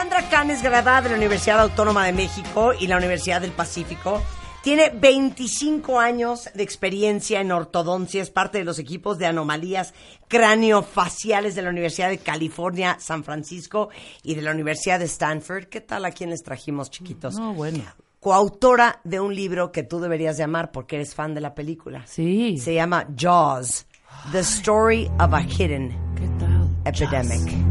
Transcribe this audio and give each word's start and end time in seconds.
Sandra 0.00 0.30
Kahn 0.30 0.50
es 0.50 0.62
graduada 0.62 1.02
de 1.02 1.10
la 1.10 1.16
Universidad 1.16 1.60
Autónoma 1.60 2.06
de 2.06 2.14
México 2.14 2.72
y 2.72 2.86
la 2.86 2.96
Universidad 2.96 3.42
del 3.42 3.52
Pacífico. 3.52 4.22
Tiene 4.62 4.88
25 4.88 6.00
años 6.00 6.48
de 6.54 6.62
experiencia 6.62 7.42
en 7.42 7.52
ortodoncia, 7.52 8.22
es 8.22 8.30
parte 8.30 8.56
de 8.56 8.64
los 8.64 8.78
equipos 8.78 9.18
de 9.18 9.26
anomalías 9.26 9.92
craneofaciales 10.26 11.54
de 11.54 11.60
la 11.60 11.68
Universidad 11.68 12.08
de 12.08 12.16
California, 12.16 12.96
San 12.98 13.24
Francisco 13.24 13.90
y 14.22 14.36
de 14.36 14.40
la 14.40 14.52
Universidad 14.52 14.98
de 14.98 15.04
Stanford. 15.04 15.64
¿Qué 15.64 15.82
tal 15.82 16.06
a 16.06 16.12
quién 16.12 16.30
les 16.30 16.42
trajimos, 16.42 16.90
chiquitos? 16.90 17.34
No, 17.38 17.52
bueno. 17.52 17.84
Coautora 18.20 19.02
de 19.04 19.20
un 19.20 19.34
libro 19.34 19.70
que 19.70 19.82
tú 19.82 20.00
deberías 20.00 20.38
llamar 20.38 20.72
porque 20.72 20.96
eres 20.96 21.14
fan 21.14 21.34
de 21.34 21.42
la 21.42 21.54
película. 21.54 22.06
Sí. 22.06 22.56
Se 22.56 22.72
llama 22.72 23.06
Jaws, 23.14 23.84
The 24.32 24.38
Story 24.38 25.10
of 25.20 25.34
a 25.34 25.42
Hidden 25.42 25.90
¿Qué 26.16 26.26
tal? 26.38 26.70
Epidemic. 26.86 27.69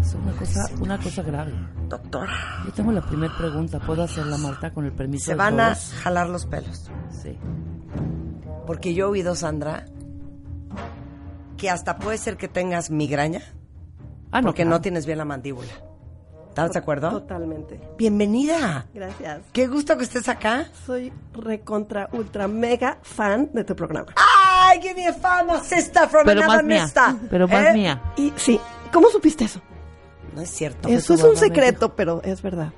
Es 0.00 0.14
una 0.14 0.32
cosa, 0.32 0.70
una 0.80 0.98
cosa 0.98 1.22
grave. 1.22 1.52
Doctor, 1.88 2.28
Yo 2.66 2.72
tengo 2.72 2.92
la 2.92 3.00
primera 3.02 3.36
pregunta. 3.36 3.78
¿Puedo 3.80 4.02
hacerla, 4.02 4.38
Marta, 4.38 4.72
con 4.72 4.84
el 4.86 4.92
permiso 4.92 5.26
se 5.26 5.30
de 5.32 5.36
van 5.36 5.60
a 5.60 5.74
jalar 5.74 6.28
los 6.28 6.46
pelos. 6.46 6.90
Sí. 7.10 7.38
Porque 8.66 8.94
yo 8.94 9.06
he 9.06 9.10
oído, 9.10 9.34
Sandra, 9.34 9.84
que 11.56 11.68
hasta 11.70 11.98
puede 11.98 12.18
ser 12.18 12.36
que 12.36 12.48
tengas 12.48 12.90
migraña 12.90 13.42
Ah, 14.32 14.40
no, 14.40 14.48
porque 14.48 14.62
claro. 14.62 14.76
no 14.76 14.80
tienes 14.80 15.06
bien 15.06 15.18
la 15.18 15.24
mandíbula. 15.24 15.68
¿Estás 16.48 16.72
de 16.72 16.78
acuerdo? 16.78 17.10
Totalmente. 17.10 17.80
Bienvenida. 17.98 18.86
Gracias. 18.94 19.40
Qué 19.52 19.66
gusto 19.66 19.96
que 19.96 20.04
estés 20.04 20.28
acá. 20.28 20.66
Soy 20.86 21.12
recontra 21.32 22.08
ultra 22.12 22.48
mega 22.48 22.98
fan 23.02 23.50
de 23.52 23.64
tu 23.64 23.74
programa. 23.76 24.12
¡Ay, 24.16 24.80
give 24.80 24.94
me 24.94 25.06
a 25.08 25.12
fan, 25.12 25.46
sister 25.64 26.08
from 26.08 26.24
Pero 26.24 26.42
another 26.42 26.64
más 26.64 26.94
mía. 26.94 27.16
Pero 27.30 27.46
más 27.48 27.66
¿Eh? 27.66 27.72
mía. 27.72 28.02
Y 28.16 28.32
sí, 28.36 28.60
¿cómo 28.92 29.08
supiste 29.10 29.44
eso? 29.44 29.60
No 30.34 30.42
es 30.42 30.50
cierto. 30.50 30.88
Eso 30.88 31.14
es 31.14 31.22
un 31.22 31.36
secreto, 31.36 31.94
pero 31.96 32.22
es 32.22 32.42
verdad. 32.42 32.72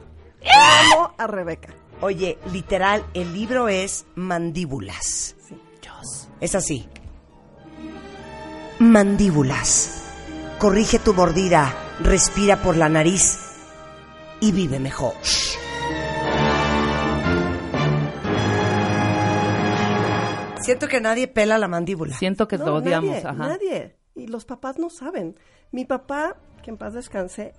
Amo 0.95 1.15
a 1.19 1.27
Rebeca. 1.27 1.75
Oye, 2.01 2.39
literal, 2.53 3.05
el 3.15 3.33
libro 3.33 3.69
es 3.69 4.07
Mandíbulas. 4.15 5.37
Sí. 5.47 5.57
Es 6.41 6.57
así. 6.57 6.89
Mandíbulas. 8.81 10.03
Corrige 10.59 10.99
tu 10.99 11.15
mordida, 11.15 11.73
respira 12.01 12.57
por 12.63 12.77
la 12.77 12.89
nariz 12.89 13.39
y 14.41 14.51
vive 14.51 14.81
mejor. 14.81 15.15
Siento 20.61 20.87
que 20.89 21.01
nadie 21.01 21.27
pela 21.29 21.59
la 21.59 21.67
mandíbula. 21.69 22.17
Siento 22.17 22.47
que 22.47 22.57
No, 22.59 22.67
lo 22.67 22.75
odiamos. 22.77 23.11
Nadie, 23.11 23.27
Ajá. 23.27 23.35
nadie. 23.49 23.97
Y 24.15 24.27
los 24.29 24.45
papás 24.45 24.79
no 24.79 24.91
saben. 24.91 25.37
Mi 25.73 25.85
papá, 25.85 26.37
que 26.63 26.71
en 26.71 26.77
paz 26.79 26.95
descanse, 26.95 27.53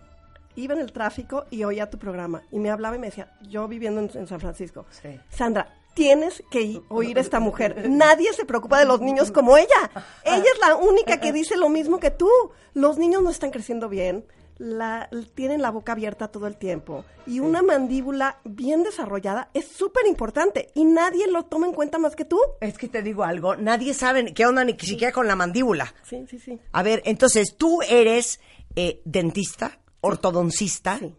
iba 0.55 0.73
en 0.73 0.81
el 0.81 0.91
tráfico 0.91 1.45
y 1.49 1.63
oía 1.63 1.89
tu 1.89 1.97
programa. 1.97 2.43
Y 2.51 2.59
me 2.59 2.69
hablaba 2.69 2.95
y 2.95 2.99
me 2.99 3.07
decía, 3.07 3.33
yo 3.41 3.67
viviendo 3.67 3.99
en, 4.01 4.09
en 4.13 4.27
San 4.27 4.39
Francisco, 4.39 4.85
Sí. 5.01 5.19
Sandra, 5.29 5.73
tienes 5.93 6.43
que 6.49 6.81
oír 6.89 7.17
a 7.17 7.21
esta 7.21 7.39
mujer. 7.39 7.85
Nadie 7.89 8.33
se 8.33 8.45
preocupa 8.45 8.79
de 8.79 8.85
los 8.85 9.01
niños 9.01 9.31
como 9.31 9.57
ella. 9.57 9.91
Ella 10.23 10.37
es 10.53 10.59
la 10.59 10.75
única 10.75 11.19
que 11.19 11.31
dice 11.31 11.55
lo 11.57 11.69
mismo 11.69 11.99
que 11.99 12.11
tú. 12.11 12.29
Los 12.73 12.97
niños 12.97 13.21
no 13.21 13.29
están 13.29 13.51
creciendo 13.51 13.89
bien. 13.89 14.25
La, 14.59 15.09
tienen 15.33 15.63
la 15.63 15.71
boca 15.71 15.93
abierta 15.93 16.27
todo 16.27 16.45
el 16.45 16.57
tiempo 16.57 17.03
y 17.25 17.39
una 17.39 17.63
mandíbula 17.63 18.37
bien 18.43 18.83
desarrollada 18.83 19.49
es 19.55 19.67
súper 19.67 20.05
importante 20.05 20.69
y 20.75 20.85
nadie 20.85 21.27
lo 21.27 21.43
toma 21.45 21.65
en 21.65 21.73
cuenta 21.73 21.97
más 21.97 22.15
que 22.15 22.23
tú. 22.23 22.39
Es 22.61 22.77
que 22.77 22.87
te 22.87 23.01
digo 23.01 23.23
algo, 23.23 23.55
nadie 23.55 23.95
sabe 23.95 24.31
qué 24.31 24.45
onda 24.45 24.63
ni 24.63 24.77
siquiera 24.77 25.11
con 25.11 25.27
la 25.27 25.35
mandíbula. 25.35 25.95
Sí, 26.03 26.27
sí, 26.29 26.37
sí. 26.37 26.59
A 26.71 26.83
ver, 26.83 27.01
entonces, 27.05 27.55
tú 27.57 27.81
eres 27.81 28.39
eh, 28.75 29.01
dentista, 29.05 29.79
ortodoncista, 30.01 30.97
Sí. 30.99 31.15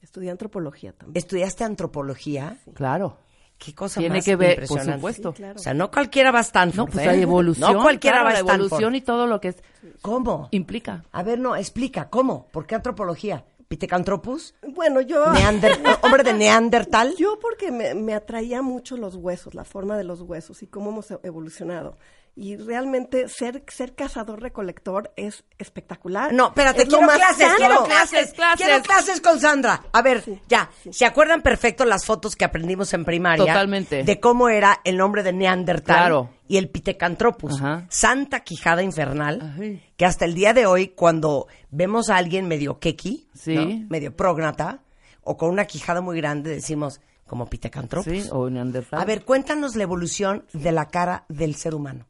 Estudié 0.00 0.30
antropología 0.30 0.92
también. 0.92 1.16
estudiaste 1.16 1.64
antropología. 1.64 2.58
Claro. 2.74 3.18
Qué 3.56 3.74
cosa 3.74 4.00
Tiene 4.00 4.16
más 4.16 4.24
que 4.24 4.36
ver, 4.36 4.66
por 4.66 4.80
supuesto. 4.82 5.30
Sí, 5.30 5.36
claro. 5.36 5.54
O 5.58 5.62
sea, 5.62 5.72
no 5.74 5.90
cualquiera 5.90 6.30
va 6.30 6.40
a 6.40 6.42
Stanford. 6.42 6.76
No, 6.76 6.86
pues 6.86 7.06
¿eh? 7.06 7.08
hay 7.08 7.22
evolución. 7.22 7.72
No 7.72 7.82
cualquiera 7.82 8.16
claro, 8.18 8.24
va 8.24 8.30
a 8.30 8.32
la 8.34 8.38
Stanford. 8.40 8.66
evolución 8.66 8.94
y 8.96 9.00
todo 9.00 9.26
lo 9.26 9.40
que 9.40 9.48
es- 9.48 9.62
¿Cómo? 10.02 10.48
implica. 10.50 11.04
A 11.12 11.22
ver, 11.22 11.38
no, 11.38 11.56
explica, 11.56 12.10
¿cómo? 12.10 12.48
¿Por 12.52 12.66
qué 12.66 12.74
antropología? 12.74 13.44
¿Pitecantropus? 13.68 14.54
Bueno, 14.74 15.00
yo... 15.00 15.24
Neander- 15.32 15.98
¿Hombre 16.02 16.22
de 16.22 16.34
Neandertal? 16.34 17.14
Yo 17.18 17.38
porque 17.40 17.70
me, 17.72 17.94
me 17.94 18.12
atraía 18.14 18.60
mucho 18.60 18.96
los 18.98 19.14
huesos, 19.16 19.54
la 19.54 19.64
forma 19.64 19.96
de 19.96 20.04
los 20.04 20.20
huesos 20.20 20.62
y 20.62 20.66
cómo 20.66 20.90
hemos 20.90 21.10
evolucionado. 21.22 21.96
Y 22.36 22.56
realmente 22.56 23.28
ser, 23.28 23.62
ser 23.68 23.94
cazador-recolector 23.94 25.12
es 25.16 25.44
espectacular. 25.58 26.32
No, 26.32 26.48
espérate, 26.48 26.82
Es 26.82 26.88
quiero 26.88 27.06
más 27.06 27.16
clases, 27.16 27.52
quiero 27.56 27.84
clases, 27.84 28.10
Clases, 28.10 28.32
clases. 28.34 28.66
quiero 28.66 28.82
clases 28.82 29.20
con 29.20 29.40
Sandra. 29.40 29.82
A 29.92 30.02
ver, 30.02 30.22
Sí, 30.22 30.40
ya, 30.48 30.68
sí. 30.82 30.92
¿se 30.92 31.06
acuerdan 31.06 31.42
perfecto 31.42 31.84
las 31.84 32.04
fotos 32.04 32.34
que 32.34 32.44
aprendimos 32.44 32.92
en 32.92 33.04
primaria? 33.04 33.44
Totalmente. 33.46 34.02
De 34.02 34.18
cómo 34.18 34.48
era 34.48 34.80
el 34.84 34.96
nombre 34.96 35.22
de 35.22 35.32
Neandertal 35.32 35.96
Claro. 35.96 36.30
y 36.48 36.56
el 36.56 36.68
Pitecantropus. 36.70 37.54
Ajá. 37.60 37.86
Santa 37.88 38.40
quijada 38.40 38.82
infernal, 38.82 39.54
Ay. 39.56 39.82
que 39.96 40.04
hasta 40.04 40.24
el 40.24 40.34
día 40.34 40.52
de 40.52 40.66
hoy, 40.66 40.88
cuando 40.88 41.46
vemos 41.70 42.10
a 42.10 42.16
alguien 42.16 42.48
medio 42.48 42.80
keki, 42.80 43.28
Sí. 43.34 43.54
¿no? 43.54 43.86
medio 43.88 44.14
prógnata, 44.16 44.80
o 45.22 45.36
con 45.36 45.50
una 45.50 45.66
quijada 45.66 46.00
muy 46.00 46.16
grande, 46.16 46.50
decimos 46.50 47.00
como 47.34 47.46
Pitecantropus. 47.50 48.04
Sí, 48.12 48.28
o 48.30 48.48
Neandertal. 48.48 49.00
A 49.00 49.04
ver, 49.04 49.24
cuéntanos 49.24 49.74
la 49.74 49.82
evolución 49.82 50.44
de 50.52 50.70
la 50.70 50.86
cara 50.86 51.24
del 51.28 51.56
ser 51.56 51.74
humano. 51.74 52.06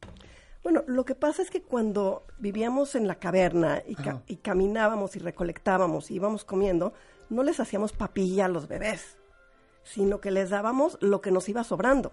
Bueno, 0.63 0.83
lo 0.87 1.07
que 1.07 1.15
pasa 1.15 1.41
es 1.41 1.49
que 1.51 1.63
cuando 1.63 2.27
vivíamos 2.39 2.95
en 2.95 3.07
la 3.09 3.15
caverna 3.15 3.83
y, 3.87 3.95
ca- 3.95 4.23
y 4.27 4.37
caminábamos 4.37 5.17
y 5.17 5.21
recolectábamos 5.21 6.11
y 6.11 6.17
íbamos 6.17 6.45
comiendo, 6.45 6.93
no 7.31 7.43
les 7.43 7.59
hacíamos 7.59 7.93
papilla 7.93 8.45
a 8.45 8.49
los 8.49 8.69
bebés, 8.69 9.17
sino 9.83 10.21
que 10.21 10.31
les 10.31 10.51
dábamos 10.51 10.99
lo 11.01 11.23
que 11.23 11.31
nos 11.31 11.49
iba 11.49 11.65
sobrando. 11.65 12.13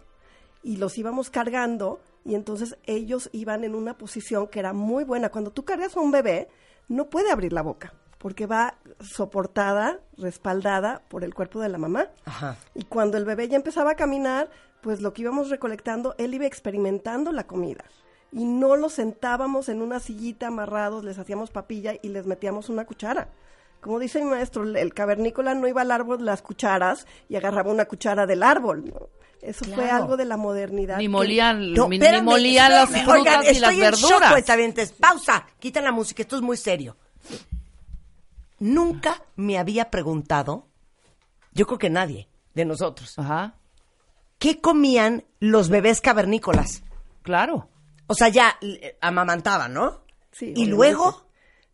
Y 0.64 0.78
los 0.78 0.98
íbamos 0.98 1.30
cargando 1.30 2.00
y 2.24 2.36
entonces 2.36 2.78
ellos 2.86 3.30
iban 3.34 3.66
en 3.66 3.76
una 3.76 3.98
posición 3.98 4.48
que 4.48 4.60
era 4.60 4.72
muy 4.72 5.04
buena. 5.04 5.28
Cuando 5.30 5.52
tú 5.52 5.66
cargas 5.66 5.98
a 5.98 6.00
un 6.00 6.12
bebé, 6.12 6.48
no 6.88 7.10
puede 7.10 7.30
abrir 7.30 7.52
la 7.52 7.62
boca 7.62 7.94
porque 8.22 8.46
va 8.46 8.76
soportada, 9.00 10.00
respaldada 10.18 11.02
por 11.10 11.24
el 11.24 11.34
cuerpo 11.34 11.60
de 11.60 11.70
la 11.70 11.78
mamá. 11.80 12.08
Ajá. 12.26 12.56
Y 12.76 12.84
cuando 12.84 13.18
el 13.18 13.26
bebé 13.26 13.48
ya 13.48 13.56
empezaba 13.56 13.92
a 13.92 13.96
caminar, 13.96 14.50
pues 14.82 15.02
lo 15.02 15.12
que 15.14 15.24
íbamos 15.24 15.50
recolectando, 15.50 16.14
él 16.18 16.34
iba 16.36 16.46
experimentando 16.46 17.32
la 17.32 17.46
comida. 17.46 17.84
Y 18.32 18.46
no 18.46 18.76
los 18.76 18.94
sentábamos 18.94 19.70
en 19.70 19.82
una 19.82 20.00
sillita 20.00 20.48
amarrados, 20.48 21.04
les 21.04 21.18
hacíamos 21.18 21.50
papilla 21.50 21.96
y 22.02 22.10
les 22.10 22.26
metíamos 22.28 22.70
una 22.70 22.86
cuchara. 22.86 23.28
Como 23.82 23.98
dice 23.98 24.20
mi 24.24 24.30
maestro, 24.30 24.64
el- 24.64 24.94
cavernícola 24.94 25.56
no 25.56 25.68
iba 25.68 25.82
al 25.82 25.90
árbol 25.92 26.20
de 26.20 26.26
las 26.26 26.44
cucharas 26.44 27.08
y 27.28 27.36
agarraba 27.36 27.72
una 27.72 27.86
cuchara 27.86 28.28
del 28.28 28.44
árbol. 28.44 28.86
¿no? 28.86 29.10
Eso 29.42 29.66
fue 29.66 29.90
algo 29.90 30.16
de 30.18 30.26
la 30.26 30.38
modernidad. 30.38 30.98
Ni 30.98 31.08
molían, 31.10 31.74
No, 31.74 31.86
ni, 31.88 31.98
ni 31.98 32.06
espérame, 32.06 32.24
molían 32.26 32.72
las 32.72 32.90
frutas 32.90 33.08
Oigan, 33.08 33.44
y 33.56 33.60
las 33.60 33.74
shock, 33.74 33.82
verduras. 34.20 34.92
Pausa, 35.00 35.48
quita 35.58 35.82
la 35.82 35.92
música, 35.92 36.22
esto 36.22 36.36
es 36.36 36.44
muy 36.44 36.58
serio. 36.58 36.96
Nunca 38.62 39.24
me 39.36 39.58
había 39.58 39.90
preguntado, 39.90 40.68
yo 41.52 41.66
creo 41.66 41.80
que 41.80 41.90
nadie 41.90 42.30
de 42.54 42.64
nosotros, 42.66 43.18
Ajá, 43.18 43.56
¿qué 44.38 44.62
comían 44.62 45.24
los 45.40 45.70
bebés 45.70 46.00
cavernícolas? 46.02 46.84
claro. 47.24 47.68
O 48.08 48.14
sea, 48.14 48.28
ya 48.28 48.58
eh, 48.62 48.98
amamantaban, 49.02 49.74
¿no? 49.74 50.02
Sí, 50.34 50.48
y 50.48 50.52
obviamente. 50.52 50.72
luego, 50.76 51.26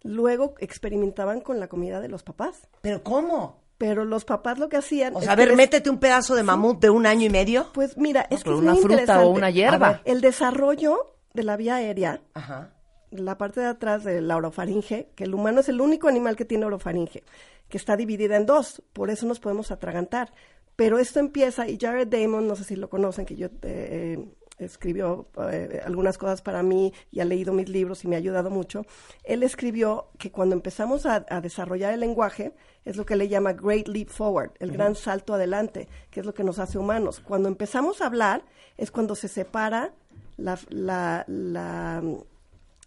Luego 0.04 0.54
experimentaban 0.60 1.42
con 1.42 1.60
la 1.60 1.68
comida 1.68 2.00
de 2.00 2.08
los 2.10 2.22
papás. 2.24 2.68
¿pero 2.82 3.04
cómo? 3.04 3.64
Pero 3.80 4.06
los 4.06 4.24
papás 4.24 4.58
lo 4.60 4.70
que 4.70 4.78
hacían... 4.78 5.16
O 5.16 5.22
sea, 5.22 5.32
a 5.32 5.36
ver, 5.36 5.48
les- 5.50 5.58
métete 5.58 5.90
un 5.90 5.98
pedazo 5.98 6.36
de 6.36 6.44
mamut 6.44 6.80
de 6.80 6.90
un 6.92 7.06
año 7.08 7.26
y 7.26 7.30
medio. 7.32 7.72
Pues 7.74 7.98
mira, 7.98 8.28
es 8.30 8.44
que 8.44 8.52
es 8.52 8.56
una 8.56 8.74
muy 8.74 8.82
fruta 8.84 9.22
o 9.26 9.30
una 9.32 9.50
hierba. 9.50 9.90
Ver, 9.94 10.02
el 10.06 10.22
desarrollo 10.22 11.16
de 11.34 11.44
la 11.44 11.58
vía 11.58 11.76
aérea 11.78 12.22
Ajá. 12.36 12.72
La 13.12 13.38
parte 13.38 13.62
de 13.62 13.68
atrás 13.68 14.04
de 14.04 14.22
la 14.22 14.38
orofaringe, 14.38 15.10
que 15.16 15.24
el 15.24 15.34
humano 15.34 15.62
es 15.62 15.70
el 15.70 15.82
único 15.82 16.08
animal 16.08 16.36
que 16.36 16.46
tiene 16.46 16.66
orofaringe, 16.66 17.24
que 17.70 17.78
está 17.78 17.96
dividida 17.96 18.36
en 18.36 18.46
dos, 18.46 18.82
por 18.94 19.10
eso 19.10 19.26
nos 19.26 19.40
podemos 19.40 19.72
atragantar. 19.72 20.32
Pero 20.76 21.00
esto 21.00 21.20
empieza, 21.20 21.68
y 21.68 21.78
Jared 21.80 22.08
Damon, 22.08 22.48
no 22.48 22.56
sé 22.56 22.64
si 22.64 22.76
lo 22.76 22.90
conocen, 22.90 23.26
que 23.26 23.36
yo 23.36 23.48
eh, 23.64 24.24
escribió 24.60 25.28
eh, 25.52 25.82
algunas 25.84 26.18
cosas 26.18 26.42
para 26.42 26.62
mí 26.62 26.94
y 27.12 27.20
ha 27.20 27.26
leído 27.26 27.54
mis 27.54 27.70
libros 27.70 28.04
y 28.04 28.08
me 28.08 28.16
ha 28.16 28.20
ayudado 28.20 28.50
mucho. 28.52 28.86
Él 29.24 29.42
escribió 29.42 30.10
que 30.20 30.32
cuando 30.32 30.56
empezamos 30.56 31.06
a, 31.06 31.26
a 31.30 31.42
desarrollar 31.42 31.94
el 31.94 32.00
lenguaje, 32.00 32.54
es 32.86 32.96
lo 32.96 33.06
que 33.06 33.16
le 33.16 33.28
llama 33.28 33.54
Great 33.54 33.88
Leap 33.88 34.10
Forward, 34.10 34.52
el 34.60 34.72
gran 34.72 34.96
salto 34.96 35.34
adelante, 35.34 35.88
que 36.12 36.20
es 36.20 36.26
lo 36.26 36.34
que 36.34 36.44
nos 36.44 36.60
hace 36.60 36.78
humanos. 36.78 37.20
Cuando 37.20 37.50
empezamos 37.50 38.02
a 38.02 38.06
hablar, 38.06 38.44
es 38.78 38.92
cuando 38.92 39.16
se 39.16 39.28
separa 39.28 39.94
la, 40.38 40.60
la, 40.70 41.26
la 41.28 42.04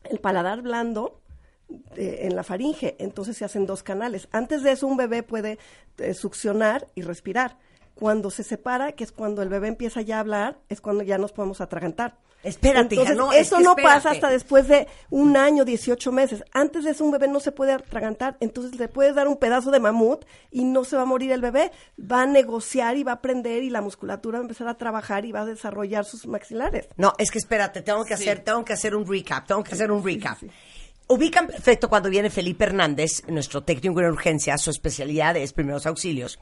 el 0.05 0.19
paladar 0.19 0.63
blando 0.63 1.21
eh, 1.97 2.21
en 2.23 2.35
la 2.35 2.43
faringe, 2.43 2.97
entonces 2.99 3.37
se 3.37 3.45
hacen 3.45 3.67
dos 3.67 3.83
canales. 3.83 4.29
Antes 4.33 4.63
de 4.63 4.73
eso 4.73 4.87
un 4.87 4.97
bebé 4.97 5.23
puede 5.23 5.59
eh, 5.99 6.15
succionar 6.15 6.89
y 6.95 7.03
respirar, 7.03 7.59
Cuando 7.95 8.31
se 8.31 8.43
separa, 8.43 8.93
que 8.93 9.05
es 9.05 9.13
cuando 9.13 9.43
el 9.43 9.49
bebé 9.49 9.69
empieza 9.69 10.01
ya 10.01 10.17
a 10.17 10.21
hablar, 10.21 10.59
es 10.69 10.81
cuando 10.81 11.03
ya 11.03 11.19
nos 11.19 11.33
podemos 11.33 11.61
atragantar. 11.61 12.17
Espérate, 12.43 12.95
hija, 12.95 13.03
Entonces, 13.11 13.17
no, 13.19 13.33
es 13.33 13.49
eso 13.49 13.59
que 13.59 13.65
no 13.65 13.71
espérate. 13.73 13.95
pasa 13.95 14.11
hasta 14.13 14.31
después 14.31 14.67
de 14.67 14.89
un 15.11 15.37
año, 15.37 15.67
18 15.67 16.11
meses. 16.11 16.43
Antes 16.53 16.85
de 16.85 16.93
eso 16.93 17.05
un 17.05 17.11
bebé 17.11 17.29
no 17.29 17.39
se 17.39 17.53
puede 17.53 17.73
atragantar, 17.73 18.39
entonces 18.41 18.79
le 18.79 18.89
puedes 18.89 19.15
dar 19.15 19.29
un 19.29 19.37
pedazo 19.37 19.71
de 19.71 19.79
mamut 19.79 20.25
y 20.51 20.65
no 20.65 20.85
se 20.85 20.97
va 20.97 21.03
a 21.03 21.05
morir 21.07 21.33
el 21.33 21.43
bebé. 21.43 21.71
Va 22.01 22.23
a 22.23 22.27
negociar 22.27 22.97
y 22.97 23.03
va 23.05 23.13
a 23.13 23.15
aprender 23.17 23.63
y 23.63 23.69
la 23.69 23.83
musculatura 23.83 24.39
va 24.39 24.43
a 24.43 24.47
empezar 24.47 24.69
a 24.69 24.79
trabajar 24.79 25.27
y 25.27 25.33
va 25.33 25.43
a 25.43 25.45
desarrollar 25.47 26.07
sus 26.07 26.27
maxilares. 26.27 26.89
No, 26.97 27.13
es 27.19 27.31
que 27.31 27.39
espérate, 27.39 27.83
tengo 27.83 28.07
que 28.07 28.15
hacer, 28.15 28.41
tengo 28.41 28.65
que 28.65 28.73
hacer 28.73 28.95
un 28.95 29.07
recap, 29.07 29.47
tengo 29.47 29.63
que 29.63 29.75
hacer 29.75 29.93
un 29.93 30.03
recap. 30.03 30.39
Ubican 31.09 31.49
perfecto 31.49 31.89
cuando 31.89 32.09
viene 32.09 32.31
Felipe 32.31 32.65
Hernández, 32.65 33.25
nuestro 33.27 33.65
técnico 33.65 34.01
en 34.01 34.07
urgencia, 34.07 34.57
su 34.59 34.71
especialidad 34.71 35.37
es 35.37 35.53
primeros 35.53 35.85
auxilios, 35.85 36.39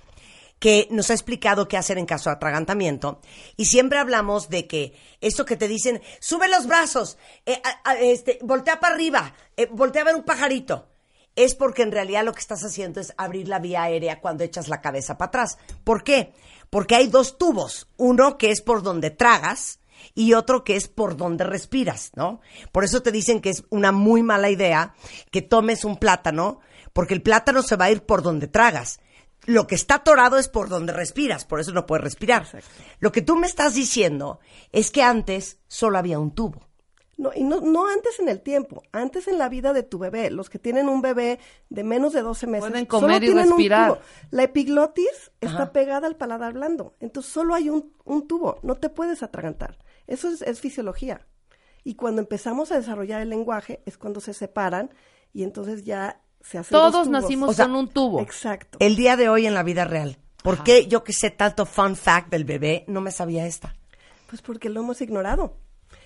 que 0.58 0.88
nos 0.90 1.10
ha 1.10 1.14
explicado 1.14 1.68
qué 1.68 1.76
hacer 1.76 1.98
en 1.98 2.06
caso 2.06 2.30
de 2.30 2.36
atragantamiento. 2.36 3.20
Y 3.56 3.66
siempre 3.66 3.98
hablamos 3.98 4.48
de 4.48 4.66
que 4.66 4.94
esto 5.20 5.44
que 5.44 5.56
te 5.56 5.68
dicen, 5.68 6.02
sube 6.20 6.48
los 6.48 6.66
brazos, 6.66 7.18
eh, 7.46 7.60
este, 8.00 8.38
voltea 8.42 8.80
para 8.80 8.94
arriba, 8.94 9.34
eh, 9.56 9.68
voltea 9.70 10.02
a 10.02 10.06
ver 10.06 10.16
un 10.16 10.24
pajarito. 10.24 10.88
Es 11.36 11.54
porque 11.54 11.82
en 11.82 11.92
realidad 11.92 12.24
lo 12.24 12.32
que 12.32 12.40
estás 12.40 12.64
haciendo 12.64 13.00
es 13.00 13.14
abrir 13.16 13.46
la 13.46 13.60
vía 13.60 13.84
aérea 13.84 14.20
cuando 14.20 14.42
echas 14.42 14.68
la 14.68 14.80
cabeza 14.80 15.16
para 15.16 15.28
atrás. 15.28 15.58
¿Por 15.84 16.02
qué? 16.02 16.32
Porque 16.68 16.96
hay 16.96 17.06
dos 17.06 17.38
tubos. 17.38 17.88
Uno 17.96 18.38
que 18.38 18.50
es 18.50 18.60
por 18.60 18.82
donde 18.82 19.10
tragas 19.10 19.78
y 20.14 20.34
otro 20.34 20.64
que 20.64 20.74
es 20.74 20.88
por 20.88 21.16
donde 21.16 21.44
respiras, 21.44 22.10
¿no? 22.16 22.40
Por 22.72 22.82
eso 22.82 23.02
te 23.02 23.12
dicen 23.12 23.40
que 23.40 23.50
es 23.50 23.64
una 23.70 23.92
muy 23.92 24.24
mala 24.24 24.50
idea 24.50 24.94
que 25.30 25.42
tomes 25.42 25.84
un 25.84 25.96
plátano, 25.96 26.60
porque 26.92 27.14
el 27.14 27.22
plátano 27.22 27.62
se 27.62 27.76
va 27.76 27.86
a 27.86 27.90
ir 27.92 28.02
por 28.02 28.22
donde 28.22 28.48
tragas. 28.48 28.98
Lo 29.48 29.66
que 29.66 29.76
está 29.76 29.94
atorado 29.94 30.36
es 30.36 30.46
por 30.46 30.68
donde 30.68 30.92
respiras, 30.92 31.46
por 31.46 31.58
eso 31.58 31.72
no 31.72 31.86
puedes 31.86 32.04
respirar. 32.04 32.46
Lo 33.00 33.12
que 33.12 33.22
tú 33.22 33.34
me 33.34 33.46
estás 33.46 33.72
diciendo 33.72 34.40
es 34.72 34.90
que 34.90 35.02
antes 35.02 35.58
solo 35.68 35.96
había 35.96 36.18
un 36.18 36.34
tubo. 36.34 36.68
No, 37.16 37.30
y 37.34 37.44
no, 37.44 37.62
no 37.62 37.88
antes 37.88 38.20
en 38.20 38.28
el 38.28 38.42
tiempo, 38.42 38.82
antes 38.92 39.26
en 39.26 39.38
la 39.38 39.48
vida 39.48 39.72
de 39.72 39.82
tu 39.82 39.98
bebé. 39.98 40.30
Los 40.30 40.50
que 40.50 40.58
tienen 40.58 40.86
un 40.90 41.00
bebé 41.00 41.38
de 41.70 41.82
menos 41.82 42.12
de 42.12 42.20
12 42.20 42.46
meses 42.46 42.68
Pueden 42.68 42.86
solo 42.86 43.00
comer 43.00 43.22
y 43.22 43.26
tienen 43.26 43.44
un 43.46 43.52
respirar. 43.52 43.94
tubo. 43.94 44.02
La 44.32 44.42
epiglotis 44.42 45.32
está 45.40 45.72
pegada 45.72 46.06
al 46.06 46.16
paladar 46.16 46.52
blando, 46.52 46.94
entonces 47.00 47.32
solo 47.32 47.54
hay 47.54 47.70
un, 47.70 47.94
un 48.04 48.28
tubo, 48.28 48.58
no 48.62 48.74
te 48.74 48.90
puedes 48.90 49.22
atragantar. 49.22 49.78
Eso 50.06 50.28
es, 50.28 50.42
es 50.42 50.60
fisiología. 50.60 51.26
Y 51.84 51.94
cuando 51.94 52.20
empezamos 52.20 52.70
a 52.70 52.76
desarrollar 52.76 53.22
el 53.22 53.30
lenguaje 53.30 53.82
es 53.86 53.96
cuando 53.96 54.20
se 54.20 54.34
separan 54.34 54.90
y 55.32 55.42
entonces 55.42 55.84
ya 55.84 56.20
se 56.40 56.58
hacen 56.58 56.76
dos 56.76 56.92
Todos 56.92 57.08
nacimos 57.08 57.50
O 57.50 57.52
sea, 57.52 57.66
con 57.66 57.76
un 57.76 57.88
tubo. 57.88 58.20
Exacto. 58.20 58.78
El 58.80 58.96
día 58.96 59.16
de 59.16 59.28
hoy 59.28 59.46
en 59.46 59.54
la 59.54 59.62
vida 59.62 59.84
real. 59.84 60.18
¿Por 60.42 60.62
qué 60.62 60.86
yo 60.86 61.04
que 61.04 61.12
sé 61.12 61.30
tanto 61.30 61.66
fun 61.66 61.96
fact 61.96 62.30
del 62.30 62.44
bebé 62.44 62.84
no 62.86 63.00
me 63.00 63.10
sabía 63.10 63.46
esta? 63.46 63.74
Pues 64.28 64.40
porque 64.40 64.68
lo 64.68 64.80
hemos 64.80 65.00
ignorado. 65.00 65.56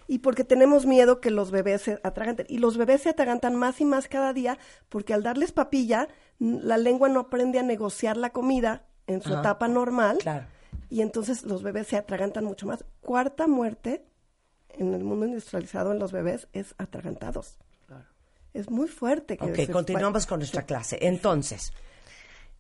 Y 0.09 0.19
porque 0.19 0.45
tenemos 0.45 0.85
miedo 0.85 1.21
que 1.21 1.31
los 1.31 1.51
bebés 1.51 1.83
se 1.83 2.01
atraganten. 2.03 2.47
Y 2.49 2.59
los 2.59 2.77
bebés 2.77 3.03
se 3.03 3.11
atragantan 3.11 3.55
más 3.57 3.81
y 3.81 3.85
más 3.85 4.09
cada 4.09 4.33
día 4.33 4.59
porque 4.89 5.15
al 5.15 5.23
darles 5.23 5.53
papilla, 5.53 6.09
la 6.39 6.77
lengua 6.77 7.09
no 7.09 7.21
aprende 7.21 7.59
a 7.59 7.63
negociar 7.63 8.17
la 8.17 8.31
comida 8.31 8.85
en 9.07 9.23
su 9.23 9.31
Ajá. 9.33 9.41
etapa 9.41 9.69
normal. 9.69 10.19
Claro. 10.19 10.47
Y 10.91 11.03
entonces 11.03 11.45
los 11.45 11.63
bebés 11.63 11.87
se 11.87 11.97
atragantan 11.97 12.45
mucho 12.45 12.67
más. 12.67 12.85
Cuarta 13.01 13.47
muerte 13.47 14.05
en 14.71 14.95
el 14.95 15.05
mundo 15.05 15.27
industrializado 15.27 15.93
en 15.93 15.99
los 15.99 16.13
bebés 16.13 16.49
es 16.53 16.75
atragantados. 16.79 17.59
Es 18.55 18.71
muy 18.71 18.89
fuerte. 18.89 19.37
Que 19.37 19.45
Ok, 19.51 19.57
se- 19.57 19.69
continuamos 19.69 20.27
con 20.27 20.39
nuestra 20.41 20.63
clase. 20.63 20.99
Entonces, 21.01 21.73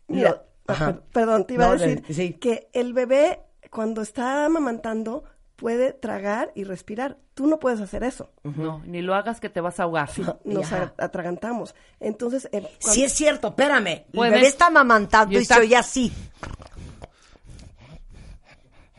Mira, 0.08 0.30
lo- 0.30 0.42
ajá. 0.72 0.86
per- 0.94 1.02
perdón, 1.12 1.46
te 1.46 1.54
iba 1.54 1.66
No, 1.66 1.72
a 1.72 1.76
decir 1.76 2.02
le- 2.08 2.14
sí. 2.14 2.32
que 2.34 2.68
el 2.72 2.92
bebé 2.94 3.40
cuando 3.70 4.00
está 4.02 4.44
amamantando 4.46 5.24
puede 5.56 5.92
tragar 5.92 6.50
y 6.54 6.64
respirar. 6.64 7.18
Tú 7.34 7.46
no 7.46 7.58
puedes 7.58 7.80
hacer 7.80 8.02
eso. 8.04 8.32
No, 8.42 8.82
ni 8.84 9.00
lo 9.00 9.14
hagas 9.14 9.38
que 9.40 9.48
te 9.48 9.60
vas 9.60 9.78
a 9.80 9.84
ahogar. 9.84 10.10
Nos 10.44 10.72
atragantamos. 10.72 11.74
Entonces, 12.00 12.48
eh, 12.52 12.62
cuan- 12.82 12.94
Sí 12.94 13.04
es 13.04 13.12
cierto, 13.12 13.48
espérame. 13.48 13.86
El 13.88 14.04
Puedes. 14.12 14.34
bebé 14.34 14.46
está 14.48 14.66
amamantando 14.66 15.34
Y 15.34 15.38
y, 15.38 15.42
está- 15.42 15.54
se 15.56 15.60
oye 15.60 15.76
así. 15.76 16.12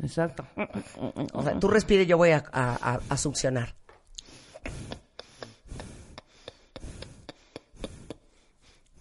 Exacto. 0.01 0.45
O 1.33 1.43
sea, 1.43 1.59
tú 1.59 1.67
respire, 1.69 2.05
yo 2.05 2.17
voy 2.17 2.31
a, 2.31 2.43
a- 2.51 2.93
a- 2.95 2.99
a 3.09 3.17
succionar. 3.17 3.75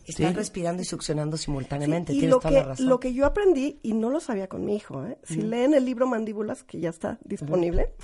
Están 0.06 0.30
Sí. 0.30 0.34
respirando 0.34 0.82
y 0.82 0.84
succionando 0.84 1.36
simultáneamente. 1.36 2.12
y 2.12 2.16
Tienes 2.20 2.30
lo 2.30 2.38
toda 2.40 2.50
la 2.52 2.60
que, 2.62 2.66
razón. 2.68 2.86
lo 2.88 3.00
que 3.00 3.12
yo 3.14 3.26
aprendí, 3.26 3.78
y 3.82 3.94
no 3.94 4.10
lo 4.10 4.20
sabía 4.20 4.48
con 4.48 4.64
mi 4.64 4.76
hijo, 4.76 5.04
¿eh? 5.06 5.18
si 5.22 5.42
leen 5.42 5.74
el 5.74 5.84
libro 5.84 6.06
Mandíbulas, 6.06 6.64
que 6.64 6.80
ya 6.80 6.90
está 6.90 7.18
disponible, 7.24 7.94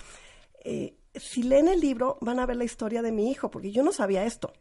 eh, 0.65 0.97
si 1.15 1.43
leen 1.43 1.69
el 1.69 1.81
libro 1.81 2.19
van 2.21 2.39
a 2.39 2.47
ver 2.47 2.57
la 2.57 2.65
historia 2.65 3.03
de 3.03 3.11
mi 3.13 3.31
hijo, 3.31 3.51
porque 3.51 3.73
yo 3.73 3.83
no 3.83 3.93
sabía 3.93 4.25
esto. 4.25 4.53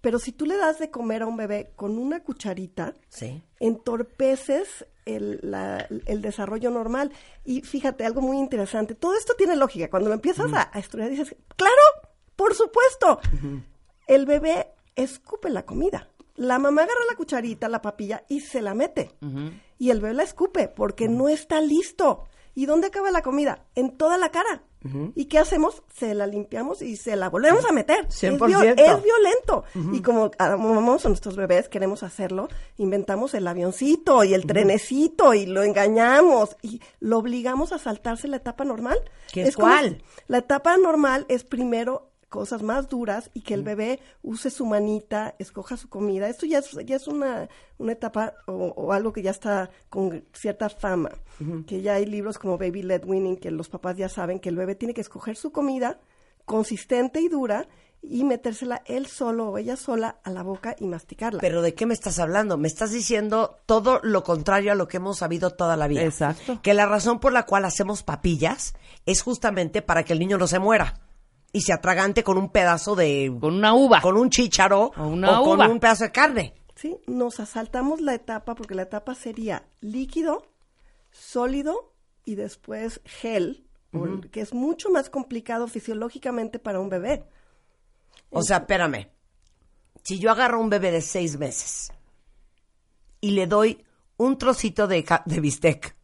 Pero 0.00 0.18
si 0.18 0.32
tú 0.32 0.44
le 0.44 0.56
das 0.58 0.78
de 0.78 0.90
comer 0.90 1.22
a 1.22 1.26
un 1.26 1.36
bebé 1.36 1.72
con 1.76 1.96
una 1.98 2.22
cucharita, 2.22 2.94
Sí. 3.08 3.42
entorpeces 3.58 4.86
el, 5.06 5.38
la- 5.42 5.86
el 6.06 6.22
desarrollo 6.22 6.70
normal. 6.70 7.10
Y 7.44 7.62
fíjate, 7.62 8.04
algo 8.04 8.20
muy 8.20 8.38
interesante, 8.38 8.94
todo 8.94 9.16
esto 9.16 9.34
tiene 9.36 9.56
lógica. 9.56 9.90
Cuando 9.90 10.08
lo 10.08 10.14
empiezas 10.14 10.52
a, 10.52 10.70
a 10.72 10.78
estudiar 10.78 11.10
dices, 11.10 11.34
claro, 11.56 11.74
por 12.36 12.54
supuesto. 12.54 13.20
El 14.06 14.26
bebé 14.26 14.68
escupe 14.96 15.48
la 15.50 15.64
comida. 15.64 16.08
La 16.36 16.58
mamá 16.58 16.82
agarra 16.82 17.00
la 17.08 17.16
cucharita, 17.16 17.68
la 17.68 17.80
papilla 17.82 18.24
y 18.28 18.40
se 18.40 18.60
la 18.60 18.74
mete. 18.74 19.12
Y 19.78 19.90
el 19.90 20.00
bebé 20.00 20.14
la 20.14 20.22
escupe 20.24 20.68
porque 20.68 21.08
no 21.08 21.28
está 21.28 21.60
listo. 21.60 22.24
¿Y 22.56 22.66
dónde 22.66 22.86
acaba 22.88 23.10
la 23.10 23.22
comida? 23.22 23.64
En 23.74 23.96
toda 23.96 24.16
la 24.18 24.30
cara. 24.30 24.62
¿Y 25.14 25.24
qué 25.26 25.38
hacemos? 25.38 25.82
Se 25.94 26.12
la 26.14 26.26
limpiamos 26.26 26.82
y 26.82 26.96
se 26.96 27.16
la 27.16 27.30
volvemos 27.30 27.64
a 27.64 27.72
meter. 27.72 28.04
Es, 28.06 28.22
100%. 28.22 28.46
viol- 28.46 28.74
es 28.76 29.02
violento. 29.02 29.64
Y 29.94 30.02
como 30.02 30.30
amamos 30.38 31.06
a 31.06 31.08
nuestros 31.08 31.36
bebés, 31.36 31.68
queremos 31.70 32.02
hacerlo, 32.02 32.48
inventamos 32.76 33.32
el 33.32 33.46
avioncito 33.48 34.24
y 34.24 34.34
el 34.34 34.44
trenecito 34.46 35.32
y 35.32 35.46
lo 35.46 35.62
engañamos 35.62 36.56
y 36.60 36.80
lo 37.00 37.16
obligamos 37.18 37.72
a 37.72 37.78
saltarse 37.78 38.28
la 38.28 38.36
etapa 38.36 38.64
normal. 38.64 38.98
¿Qué 39.32 39.42
es 39.44 39.56
como 39.56 39.68
cuál? 39.68 40.02
la 40.28 40.38
etapa 40.38 40.76
normal 40.76 41.24
es 41.28 41.44
primero 41.44 42.10
cosas 42.34 42.64
más 42.64 42.88
duras 42.88 43.30
y 43.32 43.42
que 43.42 43.54
el 43.54 43.62
bebé 43.62 44.00
use 44.24 44.50
su 44.50 44.66
manita, 44.66 45.36
escoja 45.38 45.76
su 45.76 45.88
comida. 45.88 46.28
Esto 46.28 46.46
ya 46.46 46.58
es, 46.58 46.72
ya 46.84 46.96
es 46.96 47.06
una, 47.06 47.48
una 47.78 47.92
etapa 47.92 48.34
o, 48.48 48.74
o 48.76 48.92
algo 48.92 49.12
que 49.12 49.22
ya 49.22 49.30
está 49.30 49.70
con 49.88 50.24
cierta 50.32 50.68
fama. 50.68 51.12
Que 51.64 51.80
ya 51.80 51.94
hay 51.94 52.06
libros 52.06 52.40
como 52.40 52.58
Baby 52.58 52.82
Led 52.82 53.04
Winning 53.04 53.36
que 53.36 53.52
los 53.52 53.68
papás 53.68 53.96
ya 53.96 54.08
saben 54.08 54.40
que 54.40 54.48
el 54.48 54.56
bebé 54.56 54.74
tiene 54.74 54.94
que 54.94 55.00
escoger 55.00 55.36
su 55.36 55.52
comida 55.52 56.00
consistente 56.44 57.20
y 57.20 57.28
dura 57.28 57.68
y 58.02 58.24
metérsela 58.24 58.82
él 58.86 59.06
solo 59.06 59.50
o 59.50 59.58
ella 59.58 59.76
sola 59.76 60.16
a 60.24 60.30
la 60.30 60.42
boca 60.42 60.74
y 60.80 60.88
masticarla. 60.88 61.38
Pero 61.40 61.62
¿de 61.62 61.74
qué 61.74 61.86
me 61.86 61.94
estás 61.94 62.18
hablando? 62.18 62.58
Me 62.58 62.66
estás 62.66 62.90
diciendo 62.90 63.60
todo 63.64 64.00
lo 64.02 64.24
contrario 64.24 64.72
a 64.72 64.74
lo 64.74 64.88
que 64.88 64.96
hemos 64.96 65.18
sabido 65.18 65.50
toda 65.50 65.76
la 65.76 65.86
vida. 65.86 66.02
Exacto. 66.02 66.58
Que 66.62 66.74
la 66.74 66.86
razón 66.86 67.20
por 67.20 67.32
la 67.32 67.46
cual 67.46 67.64
hacemos 67.64 68.02
papillas 68.02 68.74
es 69.06 69.22
justamente 69.22 69.82
para 69.82 70.02
que 70.02 70.14
el 70.14 70.18
niño 70.18 70.36
no 70.36 70.48
se 70.48 70.58
muera 70.58 71.00
y 71.54 71.60
se 71.62 71.72
atragante 71.72 72.24
con 72.24 72.36
un 72.36 72.50
pedazo 72.50 72.96
de... 72.96 73.32
Con 73.40 73.54
una 73.54 73.74
uva. 73.74 74.00
con 74.00 74.16
un 74.16 74.28
chícharo 74.28 74.90
O 74.96 75.06
una 75.06 75.40
o 75.40 75.44
con 75.44 75.58
uva. 75.60 75.68
un 75.68 75.78
pedazo 75.78 76.02
de 76.04 76.10
carne. 76.10 76.54
¿sí? 76.74 76.96
Nos 77.06 77.38
asaltamos 77.38 78.00
la 78.00 78.12
etapa 78.12 78.56
porque 78.56 78.74
la 78.74 78.82
etapa 78.82 79.14
sería 79.14 79.64
líquido, 79.80 80.44
sólido 81.12 81.94
y 82.24 82.34
después 82.34 83.00
gel, 83.04 83.64
que 84.32 84.40
es 84.40 84.52
mucho 84.52 84.90
más 84.90 85.08
complicado 85.10 85.68
fisiológicamente 85.68 86.58
para 86.58 86.80
un 86.80 86.88
bebé. 86.88 87.24
O 88.30 88.42
sea, 88.42 88.56
espérame. 88.56 89.06
Si 90.02 90.18
yo 90.18 90.32
agarro 90.32 90.60
un 90.60 90.70
bebé 90.70 90.90
de 90.90 91.02
seis 91.02 91.38
meses 91.38 91.92
y 93.20 93.30
le 93.30 93.46
doy 93.46 93.84
un 94.16 94.38
trocito 94.38 94.88
de, 94.88 95.06
de 95.24 95.40
bistec, 95.40 95.94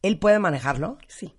¿él 0.00 0.18
puede 0.18 0.38
manejarlo? 0.38 0.96
Sí. 1.06 1.34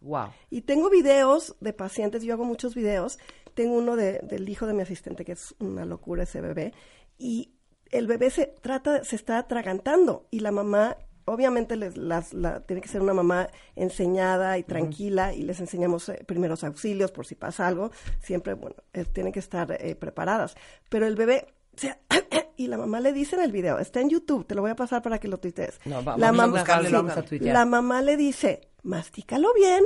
Wow. 0.00 0.28
Y 0.50 0.62
tengo 0.62 0.90
videos 0.90 1.56
de 1.60 1.72
pacientes, 1.72 2.22
yo 2.22 2.34
hago 2.34 2.44
muchos 2.44 2.74
videos. 2.74 3.18
Tengo 3.54 3.74
uno 3.76 3.96
de- 3.96 4.20
del 4.22 4.48
hijo 4.48 4.66
de 4.66 4.74
mi 4.74 4.82
asistente, 4.82 5.24
que 5.24 5.32
es 5.32 5.54
una 5.58 5.84
locura 5.84 6.22
ese 6.22 6.40
bebé. 6.40 6.72
Y 7.18 7.52
el 7.90 8.06
bebé 8.06 8.30
se 8.30 8.46
trata, 8.46 9.02
se 9.04 9.16
está 9.16 9.38
atragantando. 9.38 10.28
Y 10.30 10.40
la 10.40 10.52
mamá, 10.52 10.96
obviamente, 11.24 11.74
les, 11.76 11.96
las, 11.96 12.32
la- 12.34 12.60
tiene 12.60 12.80
que 12.80 12.88
ser 12.88 13.00
una 13.02 13.14
mamá 13.14 13.48
enseñada 13.74 14.58
y 14.58 14.62
tranquila. 14.62 15.34
Y 15.34 15.42
les 15.42 15.58
enseñamos 15.58 16.08
eh, 16.08 16.22
primeros 16.26 16.62
auxilios 16.62 17.10
por 17.10 17.26
si 17.26 17.34
pasa 17.34 17.66
algo. 17.66 17.90
Siempre, 18.20 18.54
bueno, 18.54 18.76
eh, 18.92 19.04
tienen 19.04 19.32
que 19.32 19.40
estar 19.40 19.76
eh, 19.80 19.96
preparadas. 19.96 20.54
Pero 20.88 21.06
el 21.06 21.16
bebé. 21.16 21.46
y 22.56 22.66
la 22.66 22.76
mamá 22.76 22.98
le 23.00 23.12
dice 23.12 23.36
en 23.36 23.42
el 23.42 23.52
video, 23.52 23.78
está 23.78 24.00
en 24.00 24.10
YouTube, 24.10 24.44
te 24.46 24.54
lo 24.56 24.62
voy 24.62 24.70
a 24.72 24.76
pasar 24.76 25.00
para 25.00 25.18
que 25.18 25.28
lo 25.28 25.38
tuitees. 25.38 25.78
No, 25.84 26.02
la 26.02 26.16
vamos 26.16 26.40
a 26.40 26.46
buscarle, 26.48 26.88
sí, 26.88 26.94
vamos 26.94 27.16
a 27.16 27.24
la 27.52 27.64
mamá 27.64 28.02
le 28.02 28.16
dice, 28.16 28.67
mastícalo 28.82 29.52
bien, 29.54 29.84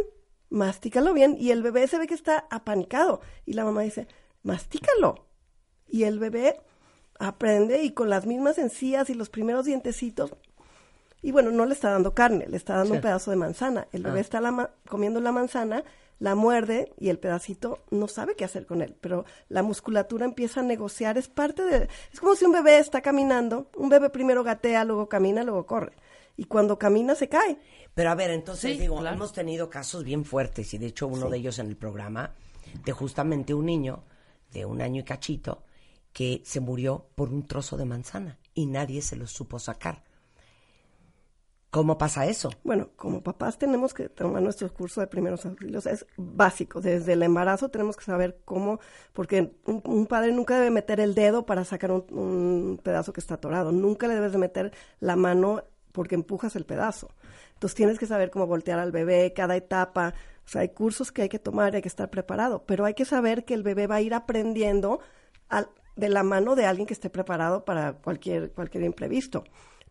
mastícalo 0.50 1.12
bien. 1.12 1.37
Y 1.38 1.50
el 1.50 1.62
bebé 1.62 1.87
se 1.88 1.99
ve 1.99 2.06
que 2.06 2.14
está 2.14 2.46
apanicado. 2.50 3.20
Y 3.46 3.54
la 3.54 3.64
mamá 3.64 3.82
dice, 3.82 4.06
mastícalo. 4.42 5.26
Y 5.88 6.04
el 6.04 6.18
bebé 6.18 6.61
aprende 7.18 7.82
y 7.82 7.90
con 7.92 8.08
las 8.11 8.26
mismas 8.26 8.58
encías 8.58 9.11
y 9.11 9.14
los 9.14 9.28
primeros 9.30 9.64
dientecitos 9.66 10.32
Y 11.25 11.30
bueno, 11.30 11.52
no 11.52 11.66
le 11.66 11.72
está 11.75 11.90
dando 11.90 12.14
carne, 12.14 12.46
le 12.49 12.56
está 12.56 12.75
dando 12.75 12.94
Sí. 12.94 12.96
un 12.96 13.00
pedazo 13.00 13.30
de 13.30 13.37
manzana. 13.37 13.87
El 13.92 14.02
bebé 14.02 14.18
Ah. 14.18 14.22
está 14.22 14.40
la 14.40 14.50
ma- 14.50 14.70
comiendo 14.88 15.20
la 15.20 15.30
manzana, 15.30 15.84
la 16.18 16.34
muerde 16.34 16.92
y 16.99 17.11
el 17.11 17.18
pedacito 17.20 17.78
no 17.92 18.08
sabe 18.08 18.34
qué 18.34 18.44
hacer 18.44 18.66
con 18.66 18.82
él. 18.82 18.96
Pero 19.00 19.25
la 19.49 19.62
musculatura 19.62 20.25
empieza 20.25 20.61
a 20.61 20.62
negociar, 20.64 21.18
es 21.18 21.28
parte 21.28 21.62
de... 21.62 21.88
Es 22.12 22.18
como 22.18 22.34
si 22.34 22.44
un 22.44 22.50
bebé 22.50 22.78
está 22.80 23.02
caminando, 23.02 23.70
un 23.76 23.88
bebé 23.88 24.11
primero 24.11 24.42
gatea, 24.42 24.82
luego 24.84 25.08
camina, 25.08 25.44
luego 25.44 25.64
corre. 25.64 25.92
Y 26.36 26.44
cuando 26.44 26.78
camina 26.78 27.14
se 27.14 27.28
cae. 27.28 27.58
Pero 27.94 28.10
a 28.10 28.14
ver, 28.14 28.30
entonces 28.30 28.72
Sí, 28.72 28.78
digo, 28.80 28.98
claro. 28.98 29.16
hemos 29.16 29.32
tenido 29.32 29.68
casos 29.68 30.02
bien 30.04 30.24
fuertes 30.24 30.72
y 30.74 30.78
de 30.78 30.86
hecho 30.86 31.06
uno 31.06 31.28
de 31.28 31.38
ellos 31.38 31.58
en 31.58 31.66
el 31.68 31.76
programa 31.76 32.34
de 32.84 32.92
justamente 32.92 33.52
un 33.54 33.66
niño 33.66 34.04
de 34.52 34.64
un 34.64 34.80
año 34.80 35.00
y 35.00 35.04
cachito 35.04 35.62
que 36.12 36.42
se 36.44 36.60
murió 36.60 37.06
por 37.14 37.28
un 37.30 37.46
trozo 37.46 37.76
de 37.76 37.84
manzana 37.84 38.38
y 38.54 38.66
nadie 38.66 39.02
se 39.02 39.16
lo 39.16 39.26
supo 39.26 39.58
sacar. 39.58 40.04
¿Cómo 41.70 41.96
pasa 41.96 42.26
eso? 42.26 42.50
Bueno, 42.64 42.90
como 42.96 43.22
papás 43.22 43.56
tenemos 43.56 43.94
que 43.94 44.10
tomar 44.10 44.42
nuestros 44.42 44.72
cursos 44.72 45.00
de 45.00 45.06
primeros 45.06 45.46
auxilios. 45.46 45.86
Es 45.86 46.04
básico. 46.18 46.82
Desde 46.82 47.14
el 47.14 47.22
embarazo 47.22 47.70
tenemos 47.70 47.96
que 47.96 48.04
saber 48.04 48.42
cómo, 48.44 48.78
porque 49.14 49.54
un, 49.64 49.80
un 49.86 50.06
padre 50.06 50.32
nunca 50.32 50.56
debe 50.56 50.70
meter 50.70 51.00
el 51.00 51.14
dedo 51.14 51.46
para 51.46 51.64
sacar 51.64 51.90
un, 51.92 52.04
un 52.10 52.78
pedazo 52.82 53.14
que 53.14 53.20
está 53.20 53.36
atorado. 53.36 53.72
Nunca 53.72 54.06
le 54.06 54.14
debes 54.16 54.32
de 54.32 54.38
meter 54.38 54.72
la 55.00 55.16
mano 55.16 55.64
porque 55.92 56.14
empujas 56.14 56.56
el 56.56 56.64
pedazo. 56.64 57.11
Entonces 57.54 57.76
tienes 57.76 57.99
que 57.99 58.06
saber 58.06 58.30
cómo 58.30 58.46
voltear 58.46 58.78
al 58.78 58.90
bebé, 58.92 59.32
cada 59.34 59.54
etapa. 59.56 60.14
O 60.44 60.49
sea, 60.49 60.62
hay 60.62 60.70
cursos 60.70 61.12
que 61.12 61.22
hay 61.22 61.28
que 61.28 61.38
tomar, 61.38 61.75
hay 61.75 61.82
que 61.82 61.88
estar 61.88 62.11
preparado. 62.11 62.64
Pero 62.66 62.84
hay 62.84 62.94
que 62.94 63.04
saber 63.04 63.44
que 63.44 63.54
el 63.54 63.62
bebé 63.62 63.87
va 63.87 63.96
a 63.96 64.00
ir 64.00 64.14
aprendiendo 64.14 65.00
al- 65.49 65.68
de 65.94 66.08
la 66.08 66.22
mano 66.22 66.54
de 66.56 66.66
alguien 66.66 66.87
que 66.87 66.94
esté 66.94 67.11
preparado 67.11 67.64
para 67.64 67.92
cualquier, 67.94 68.50
cualquier 68.52 68.84
imprevisto 68.84 69.44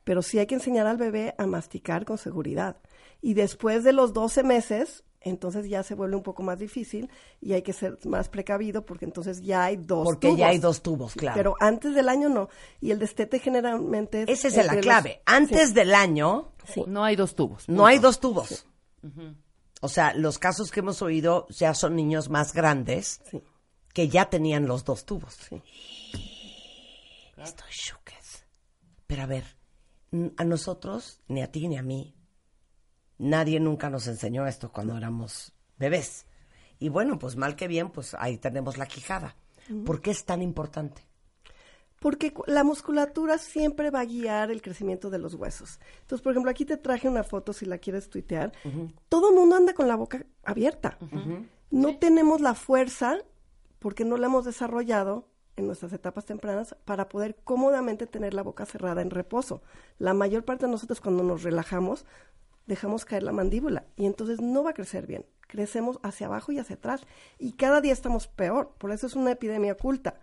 pero 0.04 0.24
sí 0.24 0.40
hay 0.40 0.48
que 0.48 0.56
enseñar 0.56 0.88
al 0.88 0.98
bebé 0.98 1.36
a 1.38 1.46
masticar 1.46 2.06
con 2.06 2.18
seguridad. 2.18 2.78
Y 3.22 3.36
después 3.36 3.84
de 3.84 3.94
los 3.94 4.14
12 4.14 4.42
meses, 4.42 5.04
entonces 5.22 5.70
ya 5.70 5.84
se 5.84 5.94
vuelve 5.96 6.16
un 6.16 6.24
poco 6.24 6.44
más 6.44 6.58
difícil 6.60 7.10
y 7.40 7.54
hay 7.54 7.62
que 7.62 7.74
ser 7.74 7.98
más 8.06 8.28
precavido 8.30 8.86
porque 8.86 9.06
entonces 9.06 9.42
ya 9.42 9.64
hay 9.66 9.78
dos 9.78 10.04
Porque 10.04 10.30
ya 10.30 10.34
tubos. 10.36 10.46
hay 10.50 10.58
dos 10.58 10.82
tubos, 10.82 11.14
claro. 11.14 11.38
Pero 11.38 11.56
antes 11.60 11.94
del 11.96 12.10
año 12.10 12.28
no. 12.30 12.50
Y 12.80 12.92
el 12.92 13.00
destete 13.00 13.40
generalmente 13.40 14.24
es... 14.24 14.30
Esa 14.44 14.48
es 14.62 14.66
la 14.66 14.74
los- 14.74 14.82
clave. 14.82 15.22
Antes 15.26 15.70
Sí, 15.70 15.74
del 15.76 15.94
año 15.96 16.52
sí. 16.66 16.84
No 16.88 17.04
hay 17.04 17.16
dos 17.16 17.36
tubos. 17.36 17.70
no 17.70 17.86
hay 17.86 18.00
dos 18.00 18.20
tubos. 18.20 18.66
O 19.82 19.88
sea, 19.88 20.14
los 20.14 20.38
casos 20.40 20.70
que 20.72 20.80
hemos 20.82 21.02
oído 21.02 21.48
ya 21.50 21.74
son 21.74 21.96
niños 21.96 22.30
más 22.30 22.54
grandes 22.54 23.22
Sí. 23.32 23.42
que 23.94 24.10
ya 24.10 24.30
tenían 24.30 24.68
los 24.68 24.84
dos 24.86 25.06
tubos. 25.06 25.34
Sí. 25.50 25.62
Estoy 27.38 27.70
shooketh. 27.72 28.46
Pero 29.08 29.24
a 29.24 29.26
ver, 29.26 29.44
a 30.38 30.44
nosotros, 30.46 31.20
ni 31.28 31.42
a 31.42 31.52
ti 31.52 31.68
ni 31.68 31.78
a 31.78 31.82
mí, 31.84 32.16
nadie 33.22 33.60
nunca 33.60 33.90
nos 33.90 34.08
enseñó 34.08 34.48
esto 34.48 34.72
cuando 34.72 34.98
éramos 34.98 35.54
bebés. 35.78 36.26
Y 36.80 36.90
bueno, 36.90 37.20
pues 37.20 37.36
mal 37.36 37.56
que 37.56 37.68
bien, 37.68 37.92
pues 37.92 38.16
ahí 38.16 38.38
tenemos 38.38 38.78
la 38.78 38.88
quijada. 38.88 39.36
¿Por 39.86 40.02
qué 40.02 40.12
es 40.12 40.26
tan 40.26 40.42
importante? 40.42 41.04
Porque 42.00 42.34
la 42.48 42.64
musculatura 42.64 43.38
siempre 43.38 43.92
va 43.92 44.00
a 44.00 44.06
guiar 44.06 44.50
el 44.50 44.64
crecimiento 44.64 45.12
de 45.12 45.20
los 45.20 45.36
huesos. 45.36 45.80
Entonces, 46.02 46.24
por 46.24 46.32
ejemplo, 46.32 46.50
aquí 46.50 46.66
te 46.66 46.78
traje 46.78 47.08
una 47.08 47.24
foto 47.24 47.54
si 47.54 47.68
la 47.68 47.78
quieres 47.78 48.10
tuitear. 48.10 48.52
Todo 49.08 49.30
el 49.30 49.36
mundo 49.36 49.56
anda 49.56 49.76
con 49.76 49.88
la 49.88 49.96
boca 49.96 50.26
abierta. 50.44 50.98
No 51.70 51.98
tenemos 52.00 52.42
la 52.42 52.56
fuerza, 52.56 53.20
porque 53.78 54.04
no 54.04 54.18
la 54.18 54.26
hemos 54.26 54.46
desarrollado 54.46 55.28
en 55.58 55.68
nuestras 55.68 55.94
etapas 55.94 56.26
tempranas, 56.26 56.76
para 56.86 57.08
poder 57.10 57.38
cómodamente 57.44 58.08
tener 58.08 58.34
la 58.34 58.42
boca 58.42 58.66
cerrada 58.66 59.02
en 59.02 59.12
reposo. 59.12 59.62
La 60.00 60.14
mayor 60.14 60.44
parte 60.44 60.66
de 60.66 60.72
nosotros 60.72 61.02
cuando 61.02 61.24
nos 61.24 61.44
relajamos, 61.44 62.06
dejamos 62.68 63.06
caer 63.06 63.24
la 63.24 63.32
mandíbula 63.32 63.86
y 63.96 64.06
entonces 64.06 64.42
no 64.42 64.64
va 64.64 64.72
a 64.72 64.74
crecer 64.76 65.08
bien. 65.08 65.26
Crecemos 65.48 66.00
hacia 66.02 66.28
abajo 66.28 66.52
y 66.52 66.60
hacia 66.60 66.78
atrás. 66.78 67.02
Y 67.38 67.54
cada 67.54 67.82
día 67.82 67.92
estamos 67.92 68.28
peor. 68.28 68.74
Por 68.78 68.92
eso 68.92 69.08
es 69.08 69.16
una 69.16 69.32
epidemia 69.32 69.74
oculta 69.74 70.16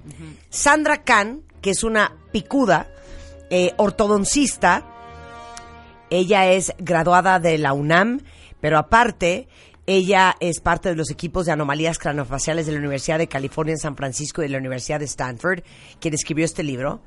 Sandra 0.48 1.04
Kahn, 1.04 1.44
que 1.60 1.70
es 1.70 1.84
una 1.84 2.16
picuda, 2.32 2.88
eh, 3.50 3.72
ortodoncista, 3.76 4.84
ella 6.10 6.50
es 6.50 6.72
graduada 6.78 7.38
de 7.38 7.56
la 7.58 7.72
UNAM, 7.72 8.20
pero 8.60 8.76
aparte, 8.76 9.48
ella 9.86 10.34
es 10.40 10.60
parte 10.60 10.88
de 10.88 10.96
los 10.96 11.10
equipos 11.10 11.46
de 11.46 11.52
anomalías 11.52 11.98
craneofaciales 11.98 12.66
de 12.66 12.72
la 12.72 12.78
Universidad 12.78 13.18
de 13.18 13.28
California 13.28 13.72
en 13.72 13.78
San 13.78 13.96
Francisco 13.96 14.42
y 14.42 14.46
de 14.46 14.50
la 14.50 14.58
Universidad 14.58 14.98
de 14.98 15.04
Stanford, 15.04 15.62
quien 16.00 16.14
escribió 16.14 16.44
este 16.44 16.64
libro. 16.64 17.00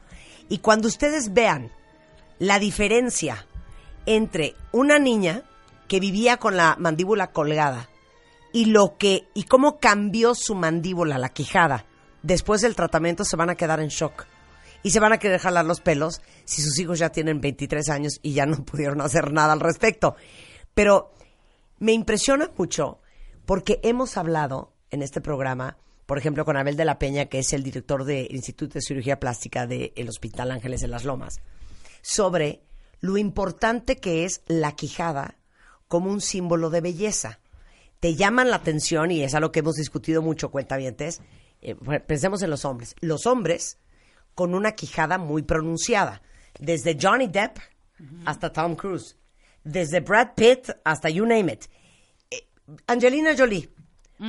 Y 0.48 0.60
cuando 0.60 0.88
ustedes 0.88 1.34
vean 1.34 1.70
la 2.40 2.60
diferencia 2.60 3.46
entre 4.06 4.56
una 4.72 5.00
niña 5.00 5.44
que 5.88 6.00
vivía 6.00 6.38
con 6.38 6.58
la 6.58 6.76
mandíbula 6.80 7.32
colgada 7.32 7.90
y 8.52 8.66
lo 8.66 8.98
que 8.98 9.28
y 9.34 9.44
cómo 9.44 9.80
cambió 9.80 10.36
su 10.36 10.56
mandíbula, 10.56 11.18
la 11.18 11.30
quijada, 11.30 11.86
después 12.22 12.62
del 12.62 12.76
tratamiento 12.76 13.26
se 13.26 13.36
van 13.36 13.50
a 13.50 13.56
quedar 13.56 13.80
en 13.80 13.90
shock 13.90 14.26
y 14.84 14.92
se 14.92 15.00
van 15.00 15.14
a 15.14 15.18
querer 15.18 15.40
jalar 15.40 15.66
los 15.66 15.82
pelos 15.82 16.22
si 16.46 16.62
sus 16.62 16.78
hijos 16.80 17.00
ya 17.00 17.10
tienen 17.10 17.42
23 17.42 17.90
años 17.90 18.20
y 18.22 18.34
ya 18.34 18.46
no 18.46 18.58
pudieron 18.66 19.02
hacer 19.02 19.32
nada 19.32 19.54
al 19.54 19.60
respecto. 19.60 20.16
Pero 20.74 21.12
me 21.80 21.94
impresiona 21.94 22.52
mucho 22.58 23.00
porque 23.46 23.80
hemos 23.84 24.18
hablado 24.18 24.74
en 24.92 25.02
este 25.02 25.22
programa, 25.22 25.78
por 26.06 26.18
ejemplo, 26.18 26.46
con 26.46 26.58
Abel 26.58 26.78
de 26.78 26.86
la 26.86 27.00
Peña, 27.00 27.26
que 27.26 27.40
es 27.40 27.54
el 27.54 27.64
director 27.64 28.06
del 28.06 28.34
Instituto 28.34 28.76
de 28.76 28.82
Cirugía 28.82 29.20
Plástica 29.20 29.66
del 29.66 30.10
Hospital 30.10 30.52
Ángeles 30.52 30.82
de 30.82 30.88
las 30.88 31.04
Lomas, 31.04 31.42
sobre 32.02 32.62
lo 33.04 33.18
importante 33.18 33.98
que 33.98 34.24
es 34.24 34.42
la 34.48 34.78
quijada 34.78 35.36
como 35.90 36.10
un 36.10 36.22
símbolo 36.22 36.70
de 36.70 36.80
belleza. 36.80 37.42
te 38.00 38.16
llaman 38.16 38.50
la 38.50 38.56
atención 38.58 39.12
y 39.12 39.24
es 39.24 39.36
algo 39.36 39.52
que 39.52 39.60
hemos 39.60 39.76
discutido 39.76 40.22
mucho, 40.22 40.52
cuentavientes. 40.52 41.22
Eh, 41.62 41.76
pensemos 42.08 42.42
en 42.44 42.50
los 42.50 42.64
hombres. 42.64 42.96
Los 43.02 43.26
hombres 43.26 43.78
con 44.36 44.56
una 44.56 44.72
quijada 44.72 45.18
muy 45.18 45.42
pronunciada, 45.42 46.22
desde 46.60 46.98
Johnny 47.00 47.28
Depp 47.28 47.58
hasta 48.26 48.52
Tom 48.54 48.76
Cruise, 48.76 49.18
desde 49.66 50.00
Brad 50.00 50.34
Pitt 50.36 50.70
hasta 50.86 51.10
you 51.10 51.26
name 51.26 51.52
it. 51.52 51.66
Eh, 52.32 52.48
Angelina 52.88 53.36
Jolie, 53.38 53.70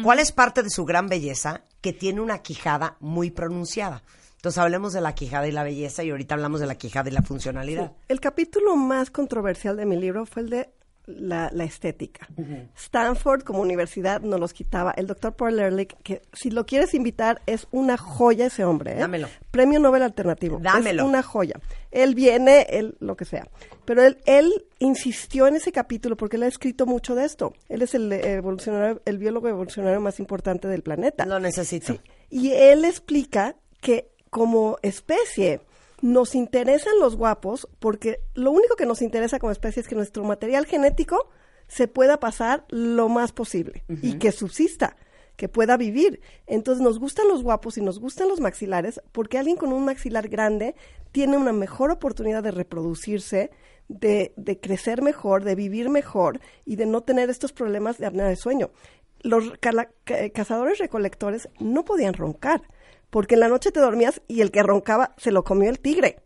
¿cuál 0.03 0.19
es 0.19 0.33
parte 0.33 0.65
de 0.65 0.71
su 0.71 0.85
gran 0.85 1.09
belleza 1.09 1.65
que 1.81 1.93
tiene 1.93 2.21
una 2.21 2.43
quijada 2.43 2.97
muy 2.99 3.31
pronunciada? 3.31 4.03
Entonces 4.45 4.59
hablemos 4.59 4.93
de 4.93 5.01
la 5.01 5.15
quijada 5.15 5.49
y 5.49 5.53
la 5.53 5.63
belleza 5.63 6.05
y 6.05 6.11
ahorita 6.11 6.35
hablamos 6.35 6.61
de 6.61 6.67
la 6.67 6.75
quijada 6.75 7.09
y 7.09 7.13
la 7.15 7.23
funcionalidad. 7.23 7.93
El 8.09 8.21
capítulo 8.21 8.77
más 8.77 9.11
controversial 9.11 9.75
de 9.79 9.87
mi 9.87 9.97
libro 9.97 10.27
fue 10.27 10.43
el 10.43 10.51
de 10.51 10.69
la, 11.07 11.49
la 11.51 11.65
estética. 11.65 12.29
Stanford 12.77 13.43
como 13.43 13.63
universidad 13.63 14.21
nos 14.21 14.39
los 14.39 14.53
quitaba. 14.53 14.91
El 14.99 15.07
doctor 15.07 15.35
Paul 15.35 15.59
Ehrlich, 15.59 15.97
que 16.03 16.21
si 16.35 16.51
lo 16.51 16.67
quieres 16.67 16.93
invitar, 16.93 17.41
es 17.47 17.67
una 17.71 17.97
joya 17.97 18.49
ese 18.49 18.67
hombre. 18.67 18.93
¿eh? 18.93 18.99
Dámelo. 18.99 19.29
Premio 19.51 19.81
Nobel 19.81 20.03
Alternativo. 20.03 20.59
Dámelo. 20.61 21.05
Es 21.05 21.09
una 21.09 21.23
joya. 21.23 21.59
Él 21.91 22.15
viene, 22.15 22.67
él, 22.69 22.99
lo 23.01 23.17
que 23.17 23.25
sea. 23.25 23.49
Pero 23.87 24.03
él, 24.03 24.19
él 24.27 24.67
insistió 24.79 25.47
en 25.47 25.57
ese 25.57 25.73
capítulo 25.73 26.19
porque 26.19 26.37
él 26.37 26.43
ha 26.43 26.49
escrito 26.49 26.85
mucho 26.85 27.15
de 27.15 27.25
esto. 27.25 27.55
Él 27.71 27.81
es 27.81 27.95
el 27.95 28.13
evolucionario, 28.13 29.01
el 29.07 29.17
biólogo 29.17 29.49
evolucionario 29.49 30.03
más 30.03 30.21
importante 30.21 30.69
del 30.69 30.83
planeta. 30.83 31.25
Lo 31.25 31.41
necesito. 31.41 31.95
Sí. 31.95 32.01
Y 32.29 32.51
él 32.51 32.85
explica 32.85 33.57
que 33.81 34.14
como 34.35 34.79
especie 34.83 35.61
nos 36.03 36.35
interesan 36.35 36.99
los 36.99 37.15
guapos 37.15 37.69
porque 37.79 38.19
lo 38.35 38.51
único 38.51 38.75
que 38.75 38.85
nos 38.85 39.01
interesa 39.01 39.39
como 39.39 39.53
especie 39.53 39.81
es 39.81 39.87
que 39.87 39.95
nuestro 39.95 40.25
material 40.25 40.67
genético 40.67 41.31
se 41.69 41.87
pueda 41.87 42.19
pasar 42.19 42.65
lo 42.69 43.09
más 43.09 43.31
posible 43.31 43.85
y 44.03 44.19
que 44.19 44.33
subsista, 44.33 44.97
que 45.37 45.49
pueda 45.49 45.77
vivir. 45.77 46.21
Entonces 46.49 46.83
nos 46.83 46.99
gustan 46.99 47.29
los 47.29 47.45
guapos 47.45 47.79
y 47.79 47.81
nos 47.81 48.01
gustan 48.01 48.29
los 48.29 48.41
maxilares 48.41 49.01
porque 49.13 49.39
alguien 49.39 49.57
con 49.57 49.73
un 49.73 49.85
maxilar 49.85 50.29
grande 50.29 50.75
tiene 51.13 51.37
una 51.37 51.53
mejor 51.53 51.93
oportunidad 51.93 52.43
de 52.43 52.51
reproducirse, 52.51 53.53
de, 53.87 54.33
de 54.37 54.59
crecer 54.59 55.01
mejor, 55.01 55.45
de 55.45 55.55
vivir 55.55 55.91
mejor 55.91 56.41
y 56.65 56.75
de 56.75 56.87
no 56.87 57.03
tener 57.03 57.31
estos 57.31 57.53
problemas 57.53 57.99
de 57.99 58.07
apnea 58.07 58.27
de 58.27 58.35
sueño. 58.35 58.73
Los 59.21 59.53
cazadores 59.63 60.79
recolectores 60.79 61.49
no 61.61 61.85
podían 61.85 62.15
roncar 62.15 62.63
porque 63.15 63.35
en 63.35 63.41
la 63.41 63.49
noche 63.49 63.71
te 63.71 63.79
dormías 63.79 64.23
y 64.27 64.41
el 64.41 64.51
que 64.51 64.65
roncaba 64.65 65.15
se 65.19 65.31
lo 65.31 65.45
comió 65.45 65.71
el 65.71 65.79
tigre. 65.79 66.25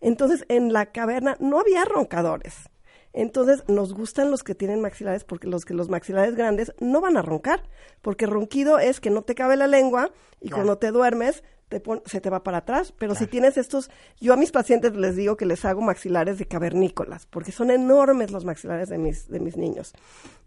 Entonces, 0.00 0.46
en 0.48 0.72
la 0.72 0.86
caverna 0.86 1.36
no 1.38 1.60
había 1.60 1.84
roncadores. 1.84 2.70
Entonces, 3.12 3.62
nos 3.68 3.92
gustan 3.92 4.30
los 4.30 4.42
que 4.42 4.54
tienen 4.54 4.80
maxilares 4.80 5.22
porque 5.22 5.48
los 5.48 5.66
que 5.66 5.74
los 5.74 5.90
maxilares 5.90 6.34
grandes 6.34 6.72
no 6.80 7.02
van 7.02 7.18
a 7.18 7.22
roncar, 7.22 7.64
porque 8.00 8.24
ronquido 8.24 8.78
es 8.78 9.00
que 9.00 9.10
no 9.10 9.20
te 9.20 9.34
cabe 9.34 9.56
la 9.56 9.66
lengua 9.66 10.12
y 10.40 10.48
cuando 10.48 10.78
te 10.78 10.92
duermes 10.92 11.44
te 11.68 11.80
pon- 11.80 12.02
se 12.06 12.20
te 12.20 12.30
va 12.30 12.42
para 12.44 12.58
atrás, 12.58 12.92
pero 12.98 13.14
si 13.14 13.26
tienes 13.26 13.56
estos, 13.56 13.90
yo 14.20 14.32
a 14.32 14.36
mis 14.36 14.52
pacientes 14.52 14.94
les 14.96 15.16
digo 15.16 15.36
que 15.36 15.46
les 15.46 15.64
hago 15.64 15.80
maxilares 15.80 16.38
de 16.38 16.46
cavernícolas, 16.46 17.26
porque 17.26 17.52
son 17.52 17.70
enormes 17.70 18.30
los 18.30 18.44
maxilares 18.44 18.88
de 18.88 18.98
mis, 18.98 19.28
de 19.28 19.40
mis 19.40 19.56
niños. 19.56 19.92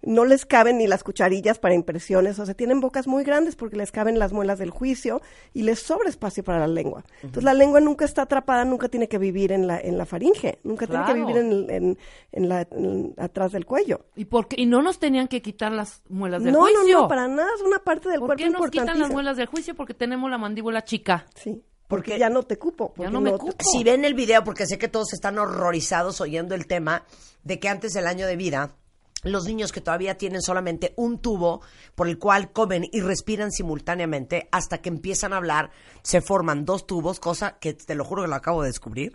No 0.04 0.26
les 0.26 0.46
caben 0.46 0.78
ni 0.78 0.86
las 0.88 1.04
cucharillas 1.04 1.58
para 1.58 1.74
impresiones, 1.74 2.38
o 2.40 2.46
sea, 2.46 2.54
tienen 2.54 2.80
bocas 2.80 3.08
muy 3.08 3.24
grandes 3.24 3.56
porque 3.56 3.76
les 3.78 3.92
caben 3.92 4.20
las 4.20 4.32
muelas 4.32 4.60
del 4.60 4.70
juicio 4.70 5.22
y 5.54 5.64
les 5.64 5.80
sobra 5.80 6.08
espacio 6.08 6.44
para 6.44 6.60
la 6.60 6.68
lengua. 6.68 7.04
Entonces 7.24 7.44
la 7.44 7.56
lengua 7.56 7.80
nunca 7.82 8.06
está 8.06 8.22
atrapada, 8.22 8.64
nunca 8.64 8.90
tiene 8.90 9.08
que 9.08 9.18
vivir 9.18 9.52
en 9.52 9.66
la, 9.66 9.80
en 9.80 9.98
la 9.98 10.06
faringe, 10.06 10.60
nunca 10.64 10.86
tiene 10.86 11.04
que 11.06 11.14
vivir 11.16 11.38
en, 11.38 11.70
en- 11.70 11.98
en 12.32 12.50
la, 12.50 12.68
en- 12.72 13.16
atrás 13.18 13.52
del 13.52 13.66
cuello. 13.66 14.06
¿Y, 14.16 14.26
por 14.26 14.48
qué? 14.48 14.62
y 14.62 14.68
no 14.68 14.82
nos 14.84 15.00
tenían 15.00 15.28
que 15.28 15.42
quitar 15.42 15.72
las 15.72 16.04
muelas 16.10 16.44
del 16.44 16.54
No, 16.54 16.62
juicio. 16.62 16.84
no, 16.96 17.02
no, 17.02 17.08
para 17.08 17.28
nada, 17.28 17.50
es 17.56 17.62
una 17.64 17.80
parte 17.80 18.08
del 18.10 18.20
¿Por 18.20 18.28
cuerpo 18.30 18.44
qué 18.44 18.50
nos 18.52 18.70
quitan 18.70 19.00
las 19.00 19.12
muelas 19.12 19.36
del 19.36 19.48
juicio? 19.48 19.74
Porque 19.76 19.96
tenemos 19.96 20.30
la 20.30 20.38
mandíbula 20.38 20.84
chica. 20.84 21.07
Sí, 21.36 21.64
Porque- 21.88 22.12
porque 22.12 22.20
ya 22.20 22.30
no 22.30 22.44
te 22.44 22.58
cupo. 22.58 22.94
porque 22.94 23.12
no 23.12 23.22
me 23.22 23.32
te- 23.32 23.38
cupo. 23.38 23.56
Si 23.60 23.84
ven 23.84 24.06
el 24.06 24.14
video, 24.14 24.44
porque 24.44 24.66
sé 24.68 24.78
que 24.78 24.88
todos 24.88 25.14
están 25.14 25.38
horrorizados 25.40 26.20
oyendo 26.22 26.54
el 26.56 26.68
tema 26.68 27.06
de 27.44 27.60
que 27.60 27.70
antes 27.70 27.94
del 27.94 28.08
año 28.08 28.28
de 28.28 28.36
vida, 28.36 28.76
los 29.24 29.46
niños 29.46 29.72
que 29.72 29.82
todavía 29.82 30.18
tienen 30.18 30.42
solamente 30.42 30.94
un 30.96 31.20
tubo 31.20 31.62
por 31.96 32.08
el 32.08 32.20
cual 32.20 32.52
comen 32.52 32.86
y 32.92 33.02
respiran 33.02 33.52
simultáneamente, 33.52 34.48
hasta 34.52 34.78
que 34.80 34.90
empiezan 34.90 35.34
a 35.34 35.38
hablar, 35.38 35.72
se 36.04 36.22
forman 36.22 36.66
dos 36.66 36.86
tubos, 36.86 37.20
cosa 37.20 37.58
que 37.60 37.74
te 37.74 37.96
lo 37.96 38.06
juro 38.06 38.22
que 38.24 38.28
lo 38.30 38.36
acabo 38.36 38.62
de 38.62 38.68
descubrir. 38.70 39.14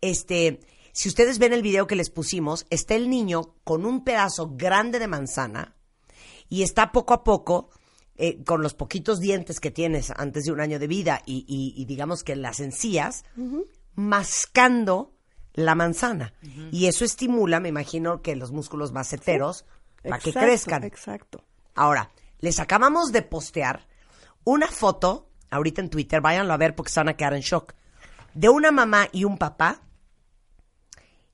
Este, 0.00 0.60
si 0.92 1.08
ustedes 1.08 1.38
ven 1.38 1.52
el 1.52 1.62
video 1.62 1.86
que 1.86 1.94
les 1.96 2.10
pusimos, 2.10 2.66
está 2.70 2.94
el 2.94 3.08
niño 3.08 3.54
con 3.64 3.86
un 3.86 4.02
pedazo 4.04 4.50
grande 4.56 4.98
de 4.98 5.06
manzana 5.08 5.76
y 6.48 6.62
está 6.62 6.90
poco 6.92 7.14
a 7.14 7.22
poco, 7.24 7.70
eh, 8.24 8.44
con 8.44 8.62
los 8.62 8.74
poquitos 8.74 9.18
dientes 9.18 9.58
que 9.58 9.70
tienes 9.72 10.12
antes 10.16 10.44
de 10.44 10.52
un 10.52 10.60
año 10.60 10.78
de 10.78 10.86
vida 10.86 11.22
y, 11.26 11.44
y- 11.48 11.74
y 11.80 11.84
digamos 11.86 12.22
que 12.22 12.36
las 12.36 12.60
encías, 12.60 13.24
mascando 13.96 15.12
la 15.54 15.74
manzana. 15.74 16.32
Y 16.70 16.86
eso 16.86 17.04
estimula, 17.04 17.58
me 17.60 17.68
imagino, 17.68 18.22
que 18.22 18.36
los 18.36 18.52
músculos 18.52 18.92
maceteros 18.92 19.64
para 20.02 20.18
que 20.18 20.30
crezcan. 20.46 20.84
Exacto. 20.84 21.44
Ahora, 21.74 22.10
les 22.38 22.60
acabamos 22.60 23.12
de 23.12 23.22
postear 23.22 23.86
una 24.44 24.68
foto, 24.68 25.28
ahorita 25.50 25.80
en 25.80 25.90
Twitter, 25.90 26.20
váyanlo 26.20 26.52
a 26.52 26.56
ver 26.56 26.74
porque 26.74 26.92
se 26.92 27.00
van 27.00 27.08
a 27.08 27.16
quedar 27.16 27.34
en 27.34 27.40
shock, 27.42 27.74
de 28.34 28.48
una 28.48 28.70
mamá 28.70 29.08
y 29.12 29.24
un 29.24 29.36
papá 29.38 29.82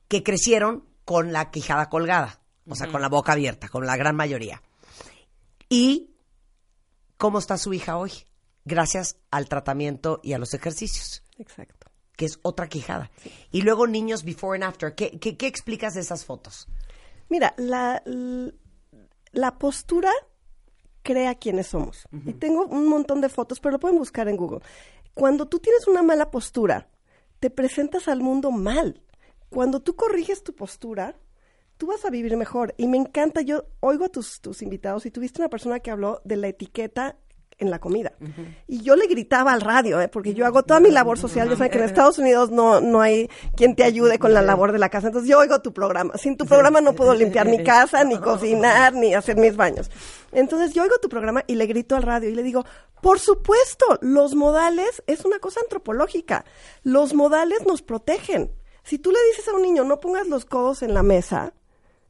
que 0.08 0.22
crecieron 0.22 0.84
con 1.04 1.32
la 1.32 1.50
quijada 1.50 1.88
colgada, 1.88 2.40
o 2.68 2.74
sea, 2.74 2.88
con 2.90 3.00
la 3.02 3.08
boca 3.08 3.32
abierta, 3.32 3.68
con 3.68 3.86
la 3.86 3.96
gran 3.96 4.16
mayoría. 4.16 4.62
¿Y 5.68 6.10
cómo 7.18 7.38
está 7.38 7.58
su 7.58 7.74
hija 7.74 7.98
hoy? 7.98 8.12
Gracias 8.64 9.18
al 9.30 9.48
tratamiento 9.48 10.20
y 10.22 10.32
a 10.32 10.38
los 10.38 10.54
ejercicios, 10.54 11.22
Exacto. 11.36 11.90
que 12.16 12.24
es 12.24 12.38
otra 12.42 12.68
quijada. 12.68 13.10
Y 13.50 13.62
luego 13.62 13.86
niños 13.86 14.24
before 14.24 14.56
and 14.56 14.64
after. 14.64 14.94
¿Qué, 14.94 15.18
qué, 15.18 15.36
qué 15.36 15.46
explicas 15.46 15.94
de 15.94 16.00
esas 16.00 16.24
fotos? 16.24 16.68
Mira, 17.28 17.54
la, 17.58 18.02
la 19.32 19.58
postura 19.58 20.10
crea 21.02 21.34
quiénes 21.34 21.68
somos. 21.68 22.06
Y 22.26 22.34
tengo 22.34 22.66
un 22.66 22.88
montón 22.88 23.20
de 23.20 23.28
fotos, 23.28 23.60
pero 23.60 23.72
lo 23.72 23.80
pueden 23.80 23.98
buscar 23.98 24.28
en 24.28 24.36
Google. 24.36 24.60
Cuando 25.14 25.46
tú 25.46 25.58
tienes 25.58 25.86
una 25.86 26.02
mala 26.02 26.30
postura, 26.30 26.88
te 27.40 27.50
presentas 27.50 28.08
al 28.08 28.20
mundo 28.20 28.50
mal. 28.50 29.02
Cuando 29.48 29.80
tú 29.80 29.96
corriges 29.96 30.42
tu 30.42 30.54
postura, 30.54 31.16
tú 31.78 31.86
vas 31.86 32.04
a 32.04 32.10
vivir 32.10 32.36
mejor. 32.36 32.74
Y 32.76 32.88
me 32.88 32.98
encanta, 32.98 33.40
yo 33.40 33.64
oigo 33.80 34.04
a 34.04 34.08
tus, 34.08 34.40
tus 34.40 34.62
invitados 34.62 35.06
y 35.06 35.10
tuviste 35.10 35.40
una 35.40 35.48
persona 35.48 35.80
que 35.80 35.90
habló 35.90 36.20
de 36.24 36.36
la 36.36 36.48
etiqueta 36.48 37.16
en 37.58 37.70
la 37.70 37.80
comida. 37.80 38.12
Y 38.68 38.82
yo 38.82 38.94
le 38.94 39.06
gritaba 39.06 39.52
al 39.52 39.60
radio, 39.60 40.00
¿eh? 40.00 40.08
porque 40.08 40.32
yo 40.32 40.46
hago 40.46 40.62
toda 40.62 40.78
mi 40.78 40.90
labor 40.90 41.18
social. 41.18 41.48
Ya 41.48 41.56
saben 41.56 41.72
que 41.72 41.78
en 41.78 41.84
Estados 41.84 42.18
Unidos 42.18 42.50
no, 42.50 42.80
no 42.80 43.00
hay 43.00 43.28
quien 43.56 43.74
te 43.74 43.82
ayude 43.82 44.18
con 44.18 44.32
la 44.32 44.42
labor 44.42 44.70
de 44.70 44.78
la 44.78 44.88
casa. 44.88 45.08
Entonces 45.08 45.28
yo 45.28 45.38
oigo 45.38 45.60
tu 45.60 45.72
programa. 45.72 46.16
Sin 46.16 46.36
tu 46.36 46.46
programa 46.46 46.80
no 46.80 46.92
puedo 46.92 47.14
limpiar 47.14 47.48
mi 47.48 47.62
casa, 47.64 48.04
ni 48.04 48.16
cocinar, 48.18 48.94
ni 48.94 49.12
hacer 49.12 49.36
mis 49.36 49.56
baños. 49.56 49.90
Entonces 50.30 50.72
yo 50.72 50.84
oigo 50.84 50.98
tu 50.98 51.08
programa 51.08 51.42
y 51.48 51.56
le 51.56 51.66
grito 51.66 51.96
al 51.96 52.04
radio 52.04 52.28
y 52.30 52.34
le 52.34 52.44
digo, 52.44 52.64
por 53.02 53.18
supuesto, 53.18 53.98
los 54.02 54.36
modales 54.36 55.02
es 55.08 55.24
una 55.24 55.40
cosa 55.40 55.60
antropológica. 55.60 56.44
Los 56.84 57.12
modales 57.12 57.66
nos 57.66 57.82
protegen. 57.82 58.52
Si 58.84 58.98
tú 58.98 59.10
le 59.10 59.18
dices 59.30 59.48
a 59.48 59.54
un 59.54 59.62
niño, 59.62 59.82
no 59.84 59.98
pongas 59.98 60.28
los 60.28 60.44
codos 60.44 60.82
en 60.82 60.94
la 60.94 61.02
mesa, 61.02 61.52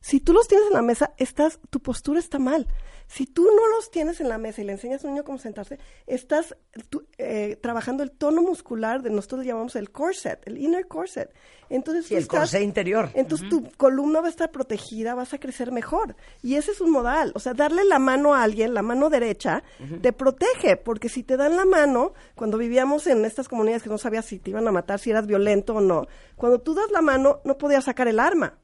si 0.01 0.21
tú 0.21 0.33
los 0.33 0.49
tienes 0.49 0.69
en 0.69 0.75
la 0.75 0.83
mesa, 0.83 1.13
estás, 1.17 1.59
tu 1.71 1.81
postura 1.81 2.19
está 2.19 2.39
mal. 2.39 2.67
Si 3.09 3.27
tú 3.27 3.43
no 3.45 3.67
los 3.75 3.91
tienes 3.91 4.21
en 4.21 4.29
la 4.29 4.39
mesa 4.39 4.61
y 4.61 4.65
le 4.65 4.73
enseñas 4.73 5.03
a 5.03 5.09
un 5.09 5.15
niño 5.15 5.25
cómo 5.25 5.39
sentarse, 5.39 5.79
estás 6.07 6.55
tú, 6.91 7.05
eh, 7.17 7.57
trabajando 7.61 8.03
el 8.03 8.11
tono 8.13 8.43
muscular 8.43 9.03
de 9.03 9.09
nosotros 9.11 9.41
le 9.41 9.47
llamamos 9.47 9.75
el 9.77 9.91
corset, 9.91 10.47
el 10.47 10.59
inner 10.59 10.87
corset. 10.87 11.33
Entonces 11.71 12.05
Sí, 12.05 12.11
tú 12.11 12.17
el 12.17 12.23
estás- 12.23 12.39
corsé 12.41 12.63
interior. 12.63 13.11
Entonces 13.15 13.49
tu 13.49 13.71
columna 13.77 14.21
va 14.21 14.27
a 14.27 14.31
estar 14.31 14.51
protegida, 14.51 15.15
vas 15.15 15.35
a 15.35 15.39
crecer 15.39 15.73
mejor. 15.73 16.17
Y 16.43 16.55
ese 16.57 16.71
es 16.73 16.81
un 16.81 16.91
modal. 16.91 17.33
O 17.35 17.41
sea, 17.41 17.53
darle 17.55 17.85
la 17.85 17.99
mano 17.99 18.35
a 18.35 18.43
alguien, 18.43 18.73
la 18.75 18.83
mano 18.83 19.11
derecha, 19.11 19.63
te 20.03 20.13
protege. 20.13 20.77
Porque 20.77 21.09
si 21.09 21.23
te 21.23 21.37
dan 21.37 21.57
la 21.57 21.65
mano, 21.67 22.13
cuando 22.35 22.57
vivíamos 22.59 23.07
en 23.07 23.25
estas 23.25 23.49
comunidades 23.49 23.83
que 23.83 23.91
no 23.91 23.99
sabías 23.99 24.25
si 24.27 24.39
te 24.39 24.51
iban 24.51 24.67
a 24.69 24.73
matar, 24.73 24.99
si 24.99 25.11
eras 25.11 25.27
violento 25.27 25.75
o 25.75 25.81
no, 25.81 26.07
cuando 26.37 26.61
tú 26.61 26.73
das 26.75 26.91
la 26.91 27.03
mano, 27.03 27.41
no 27.45 27.59
podías 27.59 27.85
sacar 27.85 28.09
el 28.09 28.19
arma. 28.21 28.55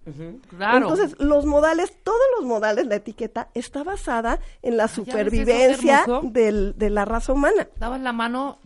Claro. 0.48 0.78
Entonces, 0.78 1.14
los 1.18 1.44
modales, 1.44 1.92
todos 2.02 2.18
los 2.38 2.46
modales, 2.46 2.87
la 2.87 2.96
etiqueta, 2.96 3.48
está 3.54 3.83
basada 3.85 4.34
en 4.62 4.77
la 4.77 4.88
qué 4.88 4.94
supervivencia 4.94 6.05
del- 6.23 6.75
de 6.77 6.90
la 6.90 7.05
raza 7.05 7.33
humana. 7.33 7.68
Dabas 7.77 8.01
la 8.01 8.12
mano 8.12 8.59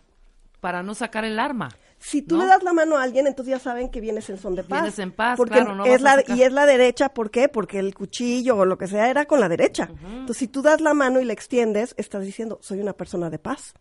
para 0.61 0.83
no 0.83 0.95
sacar 0.95 1.25
el 1.25 1.39
arma. 1.39 1.69
Si 2.01 2.23
tú 2.23 2.37
¿No? 2.37 2.43
le 2.45 2.49
das 2.49 2.63
la 2.63 2.73
mano 2.73 2.97
a 2.97 3.03
alguien, 3.03 3.27
entonces 3.27 3.51
ya 3.51 3.59
saben 3.59 3.89
que 3.91 4.01
vienes 4.01 4.31
en 4.31 4.39
son 4.39 4.55
de 4.55 4.63
paz. 4.63 4.83
Vienes 4.83 4.99
en 5.01 5.11
paz, 5.11 5.37
porque 5.37 5.55
claro, 5.57 5.75
no 5.75 5.85
es 5.85 6.01
la, 6.01 6.23
Y 6.29 6.43
es 6.43 6.53
la 6.53 6.65
derecha, 6.65 7.09
¿por 7.09 7.31
qué? 7.33 7.49
Porque 7.49 7.81
el 7.81 7.93
cuchillo 7.93 8.57
o 8.57 8.65
lo 8.65 8.79
que 8.79 8.87
sea 8.87 9.11
era 9.11 9.25
con 9.25 9.41
la 9.41 9.49
derecha. 9.49 9.89
Entonces, 10.05 10.37
si 10.37 10.47
tú 10.47 10.63
das 10.63 10.81
la 10.81 10.95
mano 10.95 11.21
y 11.21 11.25
la 11.25 11.33
extiendes, 11.33 11.95
estás 11.99 12.23
diciendo, 12.23 12.59
soy 12.63 12.81
una 12.81 12.93
persona 12.93 13.31
de 13.31 13.41
paz. 13.41 13.75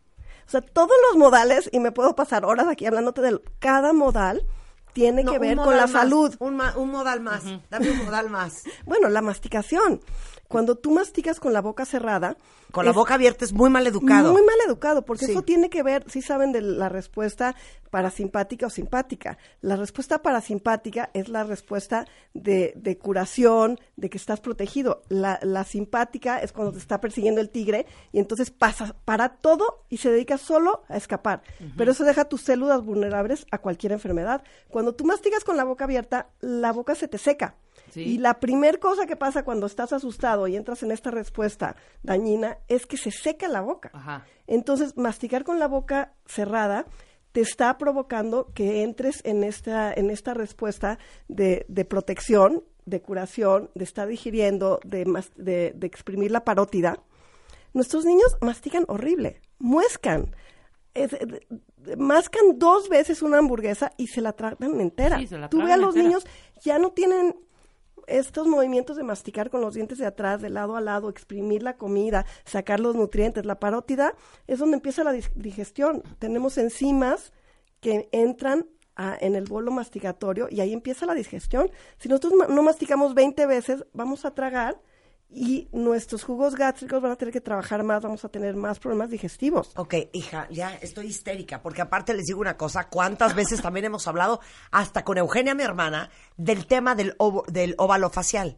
O 0.48 0.50
sea, 0.50 0.62
todos 0.62 0.94
los 1.10 1.18
modales, 1.20 1.70
y 1.72 1.80
me 1.80 1.92
puedo 1.92 2.16
pasar 2.16 2.44
horas 2.44 2.68
aquí 2.68 2.88
hablándote 2.88 3.22
de 3.22 3.40
cada 3.60 3.94
modal, 3.94 4.44
tiene 4.94 5.24
No, 5.24 5.34
que 5.34 5.38
ver 5.40 5.58
con 5.58 5.76
la 5.76 5.84
más, 5.84 5.92
salud. 5.92 6.36
Un, 6.40 6.56
ma- 6.56 6.74
un 6.76 6.90
modal 6.90 7.20
más. 7.22 7.44
Dame 7.70 7.92
un 7.92 8.06
modal 8.06 8.32
más. 8.32 8.64
Bueno, 8.86 9.10
la 9.10 9.22
masticación. 9.22 10.02
Cuando 10.48 10.76
tú 10.76 10.92
masticas 10.92 11.40
con 11.40 11.54
la 11.54 11.62
boca 11.62 11.86
cerrada, 11.86 12.38
Con 12.72 12.86
la 12.86 12.92
boca 12.92 13.14
abierta 13.16 13.46
es 13.46 13.54
muy 13.54 13.70
mal 13.70 13.88
educado. 13.88 14.32
Muy 14.34 14.44
mal 14.44 14.56
educado, 14.66 15.04
porque 15.06 15.26
Sí. 15.26 15.32
eso 15.32 15.42
tiene 15.42 15.70
que 15.70 15.84
ver, 15.84 16.04
si 16.10 16.22
saben 16.22 16.52
de 16.52 16.62
la 16.62 16.90
respuesta 16.90 17.56
parasimpática 17.90 18.68
o 18.68 18.70
simpática. 18.70 19.38
La 19.62 19.76
respuesta 19.78 20.22
parasimpática 20.22 21.10
es 21.14 21.30
la 21.30 21.44
respuesta 21.46 22.06
de, 22.34 22.74
de 22.76 22.98
curación, 22.98 23.80
de 23.96 24.10
que 24.10 24.18
estás 24.18 24.42
protegido. 24.42 25.02
La, 25.10 25.40
la 25.42 25.64
simpática 25.64 26.40
es 26.42 26.52
cuando 26.52 26.74
te 26.74 26.80
está 26.80 27.00
persiguiendo 27.00 27.40
el 27.42 27.50
tigre 27.50 27.86
y 28.12 28.20
entonces 28.20 28.52
pasa 28.52 28.96
para 29.06 29.30
todo 29.30 29.86
y 29.90 29.98
se 29.98 30.12
dedica 30.12 30.38
solo 30.38 30.84
a 30.90 30.98
escapar. 30.98 31.42
Pero 31.78 31.92
eso 31.92 32.04
deja 32.04 32.26
tus 32.26 32.42
células 32.42 32.84
vulnerables 32.84 33.46
a 33.52 33.58
cualquier 33.60 33.94
enfermedad. 33.94 34.44
Cuando 34.68 34.94
tú 34.94 35.06
mastigas 35.06 35.44
con 35.46 35.56
la 35.58 35.64
boca 35.64 35.86
abierta, 35.86 36.30
la 36.42 36.72
boca 36.74 36.96
se 36.96 37.08
te 37.08 37.18
seca. 37.18 37.56
Sí. 37.92 38.02
Y 38.02 38.18
la 38.18 38.40
primer 38.40 38.80
cosa 38.80 39.06
que 39.06 39.16
pasa 39.16 39.44
cuando 39.44 39.66
estás 39.66 39.94
asustado 39.94 40.48
y 40.48 40.56
entras 40.56 40.84
en 40.84 40.92
esta 40.92 41.12
respuesta 41.12 41.76
dañina 42.04 42.58
es 42.68 42.86
que 42.86 42.98
se 42.98 43.12
seca 43.12 43.48
la 43.48 43.62
boca. 43.62 43.90
Ajá. 43.94 44.26
Entonces, 44.48 44.98
masticar 44.98 45.44
con 45.44 45.60
la 45.60 45.68
boca 45.68 46.14
cerrada 46.26 46.86
te 47.32 47.42
está 47.42 47.78
provocando 47.78 48.52
que 48.54 48.84
entres 48.84 49.22
en 49.24 49.44
esta, 49.44 49.94
en 49.94 50.10
esta 50.10 50.34
respuesta 50.34 50.98
de, 51.28 51.66
de 51.68 51.86
protección, 51.86 52.64
de 52.86 53.02
curación, 53.02 53.70
de 53.76 53.84
estar 53.84 54.08
digiriendo, 54.08 54.80
de, 54.86 55.04
de, 55.36 55.74
de 55.76 55.88
exprimir 55.88 56.32
la 56.32 56.44
parótida. 56.46 57.00
Nuestros 57.74 58.06
niños 58.06 58.38
mastican 58.42 58.86
horrible, 58.88 59.42
muescan. 59.60 60.36
Es- 60.94 61.14
eh, 61.14 61.42
mascan 61.98 62.58
dos 62.58 62.90
veces 62.90 63.22
una 63.22 63.38
hamburguesa 63.38 63.92
y 63.98 64.08
se 64.08 64.22
la 64.22 64.34
tragan 64.34 64.82
entera. 64.82 65.20
Sí, 65.20 65.28
se 65.28 65.38
la 65.38 65.50
Tú 65.50 65.62
ve 65.62 65.72
a 65.74 65.78
los 65.78 65.90
entera. 65.96 66.08
niños, 66.08 66.26
ya 66.64 66.80
no 66.80 66.92
tienen 66.92 67.36
estos 68.08 68.48
movimientos 68.48 68.98
de 68.98 69.04
masticar 69.04 69.50
con 69.50 69.62
los 69.62 69.74
dientes 69.76 69.98
de 69.98 70.06
atrás, 70.06 70.42
de 70.42 70.50
lado 70.50 70.76
a 70.76 70.82
lado, 70.82 71.10
exprimir 71.10 71.62
la 71.62 71.78
comida, 71.78 72.26
sacar 72.46 72.80
los 72.80 72.96
nutrientes, 72.96 73.46
la 73.46 73.60
parótida, 73.60 74.16
es 74.48 74.60
donde 74.60 74.78
empieza 74.78 75.04
la 75.04 75.12
digestión. 75.36 76.02
Tenemos 76.20 76.58
enzimas 76.58 77.34
que 77.82 78.10
entran 78.12 78.66
a- 78.96 79.16
en 79.20 79.36
el 79.36 79.44
bolo 79.46 79.72
masticatorio 79.72 80.48
y 80.50 80.62
ahí 80.62 80.74
empieza 80.74 81.06
la 81.06 81.14
digestión. 81.14 81.70
Si 82.00 82.10
nosotros 82.10 82.34
no 82.50 82.64
masticamos 82.64 83.14
20 83.14 83.46
veces, 83.46 83.86
vamos 83.94 84.26
a 84.26 84.34
tragar 84.34 84.82
y 85.30 85.68
nuestros 85.74 86.24
jugos 86.24 86.56
gástricos 86.56 87.02
van 87.02 87.12
a 87.12 87.16
tener 87.16 87.34
que 87.34 87.42
trabajar 87.42 87.84
más, 87.84 88.02
vamos 88.02 88.24
a 88.24 88.30
tener 88.30 88.56
más 88.56 88.80
problemas 88.80 89.10
digestivos. 89.10 89.72
Ok, 89.76 89.96
hija, 90.14 90.48
ya 90.50 90.76
estoy 90.76 91.08
histérica, 91.08 91.62
porque 91.62 91.82
aparte 91.82 92.14
les 92.14 92.26
digo 92.26 92.40
una 92.40 92.56
cosa, 92.58 92.88
cuántas 92.88 93.36
veces 93.36 93.62
también 93.62 93.86
hemos 93.86 94.08
hablado, 94.08 94.40
hasta 94.72 95.04
con 95.04 95.18
Eugenia, 95.18 95.54
mi 95.54 95.64
hermana, 95.64 96.10
del 96.38 96.66
tema 96.66 96.96
del, 96.96 97.16
del 97.48 97.76
óvalo 97.78 98.10
facial, 98.10 98.58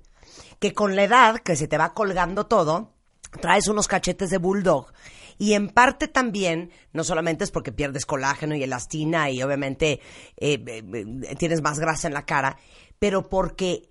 que 0.59 0.73
con 0.73 0.95
la 0.95 1.03
edad, 1.03 1.39
que 1.39 1.55
se 1.55 1.67
te 1.67 1.77
va 1.77 1.93
colgando 1.93 2.45
todo, 2.45 2.93
traes 3.41 3.67
unos 3.67 3.87
cachetes 3.87 4.29
de 4.29 4.37
bulldog, 4.37 4.93
y 5.39 5.53
en 5.53 5.69
parte 5.69 6.07
también, 6.07 6.69
no 6.91 7.03
solamente 7.03 7.45
es 7.45 7.51
porque 7.51 7.71
pierdes 7.71 8.05
colágeno 8.05 8.55
y 8.55 8.63
elastina, 8.63 9.31
y 9.31 9.41
obviamente 9.41 10.01
eh, 10.37 10.63
eh, 10.67 10.83
eh, 10.85 11.35
tienes 11.35 11.61
más 11.63 11.79
grasa 11.79 12.07
en 12.07 12.13
la 12.13 12.25
cara, 12.25 12.57
pero 12.99 13.27
porque 13.27 13.89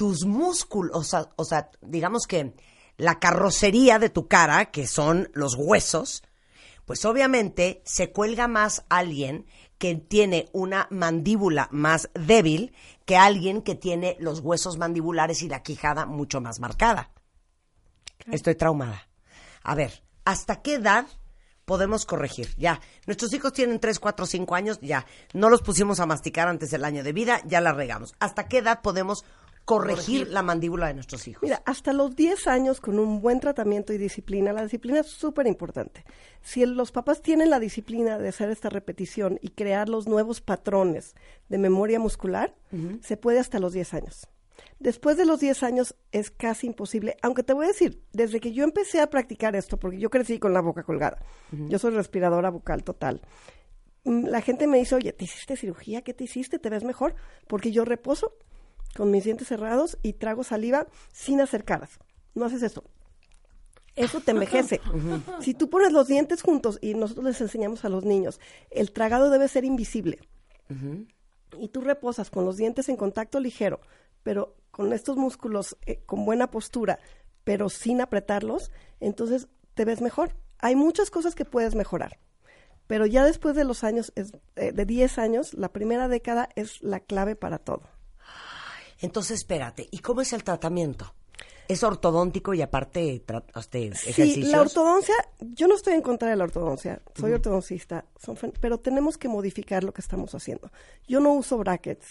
tus 0.00 0.24
músculos, 0.24 0.96
o 0.96 1.04
sea, 1.04 1.28
o 1.36 1.44
sea, 1.44 1.70
digamos 1.82 2.26
que 2.26 2.54
la 2.96 3.18
carrocería 3.18 3.98
de 3.98 4.08
tu 4.08 4.28
cara, 4.28 4.70
que 4.70 4.86
son 4.86 5.28
los 5.34 5.56
huesos, 5.56 6.22
pues 6.86 7.04
obviamente 7.04 7.82
se 7.84 8.10
cuelga 8.10 8.48
más 8.48 8.82
alguien 8.88 9.44
que 9.76 9.96
tiene 9.96 10.48
una 10.54 10.88
mandíbula 10.90 11.68
más 11.70 12.08
débil 12.14 12.74
que 13.04 13.18
alguien 13.18 13.60
que 13.60 13.74
tiene 13.74 14.16
los 14.20 14.40
huesos 14.40 14.78
mandibulares 14.78 15.42
y 15.42 15.50
la 15.50 15.62
quijada 15.62 16.06
mucho 16.06 16.40
más 16.40 16.60
marcada. 16.60 17.10
Estoy 18.32 18.54
traumada. 18.54 19.06
A 19.62 19.74
ver, 19.74 20.02
¿hasta 20.24 20.62
qué 20.62 20.76
edad 20.76 21.08
podemos 21.66 22.06
corregir? 22.06 22.54
Ya, 22.56 22.80
nuestros 23.06 23.34
hijos 23.34 23.52
tienen 23.52 23.78
3, 23.78 23.98
4, 23.98 24.24
5 24.24 24.54
años, 24.54 24.78
ya. 24.80 25.04
No 25.34 25.50
los 25.50 25.60
pusimos 25.60 26.00
a 26.00 26.06
masticar 26.06 26.48
antes 26.48 26.70
del 26.70 26.86
año 26.86 27.04
de 27.04 27.12
vida, 27.12 27.42
ya 27.44 27.60
la 27.60 27.74
regamos. 27.74 28.14
¿Hasta 28.18 28.48
qué 28.48 28.58
edad 28.58 28.80
podemos 28.80 29.26
corregir, 29.64 30.28
la 30.28 30.42
mandíbula 30.42 30.88
de 30.88 30.94
nuestros 30.94 31.26
hijos? 31.28 31.42
Mira, 31.42 31.62
hasta 31.64 31.92
los 31.92 32.16
10 32.16 32.46
años 32.48 32.80
con 32.80 32.98
un 32.98 33.20
buen 33.20 33.40
tratamiento 33.40 33.92
y 33.92 33.98
disciplina, 33.98 34.52
la 34.52 34.62
disciplina 34.64 35.00
es 35.00 35.06
súper 35.08 35.46
importante. 35.46 36.04
Si 36.42 36.62
el- 36.62 36.74
los 36.74 36.90
papás 36.92 37.22
tienen 37.22 37.50
la 37.50 37.60
disciplina 37.60 38.18
de 38.18 38.28
hacer 38.28 38.50
esta 38.50 38.68
repetición 38.68 39.38
y 39.42 39.50
crear 39.50 39.88
los 39.88 40.08
nuevos 40.08 40.40
patrones 40.40 41.14
de 41.48 41.58
memoria 41.58 41.98
muscular, 42.00 42.54
se 43.00 43.16
puede 43.16 43.38
hasta 43.38 43.58
los 43.60 43.72
10 43.72 43.94
años. 43.94 44.26
Después 44.78 45.16
de 45.16 45.24
los 45.26 45.40
10 45.40 45.62
años 45.62 45.94
es 46.12 46.30
casi 46.30 46.66
imposible, 46.66 47.16
aunque 47.22 47.42
te 47.42 47.52
voy 47.52 47.64
a 47.66 47.68
decir, 47.68 48.02
desde 48.12 48.40
que 48.40 48.52
yo 48.52 48.64
empecé 48.64 49.00
a 49.00 49.08
practicar 49.08 49.54
esto, 49.56 49.78
porque 49.78 49.98
yo 49.98 50.10
crecí 50.10 50.38
con 50.38 50.52
la 50.52 50.60
boca 50.60 50.82
colgada, 50.82 51.18
yo 51.50 51.78
soy 51.78 51.92
respiradora 51.92 52.50
bucal 52.50 52.82
total, 52.82 53.20
mm, 54.04 54.26
la 54.26 54.40
gente 54.40 54.66
me 54.66 54.78
dice, 54.78 54.94
oye, 54.94 55.12
¿te 55.12 55.24
hiciste 55.24 55.56
cirugía? 55.56 56.02
¿Qué 56.02 56.14
te 56.14 56.24
hiciste? 56.24 56.58
¿Te 56.58 56.70
ves 56.70 56.84
mejor? 56.84 57.14
Porque 57.46 57.72
yo 57.72 57.84
reposo 57.84 58.34
con 58.96 59.10
mis 59.10 59.24
dientes 59.24 59.48
cerrados 59.48 59.98
y 60.02 60.14
trago 60.14 60.44
saliva 60.44 60.86
sin 61.12 61.40
acercadas. 61.40 61.98
No 62.34 62.44
haces 62.44 62.62
eso. 62.62 62.84
Eso 63.96 64.20
te 64.20 64.30
envejece. 64.30 64.80
Si 65.40 65.54
tú 65.54 65.68
pones 65.68 65.92
los 65.92 66.06
dientes 66.06 66.42
juntos 66.42 66.78
y 66.80 66.94
nosotros 66.94 67.24
les 67.26 67.40
enseñamos 67.40 67.84
a 67.84 67.88
los 67.88 68.04
niños, 68.04 68.40
el 68.70 68.92
tragado 68.92 69.30
debe 69.30 69.48
ser 69.48 69.64
invisible. 69.64 70.18
Y 71.58 71.68
tú 71.68 71.80
reposas 71.80 72.30
con 72.30 72.44
los 72.44 72.56
dientes 72.56 72.88
en 72.88 72.96
contacto 72.96 73.40
ligero, 73.40 73.80
pero 74.22 74.54
con 74.70 74.92
estos 74.92 75.16
músculos 75.16 75.76
eh, 75.86 76.00
con 76.06 76.24
buena 76.24 76.50
postura, 76.50 77.00
pero 77.42 77.68
sin 77.68 78.00
apretarlos, 78.00 78.70
entonces 79.00 79.48
te 79.74 79.84
ves 79.84 80.00
mejor. 80.00 80.36
Hay 80.58 80.76
muchas 80.76 81.10
cosas 81.10 81.34
que 81.34 81.44
puedes 81.44 81.74
mejorar. 81.74 82.18
Pero 82.86 83.06
ya 83.06 83.24
después 83.24 83.56
de 83.56 83.64
los 83.64 83.82
años, 83.82 84.12
es- 84.14 84.32
eh, 84.56 84.70
de 84.72 84.84
10 84.86 85.18
años, 85.18 85.54
la 85.54 85.72
primera 85.72 86.06
década 86.06 86.48
es 86.54 86.80
la 86.82 87.00
clave 87.00 87.34
para 87.34 87.58
todo. 87.58 87.82
Entonces, 89.00 89.38
espérate, 89.38 89.88
¿y 89.90 89.98
cómo 89.98 90.20
es 90.20 90.32
el 90.32 90.44
tratamiento? 90.44 91.14
¿Es 91.68 91.84
ortodóntico 91.84 92.52
y 92.52 92.62
aparte 92.62 93.24
tra- 93.24 93.44
este, 93.56 93.94
Sí, 93.94 94.10
ejercicios? 94.10 94.48
la 94.50 94.60
ortodoncia, 94.60 95.14
yo 95.40 95.68
no 95.68 95.76
estoy 95.76 95.94
en 95.94 96.02
contra 96.02 96.28
de 96.28 96.34
la 96.34 96.42
ortodoncia, 96.42 97.00
soy 97.14 97.32
ortodoncista, 97.32 98.06
son 98.20 98.36
pero 98.60 98.78
tenemos 98.78 99.16
que 99.16 99.28
modificar 99.28 99.84
lo 99.84 99.94
que 99.94 100.00
estamos 100.00 100.34
haciendo. 100.34 100.72
Yo 101.06 101.20
no 101.20 101.32
uso 101.32 101.58
brackets, 101.58 102.08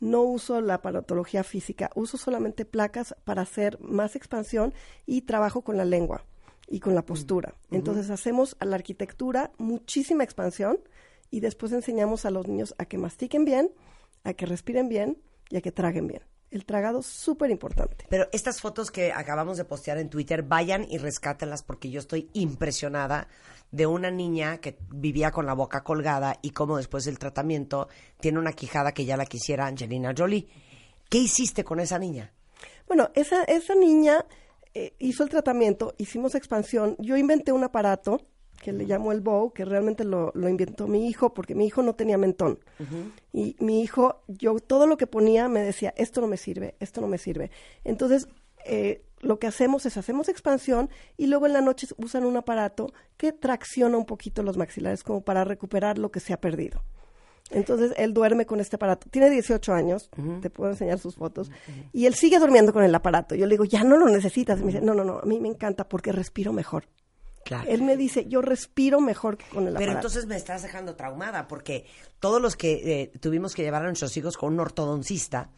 no 0.00 0.22
uso 0.22 0.62
la 0.62 0.74
aparatología 0.74 1.44
física, 1.44 1.90
uso 1.94 2.16
solamente 2.16 2.64
placas 2.64 3.14
para 3.24 3.42
hacer 3.42 3.78
más 3.80 4.16
expansión 4.16 4.72
y 5.04 5.22
trabajo 5.22 5.60
con 5.60 5.76
la 5.76 5.84
lengua 5.84 6.24
y 6.66 6.80
con 6.80 6.94
la 6.94 7.04
postura. 7.04 7.54
Entonces 7.70 8.08
hacemos 8.08 8.56
a 8.60 8.64
la 8.64 8.76
arquitectura 8.76 9.52
muchísima 9.58 10.24
expansión 10.24 10.78
y 11.30 11.40
después 11.40 11.70
enseñamos 11.72 12.24
a 12.24 12.30
los 12.30 12.48
niños 12.48 12.74
a 12.78 12.86
que 12.86 12.96
mastiquen 12.96 13.44
bien, 13.44 13.70
a 14.24 14.32
que 14.32 14.46
respiren 14.46 14.88
bien 14.88 15.18
y 15.50 15.56
a 15.56 15.60
que 15.60 15.72
traguen 15.72 16.06
bien. 16.06 16.22
El 16.50 16.64
tragado 16.64 17.00
es 17.00 17.06
súper 17.06 17.50
importante. 17.50 18.06
Pero 18.08 18.28
estas 18.32 18.60
fotos 18.60 18.90
que 18.90 19.12
acabamos 19.12 19.56
de 19.56 19.64
postear 19.64 19.98
en 19.98 20.08
Twitter, 20.08 20.42
vayan 20.42 20.86
y 20.88 20.98
rescátenlas 20.98 21.62
porque 21.62 21.90
yo 21.90 21.98
estoy 21.98 22.30
impresionada 22.34 23.28
de 23.72 23.86
una 23.86 24.10
niña 24.10 24.58
que 24.58 24.78
vivía 24.90 25.32
con 25.32 25.44
la 25.44 25.54
boca 25.54 25.82
colgada 25.82 26.38
y 26.42 26.50
cómo 26.50 26.76
después 26.76 27.04
del 27.04 27.18
tratamiento 27.18 27.88
tiene 28.20 28.38
una 28.38 28.52
quijada 28.52 28.92
que 28.92 29.04
ya 29.04 29.16
la 29.16 29.26
quisiera 29.26 29.66
Angelina 29.66 30.14
Jolie. 30.16 30.48
¿Qué 31.08 31.18
hiciste 31.18 31.64
con 31.64 31.80
esa 31.80 31.98
niña? 31.98 32.32
Bueno, 32.86 33.10
esa, 33.14 33.42
esa 33.44 33.74
niña 33.74 34.24
eh, 34.72 34.94
hizo 34.98 35.24
el 35.24 35.30
tratamiento, 35.30 35.94
hicimos 35.98 36.34
expansión. 36.34 36.96
Yo 36.98 37.16
inventé 37.16 37.50
un 37.50 37.64
aparato 37.64 38.20
que 38.60 38.72
le 38.72 38.84
llamo 38.84 39.12
el 39.12 39.20
bow, 39.20 39.52
que 39.52 39.64
realmente 39.64 40.04
lo, 40.04 40.32
lo 40.34 40.48
inventó 40.48 40.88
mi 40.88 41.08
hijo, 41.08 41.34
porque 41.34 41.54
mi 41.54 41.66
hijo 41.66 41.82
no 41.82 41.94
tenía 41.94 42.18
mentón. 42.18 42.58
Y 43.32 43.56
mi 43.60 43.82
hijo, 43.82 44.22
yo 44.28 44.58
todo 44.58 44.86
lo 44.86 44.96
que 44.96 45.06
ponía 45.06 45.48
me 45.48 45.60
decía, 45.60 45.94
esto 45.96 46.20
no 46.20 46.26
me 46.26 46.36
sirve, 46.36 46.74
esto 46.80 47.00
no 47.00 47.06
me 47.06 47.18
sirve. 47.18 47.50
Entonces, 47.84 48.28
eh, 48.64 49.02
lo 49.20 49.38
que 49.38 49.46
hacemos 49.46 49.86
es 49.86 49.96
hacemos 49.96 50.28
expansión 50.28 50.90
y 51.16 51.26
luego 51.26 51.46
en 51.46 51.52
la 51.52 51.60
noche 51.60 51.86
usan 51.96 52.24
un 52.24 52.36
aparato 52.36 52.92
que 53.16 53.32
tracciona 53.32 53.96
un 53.96 54.04
poquito 54.04 54.42
los 54.42 54.56
maxilares 54.56 55.02
como 55.02 55.22
para 55.22 55.44
recuperar 55.44 55.98
lo 55.98 56.10
que 56.10 56.20
se 56.20 56.32
ha 56.32 56.40
perdido. 56.40 56.82
Entonces 57.50 57.92
él 57.96 58.12
duerme 58.12 58.44
con 58.44 58.60
este 58.60 58.76
aparato. 58.76 59.08
Tiene 59.08 59.30
18 59.30 59.72
años, 59.72 60.10
te 60.42 60.50
puedo 60.50 60.70
enseñar 60.70 60.98
sus 60.98 61.14
fotos. 61.14 61.50
Y 61.92 62.06
él 62.06 62.14
sigue 62.14 62.38
durmiendo 62.38 62.72
con 62.72 62.82
el 62.82 62.94
aparato. 62.94 63.34
Yo 63.34 63.46
le 63.46 63.52
digo, 63.52 63.64
ya 63.64 63.84
no 63.84 63.96
lo 63.96 64.06
necesitas. 64.06 64.58
Y 64.58 64.64
me 64.64 64.72
dice, 64.72 64.84
no, 64.84 64.94
no, 64.94 65.04
no, 65.04 65.20
a 65.20 65.24
mí 65.24 65.38
me 65.38 65.48
encanta 65.48 65.88
porque 65.88 66.10
respiro 66.10 66.52
mejor. 66.52 66.88
Claro. 67.46 67.70
Él 67.70 67.82
me 67.82 67.96
dice, 67.96 68.26
yo 68.26 68.42
respiro 68.42 69.00
mejor 69.00 69.36
que 69.36 69.44
con 69.46 69.68
el 69.68 69.74
Pero 69.74 69.92
aparato. 69.92 69.98
entonces 69.98 70.26
me 70.26 70.34
estás 70.34 70.62
dejando 70.62 70.96
traumada 70.96 71.46
porque 71.46 71.86
todos 72.18 72.42
los 72.42 72.56
que 72.56 73.02
eh, 73.02 73.12
tuvimos 73.20 73.54
que 73.54 73.62
llevar 73.62 73.82
a 73.82 73.86
nuestros 73.86 74.16
hijos 74.16 74.36
con 74.36 74.52
un 74.52 74.58
ortodoncista, 74.58 75.50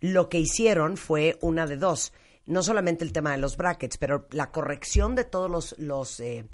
lo 0.00 0.28
que 0.28 0.40
hicieron 0.40 0.96
fue 0.96 1.38
una 1.40 1.68
de 1.68 1.76
dos. 1.76 2.12
No 2.46 2.64
solamente 2.64 3.04
el 3.04 3.12
tema 3.12 3.30
de 3.30 3.38
los 3.38 3.56
brackets, 3.56 3.96
pero 3.96 4.26
la 4.32 4.50
corrección 4.50 5.14
de 5.14 5.22
todos 5.22 5.48
los, 5.48 5.78
los, 5.78 6.18
eh, 6.18 6.48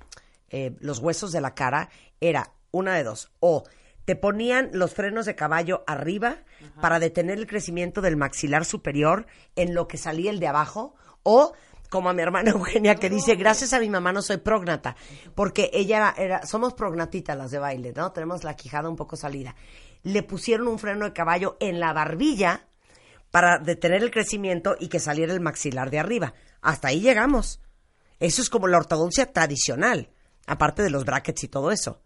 eh, 0.51 0.77
los 0.81 0.99
huesos 0.99 1.33
de 1.33 1.41
la 1.41 1.55
cara 1.55 1.89
era 2.21 2.53
una 2.71 2.95
de 2.95 3.05
dos. 3.05 3.33
O 3.41 3.65
te 4.05 4.15
ponían 4.15 4.69
los 4.75 4.93
frenos 4.93 5.25
de 5.25 5.35
caballo 5.35 5.85
arriba 5.87 6.43
para 6.83 6.99
detener 6.99 7.39
el 7.39 7.47
crecimiento 7.47 8.03
del 8.03 8.17
maxilar 8.17 8.67
superior 8.67 9.27
en 9.57 9.75
lo 9.75 9.89
que 9.89 9.97
salía 9.97 10.31
el 10.31 10.39
de 10.39 10.49
abajo 10.49 10.95
o 11.23 11.55
como 11.93 12.09
a 12.09 12.15
mi 12.15 12.23
hermana 12.23 12.51
Eugenia 12.53 12.95
que 12.95 13.11
dice, 13.11 13.37
gracias 13.37 13.75
a 13.75 13.79
mi 13.79 13.91
mamá 13.91 14.13
no 14.13 14.23
soy 14.23 14.39
prógnata, 14.39 14.97
porque 15.35 15.71
ella 15.75 16.15
era, 16.17 16.47
somos 16.47 16.73
prognatitas 16.73 17.37
las 17.37 17.51
de 17.51 17.59
baile, 17.59 17.93
¿no? 17.95 18.11
Tenemos 18.13 18.43
la 18.43 18.57
quijada 18.57 18.89
un 18.89 18.97
poco 18.97 19.15
salida. 19.15 19.55
Le 20.03 20.23
pusieron 20.23 20.69
un 20.69 20.79
freno 20.79 21.05
de 21.05 21.13
caballo 21.13 21.59
en 21.61 21.79
la 21.79 21.93
barbilla 21.93 22.67
para 23.31 23.59
detener 23.59 24.03
el 24.03 24.11
crecimiento 24.11 24.75
y 24.81 24.89
que 24.89 25.01
saliera 25.01 25.35
el 25.35 25.41
maxilar 25.41 25.91
de 25.91 25.99
arriba. 25.99 26.33
Hasta 26.63 26.89
ahí 26.89 27.01
llegamos. 27.01 27.61
Eso 28.19 28.41
es 28.41 28.49
como 28.49 28.69
la 28.69 28.79
ortodoncia 28.79 29.27
tradicional, 29.27 30.09
aparte 30.47 30.83
de 30.83 30.91
los 30.91 31.05
brackets 31.05 31.45
y 31.45 31.49
todo 31.49 31.71
eso. 31.71 32.01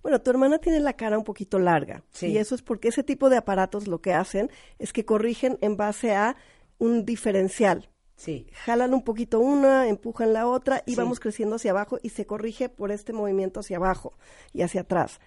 Bueno, 0.00 0.20
tu 0.20 0.30
hermana 0.30 0.58
tiene 0.58 0.78
la 0.78 0.92
cara 0.92 1.18
un 1.18 1.24
poquito 1.24 1.58
larga. 1.58 2.04
Sí. 2.12 2.28
Y 2.28 2.38
eso 2.38 2.54
es 2.54 2.62
porque 2.62 2.88
ese 2.88 3.02
tipo 3.02 3.30
de 3.30 3.36
aparatos 3.36 3.88
lo 3.88 4.00
que 4.00 4.14
hacen 4.14 4.48
es 4.78 4.92
que 4.92 5.04
corrigen 5.04 5.58
en 5.60 5.76
base 5.76 6.14
a 6.14 6.36
un 6.78 7.04
diferencial. 7.04 7.88
Sí. 8.18 8.48
Jalan 8.64 8.94
un 8.94 9.04
poquito 9.04 9.38
una, 9.38 9.86
empujan 9.88 10.32
la 10.32 10.48
otra 10.48 10.82
y 10.86 10.90
Sí. 10.92 10.96
vamos 10.96 11.20
creciendo 11.20 11.54
hacia 11.54 11.70
abajo 11.70 12.00
y 12.02 12.08
se 12.10 12.26
corrige 12.26 12.68
por 12.68 12.90
este 12.90 13.12
movimiento 13.12 13.60
hacia 13.60 13.76
abajo 13.76 14.12
y 14.52 14.62
hacia 14.62 14.80
atrás. 14.80 15.20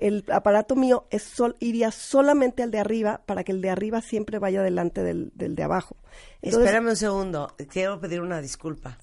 El 0.00 0.24
aparato 0.32 0.74
mío 0.74 1.06
es 1.10 1.22
sol, 1.24 1.56
iría 1.60 1.90
solamente 1.90 2.62
al 2.62 2.70
de 2.70 2.78
arriba 2.78 3.20
para 3.26 3.44
que 3.44 3.52
el 3.52 3.60
de 3.60 3.68
arriba 3.68 4.00
siempre 4.00 4.38
vaya 4.38 4.62
delante 4.62 5.02
del, 5.02 5.30
del 5.34 5.54
de 5.56 5.62
abajo. 5.62 5.96
Entonces, 6.40 6.64
Espérame 6.66 6.88
un 6.88 6.96
segundo, 6.96 7.54
quiero 7.68 8.00
pedir 8.00 8.22
una 8.22 8.40
disculpa, 8.40 8.96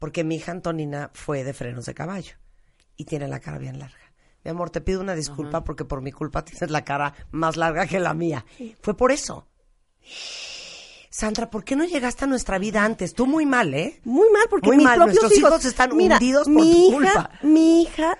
porque 0.00 0.24
mi 0.24 0.34
hija 0.36 0.50
Antonina 0.50 1.10
fue 1.14 1.44
de 1.44 1.52
frenos 1.52 1.86
de 1.86 1.94
caballo 1.94 2.34
y 2.96 3.04
tiene 3.04 3.28
la 3.28 3.38
cara 3.38 3.58
bien 3.58 3.78
larga. 3.78 3.96
Mi 4.42 4.50
amor, 4.50 4.70
te 4.70 4.80
pido 4.80 5.00
una 5.00 5.14
disculpa 5.14 5.62
porque 5.62 5.84
por 5.84 6.02
mi 6.02 6.10
culpa 6.10 6.44
tienes 6.44 6.70
la 6.70 6.84
cara 6.84 7.14
más 7.30 7.56
larga 7.56 7.86
que 7.86 8.00
la 8.00 8.12
mía. 8.14 8.44
Fue 8.82 8.96
por 8.96 9.12
eso. 9.12 9.46
Sandra, 11.18 11.50
¿por 11.50 11.64
qué 11.64 11.74
no 11.74 11.82
llegaste 11.82 12.26
a 12.26 12.28
nuestra 12.28 12.60
vida 12.60 12.84
antes? 12.84 13.12
Tú 13.12 13.26
muy 13.26 13.44
mal, 13.44 13.74
¿eh? 13.74 13.98
Muy 14.04 14.30
mal, 14.30 14.44
porque 14.48 14.68
Muy 14.68 14.76
mis 14.76 14.84
mal, 14.84 14.98
propios 14.98 15.20
nuestros 15.20 15.36
hijos 15.40 15.64
están 15.64 15.96
Mira, 15.96 16.14
hundidos 16.14 16.44
por 16.44 16.54
mi 16.54 16.70
tu 16.70 16.78
hija, 16.78 16.94
culpa. 16.94 17.30
Mi 17.42 17.82
hija, 17.82 18.18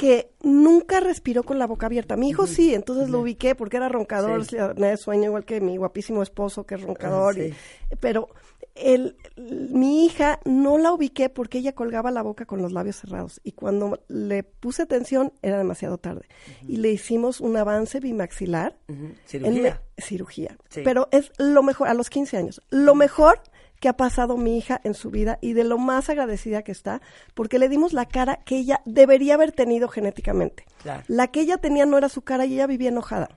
que 0.00 0.30
nunca 0.42 1.00
respiró 1.00 1.42
con 1.42 1.58
la 1.58 1.66
boca 1.66 1.86
abierta. 1.86 2.16
Mi 2.16 2.28
hijo 2.30 2.46
sí, 2.46 2.74
entonces 2.74 3.08
lo 3.10 3.20
ubiqué 3.20 3.54
porque 3.54 3.76
era 3.78 3.88
roncador, 3.88 4.44
Sí. 4.44 4.56
me 4.76 4.88
de 4.88 4.96
sueño, 4.96 5.24
igual 5.24 5.44
que 5.44 5.60
mi 5.60 5.76
guapísimo 5.76 6.22
esposo 6.22 6.64
que 6.64 6.74
es 6.76 6.82
roncador. 6.82 7.34
Ah, 7.36 7.42
y- 7.44 7.50
sí. 7.52 7.56
pero 8.00 8.28
el, 8.74 9.16
mi 9.36 10.04
hija 10.04 10.40
no 10.44 10.78
la 10.78 10.92
ubiqué 10.92 11.28
porque 11.28 11.58
ella 11.58 11.74
colgaba 11.74 12.10
la 12.10 12.22
boca 12.22 12.44
con 12.44 12.60
los 12.60 12.72
labios 12.72 12.96
cerrados. 12.96 13.40
Y 13.44 13.52
cuando 13.52 14.00
le 14.08 14.42
puse 14.42 14.82
atención, 14.82 15.32
era 15.42 15.58
demasiado 15.58 15.98
tarde. 15.98 16.26
Y 16.66 16.78
le 16.78 16.90
hicimos 16.90 17.40
un 17.40 17.56
avance 17.56 18.00
bimaxilar. 18.00 18.76
En 18.88 19.14
Cirugía. 19.26 19.80
cirugía. 19.98 20.58
Sí. 20.70 20.80
Pero 20.84 21.08
es 21.12 21.30
lo 21.38 21.62
mejor, 21.62 21.86
a 21.88 21.94
los 21.94 22.10
15 22.10 22.36
años, 22.36 22.60
lo 22.70 22.94
mejor 22.96 23.40
que 23.84 23.90
ha 23.90 23.98
pasado 23.98 24.38
mi 24.38 24.56
hija 24.56 24.80
en 24.82 24.94
su 24.94 25.10
vida 25.10 25.38
y 25.42 25.52
de 25.52 25.62
lo 25.62 25.76
más 25.76 26.08
agradecida 26.08 26.62
que 26.62 26.72
está, 26.72 27.02
porque 27.34 27.58
le 27.58 27.68
dimos 27.68 27.92
la 27.92 28.06
cara 28.06 28.36
que 28.36 28.56
ella 28.56 28.80
debería 28.86 29.34
haber 29.34 29.52
tenido 29.52 29.88
genéticamente. 29.88 30.64
Claro. 30.80 31.02
La 31.06 31.26
que 31.26 31.42
ella 31.42 31.58
tenía 31.58 31.84
no 31.84 31.98
era 31.98 32.08
su 32.08 32.22
cara 32.22 32.46
y 32.46 32.54
ella 32.54 32.66
vivía 32.66 32.88
enojada. 32.88 33.36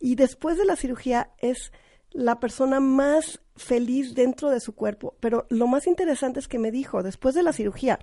Y 0.00 0.14
después 0.14 0.56
de 0.56 0.64
la 0.64 0.76
cirugía 0.76 1.32
es 1.36 1.72
la 2.10 2.40
persona 2.40 2.80
más 2.80 3.42
feliz 3.54 4.14
dentro 4.14 4.48
de 4.48 4.60
su 4.60 4.74
cuerpo. 4.74 5.14
Pero 5.20 5.44
lo 5.50 5.66
más 5.66 5.86
interesante 5.86 6.40
es 6.40 6.48
que 6.48 6.58
me 6.58 6.70
dijo, 6.70 7.02
después 7.02 7.34
de 7.34 7.42
la 7.42 7.52
cirugía, 7.52 7.98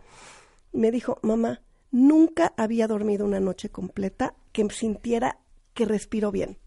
me 0.71 0.91
dijo, 0.91 1.17
mamá, 1.23 1.63
nunca 1.89 2.53
había 2.55 2.85
dormido 2.85 3.25
una 3.25 3.39
noche 3.39 3.69
completa 3.69 4.35
que 4.51 4.69
sintiera 4.69 5.39
que 5.73 5.85
respiro 5.85 6.31
bien. 6.31 6.59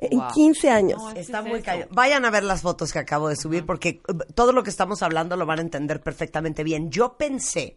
En 0.00 0.18
Wow. 0.18 0.28
15 0.32 0.70
años. 0.70 1.02
No, 1.02 1.12
¿Qué 1.14 1.20
Está 1.20 1.40
es 1.40 1.44
muy 1.46 1.56
eso? 1.58 1.64
cañón. 1.64 1.88
Vayan 1.92 2.24
a 2.24 2.30
ver 2.30 2.44
las 2.44 2.62
fotos 2.62 2.92
que 2.92 2.98
acabo 3.00 3.28
de 3.28 3.36
subir 3.36 3.66
porque 3.66 4.00
uh, 4.08 4.32
todo 4.34 4.52
lo 4.52 4.62
que 4.62 4.70
estamos 4.70 5.02
hablando 5.02 5.36
lo 5.36 5.44
van 5.46 5.58
a 5.58 5.62
entender 5.62 6.00
perfectamente 6.00 6.62
bien. 6.64 6.90
Yo 6.90 7.16
pensé 7.16 7.76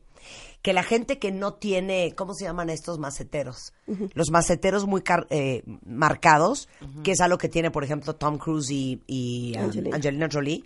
que 0.61 0.71
la 0.73 0.83
gente 0.83 1.17
que 1.17 1.31
no 1.31 1.55
tiene, 1.55 2.13
¿cómo 2.15 2.35
se 2.35 2.43
llaman 2.45 2.69
estos 2.69 2.99
maceteros? 2.99 3.73
Los 4.13 4.29
maceteros 4.29 4.85
muy 4.85 5.01
car- 5.01 5.25
eh, 5.31 5.63
marcados, 5.83 6.69
que 7.03 7.13
es 7.13 7.21
algo 7.21 7.39
que 7.39 7.49
tiene, 7.49 7.71
por 7.71 7.83
ejemplo, 7.83 8.15
Tom 8.15 8.37
Cruise 8.37 8.69
y, 8.69 9.01
y, 9.07 9.53
um, 9.57 9.63
Angelina. 9.65 9.95
Angelina 9.95 10.29
Jolie. 10.31 10.63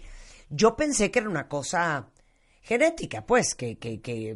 Yo 0.50 0.76
pensé 0.76 1.10
que 1.10 1.20
era 1.20 1.30
una 1.30 1.48
cosa 1.48 2.10
genética, 2.62 3.26
pues, 3.26 3.56
que... 3.56 3.78
que, 3.78 4.02
que 4.02 4.36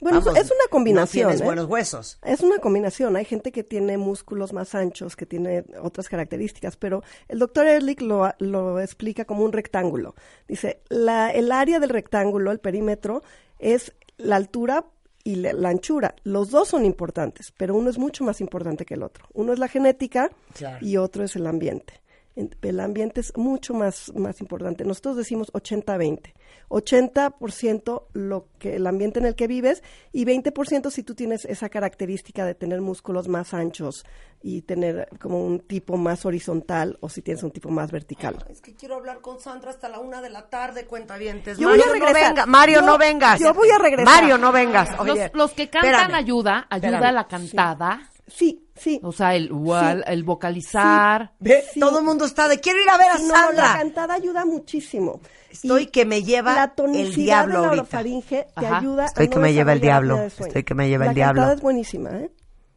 Bueno, 0.00 0.20
vamos, 0.20 0.38
es 0.38 0.46
una 0.50 0.68
combinación, 0.70 1.24
No 1.24 1.28
tienes 1.28 1.40
¿eh? 1.42 1.44
buenos 1.44 1.66
huesos. 1.66 2.18
Es 2.24 2.40
una 2.40 2.58
combinación. 2.58 3.16
Hay 3.16 3.24
gente 3.24 3.52
que 3.52 3.62
tiene 3.64 3.98
músculos 3.98 4.52
más 4.52 4.74
anchos, 4.74 5.16
que 5.16 5.26
tiene 5.26 5.64
otras 5.82 6.08
características, 6.08 6.76
pero 6.76 7.02
el 7.28 7.38
doctor 7.38 7.66
Ehrlich 7.66 8.00
lo, 8.00 8.30
lo 8.38 8.80
explica 8.80 9.24
como 9.24 9.44
un 9.44 9.52
rectángulo. 9.52 10.14
Dice, 10.48 10.80
la, 10.88 11.30
el 11.30 11.52
área 11.52 11.80
del 11.80 11.90
rectángulo, 11.90 12.50
el 12.50 12.60
perímetro, 12.60 13.22
es 13.58 13.92
la 14.16 14.36
altura 14.36 14.84
y 15.22 15.34
la, 15.36 15.52
la 15.52 15.68
anchura. 15.68 16.14
Los 16.24 16.50
dos 16.50 16.68
son 16.68 16.84
importantes, 16.86 17.52
pero 17.56 17.74
uno 17.74 17.90
es 17.90 17.98
mucho 17.98 18.24
más 18.24 18.40
importante 18.40 18.84
que 18.86 18.94
el 18.94 19.02
otro. 19.02 19.26
Uno 19.34 19.52
es 19.52 19.58
la 19.58 19.68
genética 19.68 20.30
Claro. 20.54 20.78
y 20.84 20.96
otro 20.96 21.24
es 21.24 21.36
el 21.36 21.46
ambiente. 21.46 22.00
El 22.36 22.80
ambiente 22.80 23.20
es 23.20 23.36
mucho 23.36 23.74
más, 23.74 24.12
más 24.14 24.40
importante. 24.40 24.84
Nosotros 24.84 25.16
decimos 25.16 25.52
80-20. 25.52 26.32
80% 26.70 28.04
lo 28.12 28.46
que 28.58 28.76
el 28.76 28.86
ambiente 28.86 29.18
en 29.18 29.26
el 29.26 29.34
que 29.34 29.46
vives 29.46 29.82
y 30.12 30.24
20% 30.24 30.90
si 30.90 31.02
tú 31.02 31.14
tienes 31.14 31.44
esa 31.44 31.68
característica 31.68 32.44
de 32.44 32.54
tener 32.54 32.80
músculos 32.80 33.28
más 33.28 33.52
anchos 33.54 34.04
y 34.42 34.62
tener 34.62 35.08
como 35.20 35.44
un 35.44 35.60
tipo 35.60 35.96
más 35.96 36.24
horizontal 36.24 36.96
o 37.00 37.08
si 37.08 37.20
tienes 37.22 37.42
un 37.42 37.50
tipo 37.50 37.68
más 37.70 37.90
vertical. 37.90 38.36
Es 38.48 38.60
que 38.60 38.74
quiero 38.74 38.94
hablar 38.96 39.20
con 39.20 39.38
Sandra 39.40 39.70
hasta 39.70 39.88
la 39.88 39.98
una 39.98 40.22
de 40.22 40.30
la 40.30 40.48
tarde, 40.48 40.86
cuentavientes. 40.86 41.58
Yo 41.58 41.68
voy 41.68 41.78
Mario, 41.78 41.92
a 41.92 41.94
regresar. 41.94 42.22
no 42.22 42.28
venga. 42.28 42.46
Mario, 42.46 42.80
Yo- 42.80 42.86
no 42.86 42.98
vengas. 42.98 43.40
yo 43.40 43.54
voy 43.54 43.70
a 43.70 43.78
regresar. 43.78 44.04
Mario, 44.06 44.38
no 44.38 44.52
vengas. 44.52 44.90
Los, 44.98 45.00
Oye, 45.10 45.30
los 45.34 45.52
que 45.52 45.68
cantan 45.68 45.90
espérame. 45.92 46.14
ayuda, 46.14 46.66
ayuda 46.70 46.88
Espérame. 46.90 47.14
la 47.14 47.26
cantada. 47.28 48.00
Sí, 48.14 48.19
sí. 48.34 49.00
O 49.02 49.12
sea, 49.12 49.34
el, 49.34 49.46
igual, 49.46 50.04
el 50.06 50.24
vocalizar. 50.24 51.32
Ve, 51.40 51.64
Sí. 51.72 51.80
todo 51.80 51.98
el 51.98 52.04
mundo 52.04 52.24
está 52.24 52.48
de 52.48 52.60
quiero 52.60 52.80
ir 52.82 52.88
a 52.88 52.96
ver 52.98 53.10
a 53.10 53.16
Sí, 53.18 53.24
no, 53.24 53.28
la 53.34 53.40
Sandra. 53.46 53.72
cantada 53.78 54.14
ayuda 54.14 54.44
muchísimo. 54.44 55.20
Estoy 55.50 55.82
Y 55.82 55.86
que 55.88 56.04
me 56.04 56.22
lleva 56.22 56.54
la 56.54 56.72
el 56.94 57.14
diablo 57.14 57.54
de 57.54 57.60
la 57.62 57.68
ahorita. 57.68 57.82
orofaringe 57.82 58.46
te 58.58 58.66
ayuda 58.66 59.06
Estoy 59.06 59.26
a 59.26 59.28
que 59.30 59.36
no 59.36 59.42
me 59.42 59.52
lleva 59.52 59.72
el 59.72 59.80
diablo. 59.80 60.22
Estoy 60.22 60.62
que 60.64 60.74
me 60.74 60.88
lleva 60.88 61.04
la 61.06 61.10
el 61.10 61.14
diablo. 61.14 61.40
cantada 61.42 61.54
es 61.56 61.60
buenísima, 61.60 62.10
¿eh? 62.10 62.30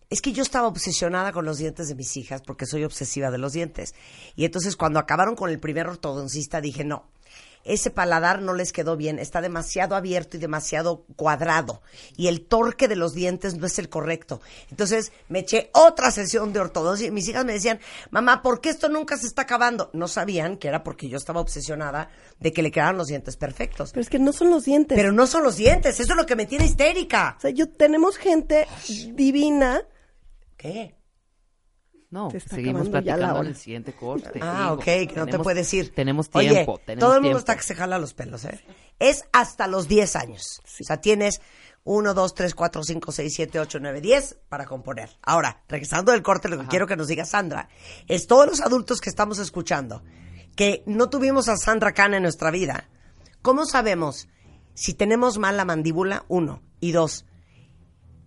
Es 0.10 0.22
que 0.22 0.32
yo 0.32 0.44
estaba 0.44 0.68
obsesionada 0.68 1.32
con 1.32 1.44
los 1.46 1.58
dientes 1.58 1.88
de 1.88 1.96
mis 1.96 2.16
hijas 2.18 2.42
porque 2.42 2.66
soy 2.68 2.84
obsesiva 2.84 3.32
de 3.32 3.38
los 3.40 3.54
dientes. 3.54 3.96
Y 4.36 4.46
entonces 4.46 4.76
cuando 4.76 5.00
acabaron 5.00 5.36
con 5.36 5.50
el 5.50 5.60
primer 5.60 5.88
ortodoncista 5.88 6.62
dije, 6.62 6.84
no, 6.84 7.08
ese 7.64 7.90
paladar 7.92 8.42
no 8.42 8.54
les 8.54 8.74
quedó 8.74 8.98
bien, 8.98 9.20
está 9.20 9.42
demasiado 9.42 9.96
abierto 9.96 10.38
y 10.38 10.40
demasiado 10.40 11.06
cuadrado. 11.16 11.82
Y 12.18 12.28
el 12.28 12.46
torque 12.46 12.88
de 12.88 12.96
los 12.96 13.14
dientes 13.14 13.56
no 13.56 13.66
es 13.66 13.80
el 13.80 13.90
correcto. 13.90 14.42
Entonces 14.70 15.12
me 15.30 15.40
eché 15.40 15.70
otra 15.74 16.12
sesión 16.12 16.54
de 16.54 16.60
ortodoncia 16.60 17.08
y 17.08 17.12
mis 17.12 17.28
hijas 17.28 17.46
me 17.46 17.54
decían, 17.54 17.80
mamá, 18.10 18.42
¿por 18.42 18.62
qué 18.62 18.70
esto 18.70 18.90
nunca 18.90 19.18
se 19.18 19.28
está 19.28 19.44
acabando? 19.44 19.90
No 19.94 20.08
sabían 20.08 20.58
que 20.58 20.68
era 20.68 20.84
porque 20.84 21.10
yo 21.10 21.18
estaba 21.18 21.42
obsesionada 21.42 22.10
de 22.40 22.52
que 22.52 22.62
le 22.62 22.72
quedaran 22.72 22.98
los 22.98 23.08
dientes 23.08 23.38
perfectos. 23.38 23.92
Pero 23.92 24.02
es 24.02 24.10
que 24.10 24.20
no 24.20 24.34
son 24.34 24.50
los 24.50 24.66
dientes. 24.66 24.98
Pero 24.98 25.12
no 25.12 25.28
son 25.28 25.44
los 25.44 25.56
dientes, 25.56 26.00
eso 26.00 26.14
es 26.14 26.18
lo 26.18 26.26
que 26.26 26.36
me 26.36 26.46
tiene 26.46 26.66
histérica. 26.66 27.36
O 27.38 27.42
sea, 27.42 27.52
yo 27.52 27.70
tenemos 27.70 28.18
gente 28.18 28.68
divina. 29.14 29.82
¿Qué? 30.58 30.96
No, 32.14 32.30
seguimos 32.30 32.90
platicando 32.90 33.42
en 33.42 33.48
el 33.48 33.56
siguiente 33.56 33.92
corte. 33.94 34.40
Ah, 34.40 34.66
digo. 34.70 34.74
ok, 34.76 34.84
que 34.84 35.14
no 35.16 35.26
te 35.26 35.40
puedes 35.40 35.74
ir. 35.74 35.96
Tenemos 35.96 36.30
Oye, 36.34 36.50
tiempo, 36.50 36.80
tenemos 36.86 37.00
todo 37.00 37.16
el 37.16 37.22
mundo 37.22 37.30
tiempo. 37.30 37.40
está 37.40 37.56
que 37.56 37.64
se 37.64 37.74
jala 37.74 37.98
los 37.98 38.14
pelos, 38.14 38.46
¿eh? 38.46 38.64
Es 39.00 39.24
hasta 39.34 39.66
los 39.66 39.88
10 39.88 40.16
años. 40.16 40.62
O 40.64 40.84
sea, 40.84 41.02
tienes 41.02 41.42
1, 41.86 42.14
2, 42.14 42.36
3, 42.36 42.54
4, 42.54 42.84
5, 42.84 43.12
6, 43.12 43.34
7, 43.36 43.60
8, 43.60 43.80
9, 43.82 44.02
10 44.02 44.38
para 44.48 44.68
componer. 44.68 45.10
Ahora, 45.24 45.64
regresando 45.68 46.12
del 46.12 46.22
corte, 46.22 46.50
lo 46.50 46.60
que 46.60 46.68
quiero 46.68 46.86
que 46.86 46.96
nos 46.96 47.08
diga 47.08 47.26
Sandra 47.26 47.68
es 48.08 48.28
todos 48.28 48.46
los 48.46 48.62
adultos 48.62 49.02
que 49.02 49.10
estamos 49.10 49.40
escuchando 49.40 50.04
que 50.56 50.84
no 50.86 51.10
tuvimos 51.10 51.50
a 51.50 51.58
Sandra 51.58 51.94
Khan 51.94 52.14
en 52.14 52.22
nuestra 52.22 52.52
vida. 52.52 52.92
¿Cómo 53.42 53.66
sabemos 53.66 54.28
si 54.76 54.94
tenemos 54.94 55.40
mal 55.40 55.58
la 55.58 55.66
mandíbula? 55.66 56.26
Uno. 56.28 56.62
Y 56.80 56.92
dos, 56.92 57.26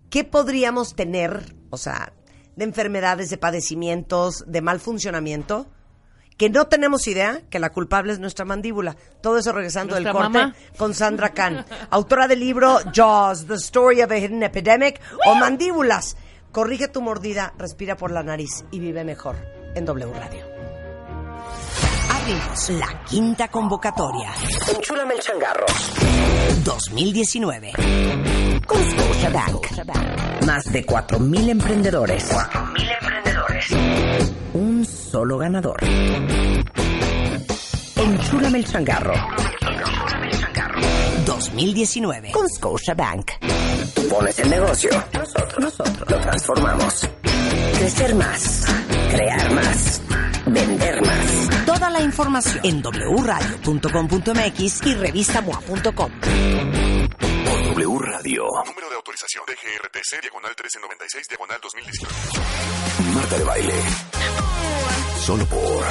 ¿qué 0.09 0.25
podríamos 0.25 0.93
tener, 0.93 1.55
o 1.69 1.77
sea, 1.77 2.11
de 2.57 2.65
enfermedades, 2.65 3.29
de 3.29 3.37
padecimientos, 3.37 4.43
de 4.47 4.61
mal 4.61 4.81
funcionamiento? 4.81 5.67
Que 6.37 6.49
no 6.49 6.65
tenemos 6.67 7.07
idea 7.07 7.41
que 7.49 7.59
la 7.59 7.71
culpable 7.71 8.11
es 8.13 8.19
nuestra 8.19 8.45
mandíbula. 8.45 8.95
Todo 9.21 9.37
eso 9.37 9.53
regresando 9.53 9.95
del 9.95 10.03
corte 10.11 10.29
mamá. 10.29 10.55
con 10.77 10.93
Sandra 10.93 11.29
Kahn, 11.29 11.65
autora 11.89 12.27
del 12.27 12.39
libro 12.41 12.79
Jaws, 12.93 13.47
The 13.47 13.55
Story 13.55 14.01
of 14.01 14.11
a 14.11 14.17
Hidden 14.17 14.43
Epidemic 14.43 14.99
o 15.25 15.35
Mandíbulas. 15.35 16.17
Corrige 16.51 16.87
tu 16.87 17.01
mordida, 17.01 17.53
respira 17.57 17.95
por 17.95 18.11
la 18.11 18.21
nariz 18.23 18.65
y 18.71 18.79
vive 18.79 19.03
mejor 19.03 19.35
en 19.75 19.85
W 19.85 20.13
Radio. 20.13 20.45
Abrimos 22.11 22.69
la 22.71 23.03
quinta 23.05 23.47
convocatoria. 23.47 24.31
Enchúlame 24.75 25.15
el 25.15 25.19
changarro. 25.19 25.65
2019. 26.63 27.73
Con 28.65 28.91
Scotiabank. 28.91 29.65
Más 30.45 30.71
de 30.71 30.85
4.000 30.85 31.49
emprendedores. 31.49 32.31
4.000 32.31 32.97
emprendedores. 33.01 33.65
solo 35.11 35.37
ganador. 35.37 35.77
Enchúlame 37.95 38.59
el 38.59 38.65
changarro. 38.65 39.13
2019 41.25 42.31
con 42.31 42.49
Scotia 42.49 42.93
Bank. 42.93 43.31
Tú 43.93 44.07
pones 44.07 44.39
el 44.39 44.49
negocio. 44.49 44.89
Nosotros, 45.13 45.59
nosotros 45.59 46.09
lo 46.09 46.19
transformamos. 46.19 47.09
Crecer 47.77 48.15
más. 48.15 48.65
Crear 49.11 49.51
más. 49.51 50.01
Vender 50.45 51.01
más. 51.01 51.65
Toda 51.65 51.89
la 51.89 52.01
información 52.01 52.59
en 52.63 52.81
wradio.com.mx 52.81 54.85
y 54.85 54.93
revistamoa.com. 54.95 56.11
W 57.77 57.99
Radio. 57.99 58.43
Número 58.65 58.89
de 58.89 58.95
autorización 58.95 59.43
DGRTC, 59.45 60.21
diagonal 60.23 60.49
1396, 60.49 61.27
diagonal 61.27 61.59
2019. 61.61 62.15
Marta 63.13 63.37
de 63.37 63.43
Baile. 63.43 63.73
Solo 65.19 65.45
por 65.45 65.85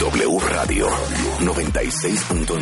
W 0.00 0.38
Radio 0.50 0.86
96.9. 1.40 2.56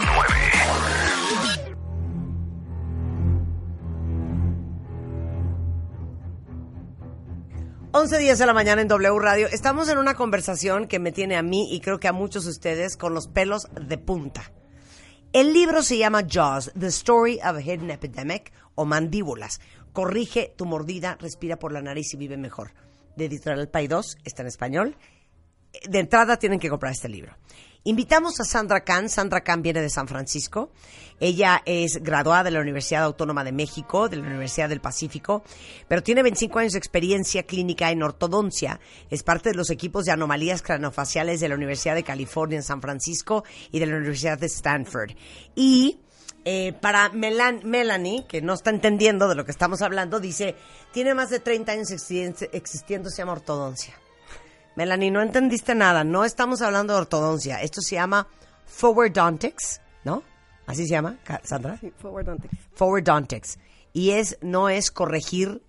11 7.91 8.19
días 8.19 8.39
de 8.39 8.47
la 8.47 8.55
mañana 8.55 8.81
en 8.81 8.87
W 8.87 9.19
Radio. 9.19 9.49
Estamos 9.49 9.89
en 9.89 9.99
una 9.99 10.15
conversación 10.15 10.87
que 10.87 11.01
me 11.01 11.11
tiene 11.11 11.37
a 11.37 11.43
mí 11.43 11.75
y 11.75 11.81
creo 11.81 11.99
que 11.99 12.07
a 12.07 12.13
muchos 12.13 12.45
de 12.45 12.51
ustedes 12.53 12.97
con 12.97 13.13
los 13.13 13.27
pelos 13.27 13.67
de 13.75 13.99
punta. 13.99 14.53
El 15.35 15.53
libro 15.53 15.83
se 15.83 15.99
llama 15.99 16.23
Jaws, 16.31 16.71
The 16.79 16.87
Story 16.87 17.41
of 17.41 17.57
a 17.57 17.61
Hidden 17.61 17.91
Epidemic 17.91 18.53
o 18.77 18.85
Mandíbulas. 18.85 19.61
Corrige 19.93 20.55
tu 20.57 20.65
mordida, 20.65 21.17
respira 21.19 21.59
por 21.59 21.73
la 21.73 21.83
nariz 21.83 22.15
y 22.15 22.17
vive 22.17 22.37
mejor. 22.37 22.73
De 23.17 23.25
Editorial 23.25 23.69
2, 23.69 24.19
está 24.23 24.43
en 24.43 24.47
español. 24.47 24.97
De 25.89 25.99
entrada 25.99 26.37
tienen 26.37 26.61
que 26.61 26.71
comprar 26.71 26.93
este 26.93 27.09
libro. 27.09 27.37
Invitamos 27.87 28.41
a 28.41 28.45
Sandra 28.45 28.81
Kahn. 28.83 29.11
Sandra 29.11 29.43
Kahn 29.43 29.61
viene 29.61 29.83
de 29.83 29.91
San 29.91 30.09
Francisco. 30.09 30.71
Ella 31.21 31.63
es 31.67 32.03
graduada 32.03 32.45
de 32.45 32.51
la 32.51 32.61
Universidad 32.61 33.05
Autónoma 33.05 33.45
de 33.45 33.53
México, 33.53 34.09
de 34.09 34.17
la 34.17 34.27
Universidad 34.27 34.69
del 34.71 34.81
Pacífico, 34.81 35.45
pero 35.87 36.03
tiene 36.03 36.23
25 36.23 36.59
años 36.59 36.73
de 36.73 36.79
experiencia 36.79 37.43
clínica 37.45 37.91
en 37.91 38.03
ortodoncia. 38.03 38.81
Es 39.11 39.23
parte 39.23 39.51
de 39.51 39.55
los 39.55 39.69
equipos 39.71 40.05
de 40.07 40.13
anomalías 40.13 40.63
craneofaciales 40.63 41.41
de 41.41 41.49
la 41.51 41.55
Universidad 41.55 41.95
de 41.95 42.03
California 42.03 42.57
en 42.57 42.63
San 42.65 42.81
Francisco 42.81 43.45
y 43.71 43.79
de 43.79 43.87
la 43.87 43.97
Universidad 43.97 44.39
de 44.39 44.47
Stanford. 44.47 45.11
Y 45.55 46.01
eh, 46.47 46.73
para 46.81 47.11
Melan- 47.13 47.63
Melanie, 47.65 48.27
que 48.27 48.43
no 48.43 48.55
está 48.55 48.71
entendiendo 48.71 49.29
de 49.29 49.35
lo 49.35 49.45
que 49.45 49.51
estamos 49.53 49.83
hablando, 49.83 50.21
dice, 50.21 50.57
tiene 50.93 51.15
más 51.15 51.31
de 51.31 51.39
30 51.41 51.73
años 51.73 51.91
existen- 51.91 52.49
existiendo, 52.53 53.09
se 53.11 53.19
llama 53.19 53.33
ortodoncia. 53.33 53.95
Melanie, 54.77 55.11
no 55.11 55.23
entendiste 55.23 55.75
nada. 55.75 56.05
No 56.05 56.25
estamos 56.25 56.63
hablando 56.63 56.93
de 56.95 57.01
ortodoncia. 57.01 57.63
Esto 57.63 57.81
se 57.81 57.95
llama 57.97 58.27
forwardontics, 58.67 59.81
¿no? 60.05 60.23
Así 60.67 60.85
se 60.87 60.91
llama, 60.93 61.19
Sandra. 61.43 61.77
Sí, 61.79 61.93
forward 61.99 62.25
Dontics. 62.27 62.57
Forwardontics. 62.75 63.59
Y 63.93 64.11
es, 64.13 64.39
no 64.41 64.69
es 64.69 64.91
corregir 64.91 65.63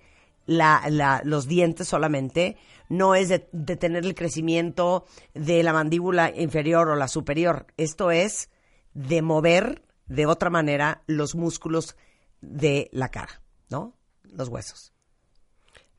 la, 0.45 0.83
la- 0.89 1.21
los 1.25 1.47
dientes 1.47 1.87
solamente, 1.87 2.55
no 2.87 3.13
es 3.15 3.29
de- 3.29 3.47
detener 3.51 4.05
el 4.05 4.15
crecimiento 4.15 5.05
de 5.33 5.63
la 5.63 5.73
mandíbula 5.73 6.31
inferior 6.35 6.87
o 6.89 6.95
la 6.95 7.07
superior. 7.07 7.67
Esto 7.77 8.11
es 8.11 8.49
de 8.93 9.21
mover 9.21 9.83
de 10.07 10.25
otra 10.27 10.49
manera 10.49 11.03
los 11.07 11.35
músculos 11.35 11.95
de 12.41 12.89
la 12.93 13.09
cara, 13.09 13.41
¿no? 13.69 13.97
Los 14.23 14.47
huesos. 14.49 14.93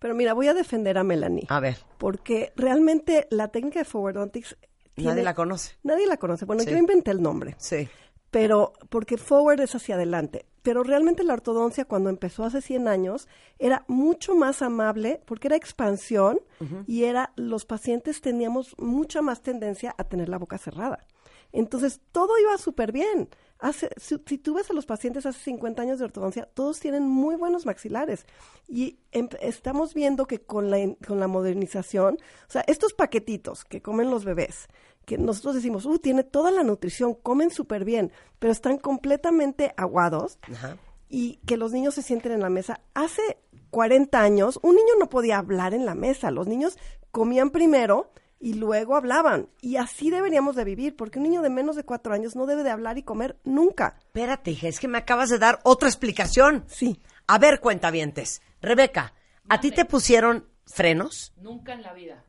Pero 0.07 0.15
mira, 0.15 0.35
voy 0.35 0.47
a 0.47 0.55
defender 0.55 0.99
a 0.99 1.03
Melanie. 1.03 1.47
A 1.49 1.59
ver, 1.59 1.79
Porque 1.99 2.53
realmente 2.55 3.27
la 3.31 3.49
técnica 3.49 3.81
de 3.81 3.85
forwardontics... 3.85 4.57
nadie 4.95 5.05
tiene- 5.09 5.23
la 5.25 5.35
conoce. 5.35 5.75
Nadie 5.83 6.07
la 6.07 6.17
conoce. 6.17 6.45
Bueno, 6.45 6.63
Sí. 6.63 6.71
yo 6.71 6.77
inventé 6.77 7.11
el 7.11 7.21
nombre. 7.21 7.57
Sí. 7.59 7.89
pero 8.31 8.73
porque 8.91 9.17
forward 9.19 9.61
es 9.61 9.75
hacia 9.75 9.95
adelante. 9.97 10.47
Pero 10.63 10.83
realmente 10.85 11.25
la 11.25 11.33
ortodoncia 11.33 11.87
cuando 11.87 12.11
empezó 12.11 12.45
hace 12.45 12.61
100 12.61 12.87
años 12.87 13.29
era 13.59 13.85
mucho 13.89 14.35
más 14.35 14.63
amable 14.63 15.23
porque 15.25 15.49
era 15.49 15.57
expansión 15.57 16.41
y 16.87 17.05
era 17.05 17.33
los 17.37 17.65
pacientes 17.65 18.21
teníamos 18.21 18.75
mucha 18.79 19.23
más 19.23 19.41
tendencia 19.43 19.95
a 19.99 20.05
tener 20.05 20.29
la 20.29 20.39
boca 20.39 20.59
cerrada. 20.59 21.07
Entonces 21.53 22.01
todo 22.13 22.39
iba 22.39 22.59
súper 22.59 22.93
bien. 22.93 23.29
Hace, 23.59 23.89
si, 23.97 24.17
si 24.27 24.39
tú 24.39 24.55
ves 24.55 24.71
a 24.71 24.75
los 24.75 24.87
pacientes 24.87 25.25
hace 25.27 25.39
50 25.41 25.81
años 25.81 25.99
de 25.99 26.05
ortodoncia, 26.05 26.47
todos 26.53 26.79
tienen 26.79 27.05
muy 27.05 27.37
buenos 27.37 27.65
maxilares. 27.67 28.27
Y 28.69 28.99
em- 29.13 29.29
estamos 29.41 29.95
viendo 29.95 30.27
que 30.27 30.41
con 30.41 30.71
la, 30.71 30.79
con 31.07 31.21
la 31.21 31.27
modernización, 31.27 32.19
o 32.49 32.51
sea, 32.51 32.65
estos 32.67 32.93
paquetitos 32.93 33.65
que 33.65 33.81
comen 33.81 34.11
los 34.11 34.25
bebés, 34.25 34.69
que 35.07 35.17
nosotros 35.19 35.55
decimos, 35.55 35.87
uh, 35.87 35.99
tiene 35.99 36.25
toda 36.25 36.51
la 36.51 36.65
nutrición, 36.65 37.15
comen 37.15 37.51
súper 37.51 37.85
bien, 37.85 38.13
pero 38.39 38.53
están 38.53 38.77
completamente 38.77 39.73
aguados 39.77 40.39
Ajá. 40.53 40.77
y 41.09 41.37
que 41.47 41.57
los 41.57 41.73
niños 41.73 41.95
se 41.95 42.03
sienten 42.03 42.33
en 42.33 42.41
la 42.41 42.51
mesa. 42.51 42.81
Hace 42.93 43.39
40 43.71 44.21
años, 44.21 44.59
un 44.63 44.75
niño 44.75 44.95
no 44.99 45.09
podía 45.09 45.39
hablar 45.39 45.75
en 45.75 45.87
la 45.87 45.95
mesa. 45.95 46.31
Los 46.31 46.47
niños 46.47 46.77
comían 47.11 47.51
primero 47.51 48.11
y 48.39 48.55
luego 48.55 48.97
hablaban. 48.97 49.49
Y 49.61 49.77
así 49.77 50.11
deberíamos 50.11 50.57
de 50.57 50.65
vivir, 50.65 50.97
porque 50.97 51.19
un 51.19 51.25
niño 51.25 51.43
de 51.43 51.51
menos 51.51 51.77
de 51.77 51.85
cuatro 51.85 52.15
años 52.15 52.37
no 52.37 52.47
debe 52.47 52.63
de 52.63 52.71
hablar 52.71 52.99
y 52.99 53.03
comer 53.03 53.39
nunca. 53.45 53.97
Espérate, 53.99 54.51
hija, 54.51 54.69
es 54.69 54.81
que 54.81 54.89
me 54.89 54.99
acabas 54.99 55.31
de 55.31 55.39
dar 55.39 55.61
otra 55.65 55.89
explicación. 55.89 56.65
Sí. 56.69 57.01
A 57.27 57.39
ver, 57.39 57.61
cuentavientes. 57.61 58.43
Rebeca, 58.61 59.15
¿a 59.49 59.61
ti 59.61 59.71
te 59.71 59.85
pusieron 59.85 60.47
frenos? 60.67 61.33
Nunca 61.37 61.73
en 61.73 61.83
la 61.83 61.93
vida. 61.93 62.25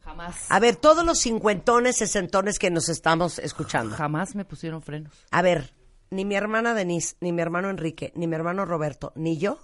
Jamás. 0.00 0.46
A 0.50 0.60
ver, 0.60 0.76
todos 0.76 1.04
los 1.04 1.18
cincuentones, 1.18 1.96
sesentones 1.96 2.58
que 2.58 2.70
nos 2.70 2.88
estamos 2.88 3.38
escuchando. 3.38 3.96
Jamás 3.96 4.34
me 4.34 4.44
pusieron 4.44 4.82
frenos. 4.82 5.24
A 5.30 5.40
ver, 5.40 5.74
ni 6.10 6.24
mi 6.24 6.34
hermana 6.34 6.74
Denise, 6.74 7.16
ni 7.20 7.32
mi 7.32 7.40
hermano 7.42 7.70
Enrique, 7.70 8.12
ni 8.14 8.26
mi 8.26 8.36
hermano 8.36 8.66
Roberto, 8.66 9.12
ni 9.16 9.38
yo 9.38 9.58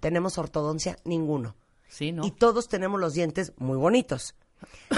tenemos 0.00 0.38
ortodoncia 0.38 0.96
ninguno. 1.04 1.56
Sí, 1.88 2.12
¿no? 2.12 2.24
Y 2.26 2.30
todos 2.30 2.68
tenemos 2.68 3.00
los 3.00 3.14
dientes 3.14 3.52
muy 3.56 3.78
bonitos. 3.78 4.34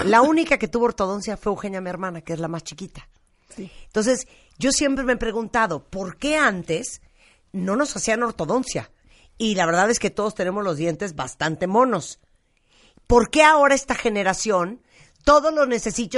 La 0.05 0.21
única 0.21 0.57
que 0.57 0.67
tuvo 0.67 0.85
ortodoncia 0.85 1.37
fue 1.37 1.51
Eugenia, 1.51 1.81
mi 1.81 1.89
hermana, 1.89 2.21
que 2.21 2.33
es 2.33 2.39
la 2.39 2.47
más 2.47 2.63
chiquita. 2.63 3.07
Entonces, 3.57 4.27
yo 4.57 4.71
siempre 4.71 5.03
me 5.03 5.13
he 5.13 5.17
preguntado, 5.17 5.83
¿por 5.83 6.17
qué 6.17 6.37
antes 6.37 7.01
no 7.51 7.75
nos 7.75 7.95
hacían 7.95 8.23
ortodoncia? 8.23 8.91
Y 9.37 9.55
la 9.55 9.65
verdad 9.65 9.89
es 9.89 9.99
que 9.99 10.09
todos 10.09 10.35
tenemos 10.35 10.63
los 10.63 10.77
dientes 10.77 11.15
bastante 11.15 11.67
monos. 11.67 12.19
¿Por 13.07 13.29
qué 13.29 13.43
ahora 13.43 13.75
esta 13.75 13.95
generación, 13.95 14.81
todos 15.25 15.53
los 15.53 15.67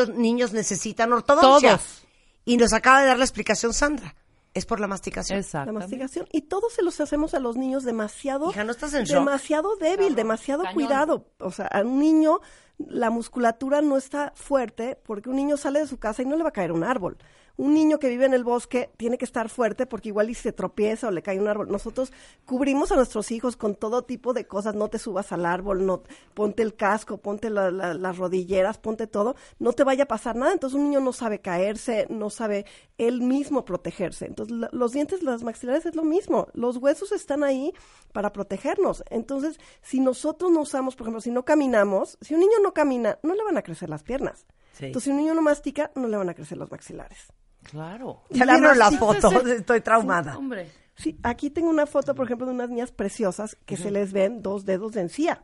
niños 0.09 0.53
necesitan 0.53 1.11
ortodoncia? 1.11 1.77
Todos. 1.77 2.03
Y 2.45 2.57
nos 2.57 2.73
acaba 2.73 3.01
de 3.01 3.07
dar 3.07 3.17
la 3.17 3.25
explicación 3.25 3.73
Sandra. 3.73 4.15
Es 4.53 4.65
por 4.65 4.79
la 4.79 4.87
masticación. 4.87 5.39
Exacto. 5.39 5.71
La 5.71 5.79
mastigación. 5.79 6.27
Y 6.31 6.41
todos 6.41 6.73
se 6.73 6.83
los 6.83 6.99
hacemos 7.01 7.33
a 7.33 7.39
los 7.39 7.57
niños 7.57 7.83
demasiado, 7.83 8.51
Hija, 8.51 8.63
¿no 8.63 8.71
estás 8.71 8.93
en 8.93 9.05
shock? 9.05 9.19
demasiado 9.19 9.75
débil, 9.77 10.15
demasiado 10.15 10.63
cañón. 10.63 10.75
cuidado. 10.75 11.27
O 11.39 11.51
sea, 11.51 11.67
a 11.67 11.81
un 11.81 11.99
niño 11.99 12.39
la 12.77 13.09
musculatura 13.09 13.81
no 13.81 13.97
está 13.97 14.33
fuerte 14.35 14.97
porque 15.05 15.29
un 15.29 15.35
niño 15.35 15.57
sale 15.57 15.79
de 15.79 15.87
su 15.87 15.97
casa 15.97 16.21
y 16.21 16.25
no 16.25 16.35
le 16.35 16.43
va 16.43 16.49
a 16.49 16.53
caer 16.53 16.71
un 16.71 16.83
árbol. 16.83 17.17
Un 17.55 17.75
niño 17.75 17.99
que 17.99 18.09
vive 18.09 18.25
en 18.25 18.33
el 18.33 18.43
bosque 18.43 18.89
tiene 18.97 19.19
que 19.19 19.25
estar 19.25 19.47
fuerte 19.47 19.85
porque 19.85 20.09
igual 20.09 20.27
y 20.31 20.33
se 20.33 20.51
tropieza 20.53 21.07
o 21.07 21.11
le 21.11 21.21
cae 21.21 21.39
un 21.39 21.47
árbol. 21.47 21.69
Nosotros 21.69 22.11
cubrimos 22.45 22.91
a 22.91 22.95
nuestros 22.95 23.31
hijos 23.31 23.55
con 23.57 23.75
todo 23.75 24.03
tipo 24.03 24.33
de 24.33 24.47
cosas. 24.47 24.73
No 24.73 24.87
te 24.89 24.97
subas 24.97 25.31
al 25.31 25.45
árbol, 25.45 25.85
no 25.85 26.01
ponte 26.33 26.63
el 26.63 26.73
casco, 26.75 27.17
ponte 27.17 27.51
la- 27.51 27.69
la- 27.69 27.93
las 27.93 28.17
rodilleras, 28.17 28.79
ponte 28.79 29.05
todo. 29.05 29.35
No 29.59 29.73
te 29.73 29.83
vaya 29.83 30.05
a 30.05 30.07
pasar 30.07 30.35
nada. 30.35 30.51
Entonces 30.51 30.75
un 30.79 30.85
niño 30.85 30.99
no 30.99 31.13
sabe 31.13 31.41
caerse, 31.41 32.07
no 32.09 32.31
sabe 32.31 32.65
él 32.97 33.21
mismo 33.21 33.65
protegerse. 33.65 34.25
Entonces 34.25 34.57
la- 34.57 34.69
los 34.71 34.91
dientes, 34.91 35.21
las 35.21 35.43
maxilares 35.43 35.85
es 35.85 35.95
lo 35.95 36.03
mismo. 36.03 36.47
Los 36.53 36.77
huesos 36.77 37.11
están 37.11 37.43
ahí 37.43 37.71
para 38.13 38.33
protegernos. 38.33 39.03
Entonces 39.11 39.59
si 39.83 39.99
nosotros 39.99 40.49
no 40.51 40.61
usamos, 40.61 40.95
por 40.95 41.05
ejemplo, 41.05 41.21
si 41.21 41.29
no 41.29 41.45
caminamos, 41.45 42.17
si 42.19 42.33
un 42.33 42.39
niño 42.39 42.57
no 42.63 42.73
camina, 42.73 43.19
no 43.21 43.35
le 43.35 43.43
van 43.43 43.57
a 43.57 43.61
crecer 43.61 43.91
las 43.91 44.01
piernas. 44.01 44.47
Sí. 44.73 44.85
Entonces 44.85 45.03
si 45.03 45.11
un 45.11 45.17
niño 45.17 45.35
no 45.35 45.43
mastica, 45.43 45.91
no 45.93 46.07
le 46.07 46.17
van 46.17 46.29
a 46.29 46.33
crecer 46.33 46.57
los 46.57 46.71
maxilares. 46.71 47.27
Claro. 47.63 48.21
Ya 48.29 48.45
La 48.45 48.57
vieron 48.57 48.77
la 48.77 48.91
foto, 48.91 49.29
estoy 49.47 49.81
traumada. 49.81 50.37
Hombre. 50.37 50.69
Sí, 50.95 51.17
aquí 51.23 51.49
tengo 51.49 51.69
una 51.69 51.85
foto, 51.87 52.13
por 52.13 52.25
ejemplo, 52.25 52.45
de 52.45 52.53
unas 52.53 52.69
niñas 52.69 52.91
preciosas 52.91 53.57
que 53.65 53.77
se 53.77 53.89
les 53.91 54.13
ven 54.13 54.41
dos 54.43 54.65
dedos 54.65 54.91
de 54.93 55.01
encía. 55.01 55.43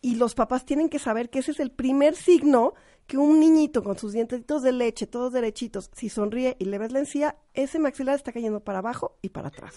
Y 0.00 0.16
los 0.16 0.34
papás 0.34 0.66
tienen 0.66 0.88
que 0.88 0.98
saber 0.98 1.30
que 1.30 1.38
ese 1.38 1.52
es 1.52 1.60
el 1.60 1.70
primer 1.70 2.14
signo 2.16 2.74
que 3.06 3.16
un 3.18 3.38
niñito 3.38 3.82
con 3.84 3.96
sus 3.98 4.12
dientecitos 4.12 4.62
de 4.62 4.72
leche, 4.72 5.06
todos 5.06 5.32
derechitos, 5.32 5.90
si 5.94 6.08
sonríe 6.08 6.56
y 6.58 6.64
le 6.64 6.78
ves 6.78 6.90
la 6.92 6.98
encía, 7.00 7.36
ese 7.52 7.78
maxilar 7.78 8.14
está 8.16 8.32
cayendo 8.32 8.60
para 8.60 8.78
abajo 8.78 9.16
y 9.22 9.28
para 9.28 9.48
atrás. 9.48 9.74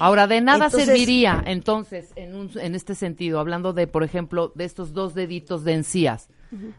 Ahora, 0.00 0.26
de 0.26 0.40
nada 0.40 0.66
Entonces- 0.66 0.86
serviría, 0.86 1.42
entonces, 1.46 2.10
en, 2.16 2.34
un, 2.34 2.50
en 2.58 2.74
este 2.74 2.94
sentido, 2.94 3.38
hablando 3.38 3.72
de, 3.72 3.86
por 3.86 4.02
ejemplo, 4.02 4.52
de 4.54 4.64
estos 4.64 4.92
dos 4.92 5.14
deditos 5.14 5.64
de 5.64 5.74
encías, 5.74 6.28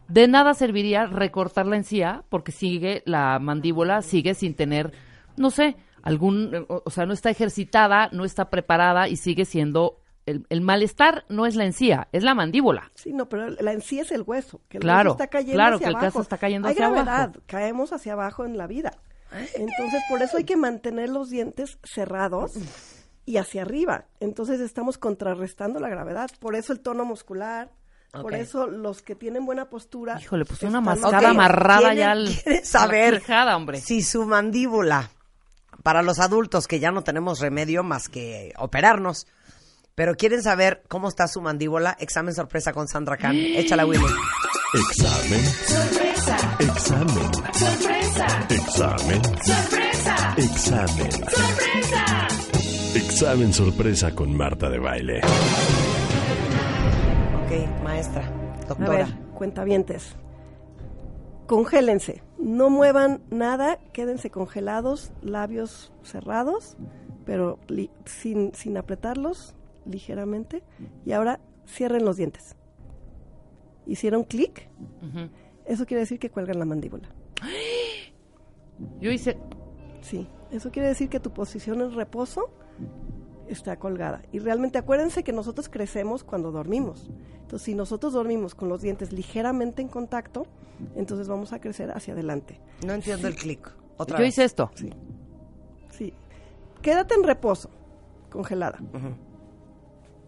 de 0.07 0.27
nada 0.27 0.53
serviría 0.53 1.05
recortar 1.05 1.65
la 1.65 1.77
encía 1.77 2.23
porque 2.29 2.51
sigue, 2.51 3.03
la 3.05 3.39
mandíbula 3.39 4.01
sigue 4.01 4.33
sin 4.33 4.55
tener, 4.55 4.93
no 5.37 5.51
sé, 5.51 5.75
algún, 6.01 6.65
o, 6.67 6.89
sea, 6.89 7.05
no 7.05 7.13
está 7.13 7.29
ejercitada, 7.29 8.09
no 8.11 8.25
está 8.25 8.49
preparada 8.49 9.07
y 9.09 9.15
sigue 9.15 9.45
siendo 9.45 10.01
el, 10.25 10.45
el 10.49 10.61
malestar 10.61 11.25
no 11.29 11.45
es 11.45 11.55
la 11.55 11.65
encía, 11.65 12.07
es 12.11 12.23
la 12.23 12.35
mandíbula. 12.35 12.91
Sí, 12.93 13.13
no, 13.13 13.27
pero 13.27 13.49
la 13.49 13.73
en 13.73 13.81
sí 13.81 13.99
es 13.99 14.11
el 14.11 14.21
hueso, 14.21 14.61
que 14.69 14.77
el 14.77 14.81
Claro, 14.81 15.11
hueso 15.11 15.23
está 15.23 15.27
cayendo 15.27 15.55
claro, 15.55 15.75
hacia 15.77 15.85
que 15.85 15.89
el 15.89 15.95
abajo. 15.95 16.05
hueso 16.05 16.21
está 16.21 16.37
cayendo 16.37 16.67
hay 16.67 16.73
hacia 16.73 16.89
gravedad, 16.89 17.21
abajo. 17.21 17.39
caemos 17.47 17.93
hacia 17.93 18.13
abajo 18.13 18.45
en 18.45 18.57
la 18.57 18.67
vida. 18.67 18.91
Entonces, 19.55 20.01
por 20.09 20.21
eso 20.21 20.37
hay 20.37 20.43
que 20.43 20.57
mantener 20.57 21.09
los 21.09 21.29
dientes 21.29 21.77
cerrados 21.83 22.53
y 23.25 23.37
hacia 23.37 23.61
arriba. 23.61 24.05
Entonces, 24.19 24.59
estamos 24.59 24.97
contrarrestando 24.97 25.79
la 25.79 25.89
gravedad. 25.89 26.29
Por 26.39 26.55
eso 26.55 26.73
el 26.73 26.79
tono 26.79 27.05
muscular, 27.05 27.71
por 28.11 28.33
eso 28.35 28.67
los 28.67 29.01
que 29.01 29.15
tienen 29.15 29.45
buena 29.45 29.65
postura. 29.69 30.19
Híjole, 30.19 30.45
pues 30.45 30.61
una 30.63 30.81
mascada 30.81 31.29
amarrada 31.29 31.91
¿quieren- 31.93 31.97
ya 31.97 32.11
al, 32.11 32.29
saber 32.63 33.19
quijada, 33.19 33.55
hombre. 33.55 33.79
si 33.81 34.01
su 34.01 34.25
mandíbula, 34.25 35.11
para 35.83 36.01
los 36.01 36.19
adultos 36.19 36.67
que 36.67 36.79
ya 36.79 36.91
no 36.91 37.03
tenemos 37.03 37.39
remedio 37.39 37.83
más 37.83 38.09
que 38.09 38.53
operarnos, 38.57 39.27
pero 39.95 40.15
quieren 40.15 40.41
saber 40.41 40.83
cómo 40.87 41.07
está 41.09 41.27
su 41.27 41.41
mandíbula, 41.41 41.95
examen 41.99 42.33
sorpresa 42.33 42.73
con 42.73 42.87
Sandra 42.87 43.17
Khan. 43.17 43.35
Échala, 43.35 43.85
Willy. 43.85 44.03
Examen. 44.73 45.45
Sorpresa. 45.45 46.57
Examen. 46.59 47.33
Sorpresa. 47.53 48.45
Examen. 48.49 49.21
Sorpresa. 49.43 50.33
Examen. 50.37 51.11
Sorpresa. 51.11 52.27
Examen 52.95 53.53
sorpresa 53.53 54.15
con 54.15 54.35
Marta 54.35 54.69
de 54.69 54.79
baile. 54.79 55.21
Ok, 57.49 57.83
maestra, 57.83 58.27
A 58.27 58.65
doctora. 58.67 58.89
ver, 58.91 59.07
cuentavientes. 59.33 60.15
Congélense, 61.47 62.21
no 62.37 62.69
muevan 62.69 63.23
nada, 63.31 63.79
quédense 63.91 64.29
congelados, 64.29 65.11
labios 65.23 65.91
cerrados, 66.03 66.77
pero 67.25 67.57
li- 67.67 67.89
sin, 68.05 68.53
sin 68.53 68.77
apretarlos 68.77 69.55
ligeramente. 69.85 70.61
Y 71.07 71.13
ahora 71.13 71.39
cierren 71.65 72.05
los 72.05 72.17
dientes. 72.17 72.55
Hicieron 73.87 74.25
clic, 74.25 74.69
eso 75.65 75.87
quiere 75.87 76.01
decir 76.01 76.19
que 76.19 76.29
cuelgan 76.29 76.59
la 76.59 76.65
mandíbula. 76.65 77.09
Yo 79.01 79.11
hice, 79.11 79.37
Sí, 80.01 80.27
eso 80.51 80.69
quiere 80.71 80.87
decir 80.89 81.09
que 81.09 81.19
tu 81.19 81.31
posición 81.31 81.81
en 81.81 81.93
reposo 81.95 82.51
está 83.49 83.77
colgada. 83.77 84.21
Y 84.31 84.39
realmente 84.39 84.77
acuérdense 84.77 85.23
que 85.23 85.31
nosotros 85.33 85.69
crecemos 85.69 86.23
cuando 86.23 86.51
dormimos. 86.51 87.09
Entonces, 87.41 87.63
si 87.65 87.75
nosotros 87.75 88.13
dormimos 88.13 88.55
con 88.55 88.69
los 88.69 88.81
dientes 88.81 89.11
ligeramente 89.11 89.81
en 89.81 89.87
contacto, 89.87 90.45
entonces 90.95 91.27
vamos 91.27 91.51
a 91.53 91.59
crecer 91.59 91.91
hacia 91.91 92.13
adelante. 92.13 92.59
No 92.85 92.93
entiendo 92.93 93.27
el 93.27 93.35
clic. 93.35 93.69
Otra 93.97 94.17
yo 94.17 94.21
vez. 94.23 94.29
hice 94.33 94.43
esto. 94.45 94.71
Sí. 94.75 94.89
Sí. 95.91 96.13
Quédate 96.81 97.15
en 97.15 97.23
reposo, 97.23 97.69
congelada. 98.29 98.79
Ujú. 98.93 99.15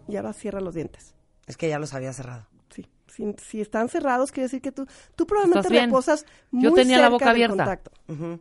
Y 0.08 0.16
ahora 0.16 0.32
cierra 0.32 0.60
los 0.60 0.74
dientes. 0.74 1.14
Es 1.46 1.56
que 1.56 1.68
ya 1.68 1.78
los 1.78 1.94
había 1.94 2.12
cerrado. 2.12 2.46
Sí. 2.70 2.86
Si, 3.06 3.34
si 3.38 3.60
están 3.60 3.88
cerrados, 3.88 4.32
quiere 4.32 4.44
decir 4.46 4.60
que 4.60 4.72
tú, 4.72 4.86
tú 5.16 5.26
probablemente 5.26 5.68
reposas 5.68 6.26
muy 6.50 6.64
Yo 6.64 6.72
tenía 6.74 6.98
la 7.00 7.08
boca 7.08 7.30
abierta. 7.30 7.56
contacto. 7.56 7.90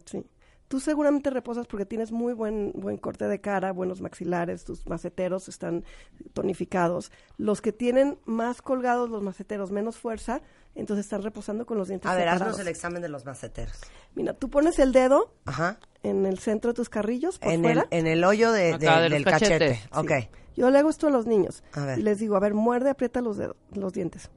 Sí. 0.06 0.26
Tú 0.72 0.80
seguramente 0.80 1.30
reposas 1.32 1.68
porque 1.68 1.86
tienes 1.86 2.14
muy 2.14 2.32
buen, 2.32 2.72
buen 2.74 2.96
corte 2.96 3.28
de 3.28 3.42
cara, 3.42 3.74
buenos 3.74 4.00
maxilares, 4.00 4.64
tus 4.64 4.88
maceteros 4.88 5.50
están 5.50 5.84
tonificados. 6.32 7.12
Los 7.38 7.62
que 7.62 7.74
tienen 7.74 8.18
más 8.24 8.62
colgados 8.62 9.10
los 9.10 9.22
maceteros, 9.22 9.70
menos 9.74 9.98
fuerza, 9.98 10.42
entonces 10.74 11.06
están 11.08 11.24
reposando 11.24 11.66
con 11.66 11.78
los 11.78 11.90
dientes 11.90 12.10
A 12.10 12.14
ver, 12.16 12.24
separados. 12.24 12.42
haznos 12.44 12.60
el 12.62 12.70
examen 12.70 13.02
de 13.02 13.10
los 13.10 13.26
maceteros. 13.26 13.82
Mira, 14.16 14.34
tú 14.34 14.50
pones 14.50 14.80
el 14.80 14.94
dedo 14.94 15.34
Ajá. 15.44 15.78
en 16.04 16.26
el 16.26 16.40
centro 16.40 16.72
de 16.72 16.76
tus 16.76 16.88
carrillos, 16.88 17.38
por 17.38 17.52
En 17.52 17.66
el, 17.66 17.74
fuera. 17.74 17.88
en 17.92 18.08
el 18.08 18.24
hoyo 18.24 18.54
de, 18.54 18.78
de- 18.78 18.88
Acá, 18.88 19.02
de 19.02 19.10
los 19.10 19.12
del 19.18 19.26
cachete. 19.26 19.52
cachetes. 19.60 19.80
Sí. 19.82 19.90
Ok. 19.94 20.12
Yo 20.56 20.72
le 20.72 20.80
hago 20.80 20.90
esto 20.90 21.08
a 21.08 21.12
los 21.12 21.28
niños. 21.28 21.66
A 21.74 21.84
ver. 21.84 22.00
Y 22.00 22.04
les 22.04 22.18
digo, 22.20 22.38
a 22.38 22.40
ver, 22.40 22.54
muerde, 22.54 22.90
aprieta 22.92 23.20
los 23.20 23.36
dedos, 23.36 23.58
los 23.74 23.92
dientes. 23.92 24.30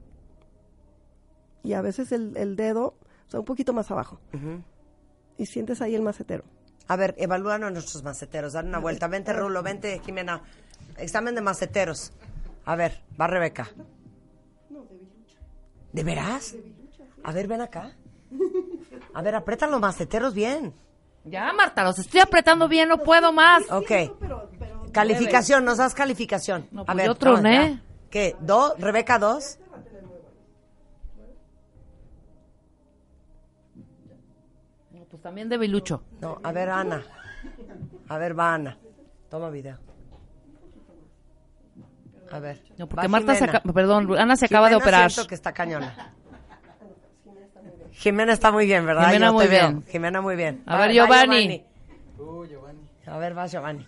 Y 1.63 1.71
a 1.73 1.81
veces 1.81 2.11
el, 2.11 2.35
el 2.35 2.57
dedo, 2.57 2.95
o 3.27 3.31
sea, 3.31 3.39
un 3.39 3.45
poquito 3.45 3.71
más 3.71 3.89
abajo. 3.89 4.19
Ujú. 4.33 4.61
Y 5.37 5.45
sientes 5.45 5.81
ahí 5.81 5.95
el 5.95 6.01
macetero. 6.01 6.43
A 6.87 6.95
ver, 6.95 7.15
evalúan 7.17 7.63
a 7.63 7.71
nuestros 7.71 8.03
maceteros. 8.03 8.53
Dan 8.53 8.67
una 8.67 8.79
vuelta. 8.79 9.07
Vente, 9.07 9.33
Rulo. 9.33 9.63
Vente, 9.63 9.99
Jimena. 10.05 10.41
Examen 10.97 11.35
de 11.35 11.41
maceteros. 11.41 12.13
A 12.65 12.75
ver, 12.75 13.01
va 13.19 13.27
Rebeca. 13.27 13.69
¿De 15.91 16.03
veras? 16.03 16.55
A 17.23 17.31
ver, 17.31 17.47
ven 17.47 17.61
acá. 17.61 17.95
A 19.13 19.21
ver, 19.21 19.35
aprieta 19.35 19.67
los 19.67 19.79
maceteros 19.79 20.33
bien. 20.33 20.73
Ya, 21.23 21.51
Marta, 21.53 21.83
los 21.83 21.97
estoy 21.97 22.19
apretando 22.19 22.67
bien, 22.67 22.89
no 22.89 22.99
puedo 22.99 23.31
más. 23.31 23.63
Ok. 23.71 23.91
Calificación, 24.91 25.65
nos 25.65 25.77
das 25.77 25.95
calificación. 25.95 26.67
No, 26.71 26.81
a 26.81 26.85
pues 26.85 26.97
ver, 26.97 27.05
yo 27.07 27.15
troné. 27.15 27.81
¿Qué? 28.09 28.35
¿Dos? 28.39 28.79
¿Rebeca 28.79 29.19
dos? 29.19 29.57
No, 35.05 35.09
Pues 35.09 35.21
también 35.21 35.49
de 35.49 35.57
bilucho. 35.57 36.03
No, 36.19 36.39
a 36.43 36.51
ver, 36.51 36.69
Ana. 36.69 37.03
A 38.09 38.17
ver, 38.17 38.37
va 38.37 38.53
Ana. 38.55 38.77
Toma 39.29 39.49
video. 39.49 39.77
A 42.31 42.39
ver. 42.39 42.61
No, 42.77 42.87
porque 42.87 43.05
va 43.05 43.11
Marta 43.11 43.35
se 43.35 43.47
perdón, 43.71 44.17
Ana 44.17 44.35
se 44.35 44.45
acaba 44.45 44.67
de 44.67 44.73
Jimena 44.75 44.83
operar. 44.85 45.11
siento 45.11 45.29
que 45.29 45.35
está 45.35 45.53
cañona. 45.53 46.13
Jimena 47.91 48.33
está 48.33 48.51
muy 48.51 48.65
bien, 48.65 48.85
¿verdad? 48.85 49.05
Jimena 49.07 49.27
Yo 49.27 49.33
muy 49.33 49.43
te 49.45 49.49
veo. 49.51 49.67
bien. 49.69 49.83
Jimena 49.85 50.21
muy 50.21 50.35
bien. 50.35 50.63
A 50.65 50.77
ver, 50.79 50.91
Giovanni. 50.91 51.63
A 53.05 53.17
ver, 53.19 53.37
va 53.37 53.45
Giovanni. 53.47 53.85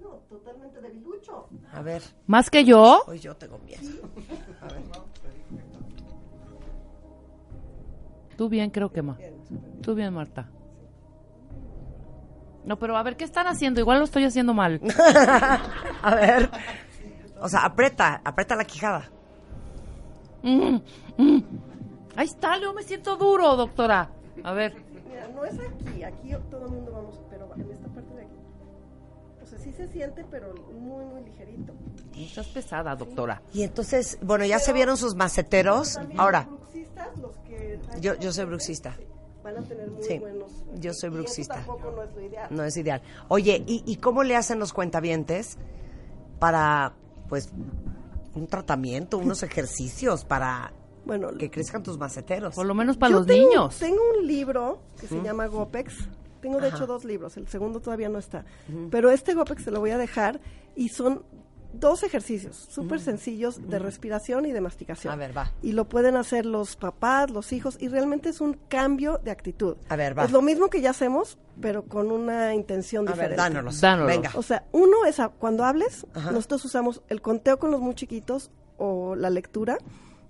No, 0.00 0.08
totalmente 0.28 0.80
de 0.80 0.88
bilucho. 0.88 1.48
A 1.72 1.82
ver. 1.82 2.02
¿Más 2.26 2.50
que 2.50 2.64
yo? 2.64 3.02
Hoy 3.06 3.18
yo 3.20 3.36
tengo 3.36 3.58
miedo. 3.58 4.08
A 4.62 4.64
ver. 4.72 4.82
Tú 8.40 8.48
bien, 8.48 8.70
creo 8.70 8.90
que 8.90 9.02
más. 9.02 9.18
Tú 9.82 9.94
bien, 9.94 10.14
Marta. 10.14 10.48
No, 12.64 12.78
pero 12.78 12.96
a 12.96 13.02
ver, 13.02 13.18
¿qué 13.18 13.24
están 13.24 13.46
haciendo? 13.46 13.80
Igual 13.80 13.98
lo 13.98 14.04
estoy 14.04 14.24
haciendo 14.24 14.54
mal. 14.54 14.80
A 16.02 16.14
ver. 16.14 16.50
O 17.38 17.50
sea, 17.50 17.66
aprieta, 17.66 18.22
aprieta 18.24 18.56
la 18.56 18.64
quijada. 18.64 19.10
Mm, 20.42 20.76
mm. 21.18 21.42
Ahí 22.16 22.24
está, 22.28 22.56
Leo, 22.56 22.72
me 22.72 22.82
siento 22.82 23.14
duro, 23.16 23.56
doctora. 23.56 24.10
A 24.42 24.52
ver, 24.54 24.74
Mira, 25.06 25.28
no 25.34 25.44
es 25.44 25.58
aquí, 25.60 26.02
aquí 26.02 26.30
todo 26.50 26.64
el 26.64 26.72
mundo 26.72 26.92
vamos, 26.92 27.20
pero 27.28 27.46
en 27.56 27.70
esta 27.70 27.88
parte 27.88 28.14
de 28.14 28.22
aquí. 28.22 28.36
O 29.42 29.46
sea, 29.46 29.58
sí 29.58 29.70
se 29.70 29.86
siente, 29.88 30.24
pero 30.30 30.54
muy, 30.72 31.04
muy 31.04 31.24
ligerito. 31.24 31.74
estás 32.16 32.46
pesada, 32.46 32.96
doctora. 32.96 33.42
Y 33.52 33.64
entonces, 33.64 34.18
bueno, 34.22 34.46
ya 34.46 34.58
se 34.58 34.72
vieron 34.72 34.96
sus 34.96 35.14
maceteros. 35.14 35.98
Ahora, 36.16 36.48
bruxistas, 37.08 37.18
los 37.18 37.36
que... 37.38 37.80
yo, 38.00 38.14
yo 38.18 38.32
soy 38.32 38.44
bruxista. 38.46 38.96
Van 39.42 39.56
a 39.56 39.62
tener 39.62 39.90
muy 39.90 40.02
Sí, 40.02 40.18
buenos... 40.18 40.52
yo 40.78 40.92
soy 40.92 41.08
y 41.08 41.12
eso 41.12 41.22
bruxista. 41.22 41.54
tampoco 41.54 41.90
no 41.92 42.02
es 42.02 42.14
lo 42.14 42.20
ideal. 42.20 42.46
No 42.50 42.64
es 42.64 42.76
ideal. 42.76 43.02
Oye, 43.28 43.62
¿y, 43.66 43.82
y 43.86 43.96
cómo 43.96 44.22
le 44.22 44.36
hacen 44.36 44.58
los 44.58 44.72
cuentavientes 44.72 45.56
para, 46.38 46.94
pues, 47.28 47.50
un 48.34 48.46
tratamiento, 48.46 49.18
unos 49.18 49.42
ejercicios 49.42 50.24
para 50.24 50.72
Bueno, 51.04 51.32
que 51.38 51.50
crezcan 51.50 51.82
tus 51.82 51.98
maceteros? 51.98 52.54
Por 52.54 52.66
lo 52.66 52.74
menos 52.74 52.96
para 52.98 53.12
yo 53.12 53.18
los 53.18 53.26
tengo- 53.26 53.48
niños. 53.48 53.78
Tengo 53.78 54.00
un 54.18 54.26
libro 54.26 54.80
que 55.00 55.06
se 55.06 55.20
llama 55.22 55.46
Gopex. 55.46 55.94
Tengo 56.40 56.58
de 56.60 56.68
Ajá. 56.68 56.76
hecho 56.76 56.86
dos 56.86 57.04
libros, 57.04 57.36
el 57.36 57.48
segundo 57.48 57.80
todavía 57.80 58.08
no 58.08 58.18
está. 58.18 58.44
Pero 58.90 59.10
este 59.10 59.34
Gopex 59.34 59.62
se 59.64 59.70
lo 59.70 59.80
voy 59.80 59.90
a 59.90 59.98
dejar 59.98 60.40
y 60.74 60.88
son 60.88 61.22
dos 61.72 62.02
ejercicios 62.02 62.56
súper 62.56 63.00
sencillos 63.00 63.68
de 63.68 63.78
respiración 63.78 64.44
y 64.46 64.52
de 64.52 64.60
masticación. 64.60 65.12
A 65.12 65.16
ver, 65.16 65.36
va. 65.36 65.52
Y 65.62 65.72
lo 65.72 65.88
pueden 65.88 66.16
hacer 66.16 66.46
los 66.46 66.76
papás, 66.76 67.30
los 67.30 67.52
hijos, 67.52 67.76
y 67.80 67.88
realmente 67.88 68.28
es 68.28 68.40
un 68.40 68.54
cambio 68.68 69.18
de 69.22 69.30
actitud. 69.30 69.76
A 69.88 69.96
ver, 69.96 70.18
va. 70.18 70.24
Es 70.24 70.32
lo 70.32 70.42
mismo 70.42 70.68
que 70.68 70.80
ya 70.80 70.90
hacemos, 70.90 71.38
pero 71.60 71.84
con 71.84 72.10
una 72.10 72.54
intención 72.54 73.06
A 73.08 73.12
ver, 73.12 73.30
diferente. 73.30 73.42
dánolos. 73.42 73.80
Dánolos. 73.80 74.06
Venga. 74.14 74.30
O 74.34 74.42
sea, 74.42 74.64
uno 74.72 75.04
es 75.06 75.20
a- 75.20 75.28
cuando 75.28 75.64
hables, 75.64 76.06
Ajá. 76.14 76.32
nosotros 76.32 76.64
usamos 76.64 77.02
el 77.08 77.22
conteo 77.22 77.58
con 77.58 77.70
los 77.70 77.80
muy 77.80 77.94
chiquitos 77.94 78.50
o 78.78 79.14
la 79.14 79.30
lectura. 79.30 79.78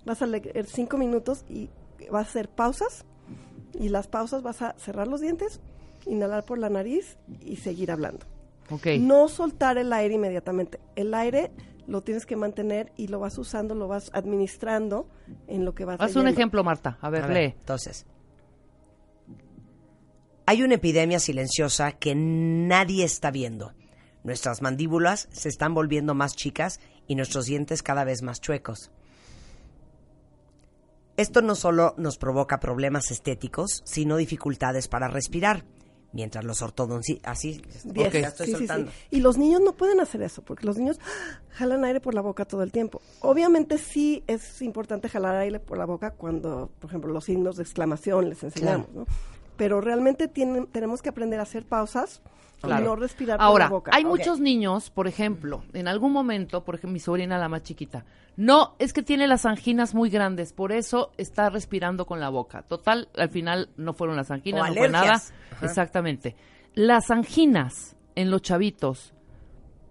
Vas 0.05 0.21
a 0.21 0.27
leer 0.27 0.65
cinco 0.67 0.97
minutos 0.97 1.45
y 1.49 1.69
vas 2.11 2.27
a 2.27 2.29
hacer 2.29 2.49
pausas. 2.49 3.05
Y 3.73 3.89
las 3.89 4.07
pausas 4.07 4.41
vas 4.43 4.61
a 4.61 4.75
cerrar 4.77 5.07
los 5.07 5.21
dientes, 5.21 5.61
inhalar 6.05 6.43
por 6.43 6.57
la 6.57 6.69
nariz 6.69 7.17
y 7.39 7.55
seguir 7.57 7.89
hablando. 7.91 8.25
No 8.99 9.27
soltar 9.27 9.77
el 9.77 9.91
aire 9.93 10.15
inmediatamente. 10.15 10.79
El 10.95 11.13
aire 11.13 11.51
lo 11.87 12.01
tienes 12.01 12.25
que 12.25 12.35
mantener 12.35 12.91
y 12.97 13.07
lo 13.07 13.19
vas 13.19 13.37
usando, 13.37 13.75
lo 13.75 13.87
vas 13.87 14.11
administrando 14.13 15.09
en 15.47 15.65
lo 15.65 15.75
que 15.75 15.85
vas 15.85 15.99
Haz 15.99 16.15
un 16.15 16.27
ejemplo, 16.27 16.63
Marta. 16.63 16.97
A 17.01 17.09
ver, 17.09 17.23
A 17.23 17.27
ver, 17.27 17.37
lee. 17.37 17.55
entonces. 17.59 18.05
Hay 20.45 20.63
una 20.63 20.75
epidemia 20.75 21.19
silenciosa 21.19 21.91
que 21.93 22.13
nadie 22.15 23.03
está 23.03 23.31
viendo. 23.31 23.73
Nuestras 24.23 24.61
mandíbulas 24.61 25.27
se 25.31 25.49
están 25.49 25.73
volviendo 25.73 26.13
más 26.13 26.35
chicas 26.35 26.79
y 27.07 27.15
nuestros 27.15 27.45
dientes 27.45 27.83
cada 27.83 28.03
vez 28.03 28.21
más 28.21 28.39
chuecos. 28.41 28.91
Esto 31.17 31.41
no 31.41 31.55
solo 31.55 31.93
nos 31.97 32.17
provoca 32.17 32.59
problemas 32.59 33.11
estéticos, 33.11 33.81
sino 33.85 34.17
dificultades 34.17 34.87
para 34.87 35.07
respirar. 35.07 35.65
Mientras 36.13 36.43
los 36.43 36.61
ortodoncistas, 36.61 37.31
así, 37.31 37.61
estoy 37.73 38.05
Sí, 38.11 38.21
sí, 38.37 38.45
sí. 38.45 38.51
soltando. 38.51 38.91
Y 39.09 39.19
los 39.21 39.37
niños 39.37 39.61
no 39.61 39.73
pueden 39.73 39.99
hacer 39.99 40.21
eso, 40.21 40.41
porque 40.41 40.65
los 40.65 40.77
niños 40.77 40.99
jalan 41.51 41.83
aire 41.85 41.99
por 42.01 42.13
la 42.13 42.21
boca 42.21 42.45
todo 42.45 42.63
el 42.63 42.71
tiempo. 42.71 43.01
Obviamente 43.21 43.77
sí 43.77 44.23
es 44.27 44.61
importante 44.61 45.09
jalar 45.09 45.35
aire 45.35 45.59
por 45.59 45.77
la 45.77 45.85
boca 45.85 46.11
cuando, 46.11 46.69
por 46.79 46.89
ejemplo, 46.89 47.11
los 47.13 47.25
signos 47.25 47.55
de 47.57 47.63
exclamación 47.63 48.29
les 48.29 48.43
enseñamos, 48.43 48.87
¿no? 48.93 49.05
Pero 49.57 49.79
realmente 49.81 50.27
tienen, 50.27 50.67
tenemos 50.67 51.01
que 51.01 51.09
aprender 51.09 51.39
a 51.39 51.43
hacer 51.43 51.65
pausas 51.65 52.21
Claro. 52.61 52.83
y 52.83 52.85
no 52.87 52.95
respirar 52.95 53.37
Ahora, 53.39 53.65
por 53.65 53.71
la 53.71 53.77
boca. 53.77 53.91
hay 53.93 54.05
muchos 54.05 54.39
niños, 54.39 54.89
por 54.89 55.07
ejemplo, 55.07 55.63
en 55.73 55.87
algún 55.87 56.11
momento, 56.11 56.63
por 56.63 56.75
ejemplo, 56.75 56.93
mi 56.93 56.99
sobrina 56.99 57.37
la 57.37 57.49
más 57.49 57.63
chiquita, 57.63 58.05
no, 58.37 58.75
es 58.79 58.93
que 58.93 59.03
tiene 59.03 59.27
las 59.27 59.45
anginas 59.45 59.93
muy 59.93 60.09
grandes, 60.09 60.53
por 60.53 60.71
eso 60.71 61.11
está 61.17 61.49
respirando 61.49 62.05
con 62.05 62.19
la 62.19 62.29
boca. 62.29 62.63
Total, 62.63 63.09
al 63.17 63.29
final 63.29 63.69
no 63.77 63.93
fueron 63.93 64.15
las 64.15 64.31
anginas, 64.31 64.63
O 64.63 64.67
no 64.67 64.73
fue 64.73 64.89
nada. 64.89 65.15
Ajá. 65.15 65.65
Exactamente. 65.65 66.35
Las 66.73 67.11
anginas 67.11 67.95
en 68.15 68.31
los 68.31 68.41
chavitos 68.41 69.13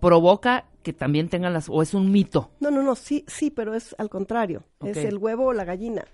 provoca 0.01 0.67
que 0.83 0.93
también 0.93 1.29
tengan 1.29 1.53
las, 1.53 1.69
o 1.69 1.83
es 1.83 1.93
un 1.93 2.11
mito. 2.11 2.51
No, 2.61 2.71
no, 2.71 2.83
no, 2.83 2.95
sí, 2.95 3.25
sí, 3.27 3.51
pero 3.51 3.75
es 3.75 3.95
al 3.99 4.09
contrario. 4.09 4.65
Es 4.83 4.97
el 4.97 5.19
huevo 5.19 5.47
o 5.47 5.53
la 5.53 5.65
gallina. 5.65 6.05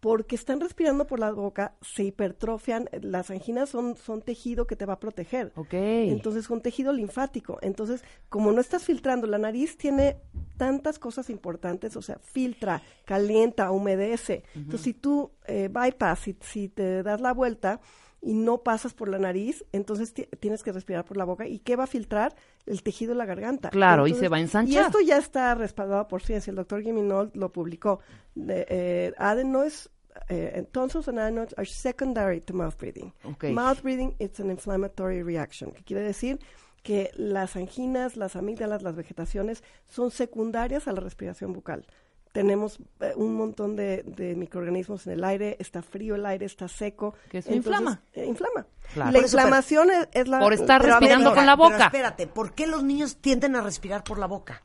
Porque 0.00 0.34
están 0.34 0.60
respirando 0.60 1.06
por 1.06 1.20
la 1.20 1.30
boca, 1.30 1.74
se 1.82 2.04
hipertrofian. 2.04 2.88
Las 3.02 3.30
anginas 3.30 3.68
son, 3.68 3.96
son 3.96 4.22
tejido 4.22 4.66
que 4.66 4.74
te 4.74 4.86
va 4.86 4.94
a 4.94 5.00
proteger. 5.00 5.52
Ok. 5.56 5.74
Entonces, 5.74 6.46
son 6.46 6.62
tejido 6.62 6.92
linfático. 6.92 7.58
Entonces, 7.60 8.02
como 8.28 8.50
no 8.52 8.60
estás 8.60 8.84
filtrando, 8.84 9.26
la 9.26 9.38
nariz 9.38 9.76
tiene 9.76 10.16
tantas 10.56 10.98
cosas 10.98 11.30
importantes, 11.30 11.96
o 11.96 12.02
sea, 12.02 12.18
filtra, 12.22 12.82
calienta, 13.04 13.70
humedece. 13.70 14.44
Entonces, 14.54 14.82
si 14.82 14.94
tú 14.94 15.32
eh, 15.46 15.68
bypass, 15.70 16.20
si, 16.20 16.36
si 16.40 16.68
te 16.68 17.02
das 17.02 17.20
la 17.20 17.32
vuelta 17.32 17.80
y 18.22 18.34
no 18.34 18.58
pasas 18.62 18.92
por 18.92 19.08
la 19.08 19.18
nariz, 19.18 19.64
entonces 19.72 20.12
ti- 20.12 20.28
tienes 20.40 20.62
que 20.62 20.72
respirar 20.72 21.04
por 21.04 21.16
la 21.16 21.24
boca. 21.24 21.46
¿Y 21.48 21.58
qué 21.60 21.76
va 21.76 21.84
a 21.84 21.86
filtrar? 21.86 22.34
El 22.66 22.82
tejido 22.82 23.12
de 23.12 23.18
la 23.18 23.24
garganta. 23.24 23.70
Claro, 23.70 24.06
y 24.06 24.14
se 24.14 24.28
va 24.28 24.36
a 24.36 24.40
ensanchar. 24.40 24.74
Y 24.82 24.86
esto 24.86 25.00
ya 25.00 25.16
está 25.16 25.54
respaldado 25.54 26.06
por 26.08 26.22
ciencia. 26.22 26.50
El 26.50 26.56
doctor 26.56 26.82
Giminol 26.82 27.30
lo 27.34 27.50
publicó. 27.50 28.00
De, 28.34 28.66
eh, 28.68 29.12
adenoids, 29.16 29.88
eh, 30.28 30.64
tonsils 30.70 31.08
and 31.08 31.18
adenoids 31.18 31.54
are 31.56 31.66
secondary 31.66 32.40
to 32.40 32.52
mouth 32.52 32.76
breathing. 32.78 33.12
Mouth 33.52 33.80
breathing 33.82 34.14
it's 34.18 34.38
an 34.40 34.50
inflammatory 34.50 35.22
reaction, 35.22 35.70
que 35.72 35.82
quiere 35.82 36.02
decir 36.02 36.38
que 36.82 37.10
las 37.14 37.56
anginas, 37.56 38.16
las 38.16 38.36
amígdalas, 38.36 38.82
las 38.82 38.96
vegetaciones 38.96 39.62
son 39.86 40.10
secundarias 40.10 40.88
a 40.88 40.92
la 40.92 41.00
respiración 41.00 41.52
bucal. 41.52 41.86
Tenemos 42.32 42.78
eh, 43.00 43.12
un 43.16 43.34
montón 43.34 43.74
de, 43.74 44.04
de 44.04 44.36
microorganismos 44.36 45.06
en 45.06 45.14
el 45.14 45.24
aire, 45.24 45.56
está 45.58 45.82
frío 45.82 46.14
el 46.14 46.24
aire, 46.26 46.46
está 46.46 46.68
seco. 46.68 47.14
Que 47.28 47.38
eso 47.38 47.52
inflama. 47.52 48.02
eh, 48.12 48.24
inflama. 48.26 48.66
Claro. 48.94 49.10
La 49.10 49.16
Por 49.18 49.24
eso, 49.24 49.36
inflamación 49.36 49.90
es, 49.90 50.08
es 50.12 50.28
la... 50.28 50.38
Por 50.38 50.52
estar 50.52 50.80
ver, 50.82 50.90
respirando 50.92 51.34
con 51.34 51.44
la 51.46 51.56
pero 51.56 51.70
boca. 51.70 51.86
espérate, 51.86 52.26
¿por 52.28 52.52
qué 52.54 52.66
los 52.66 52.82
niños 52.84 53.16
tienden 53.16 53.56
a 53.56 53.62
respirar 53.62 54.04
por 54.04 54.18
la 54.18 54.26
boca? 54.26 54.62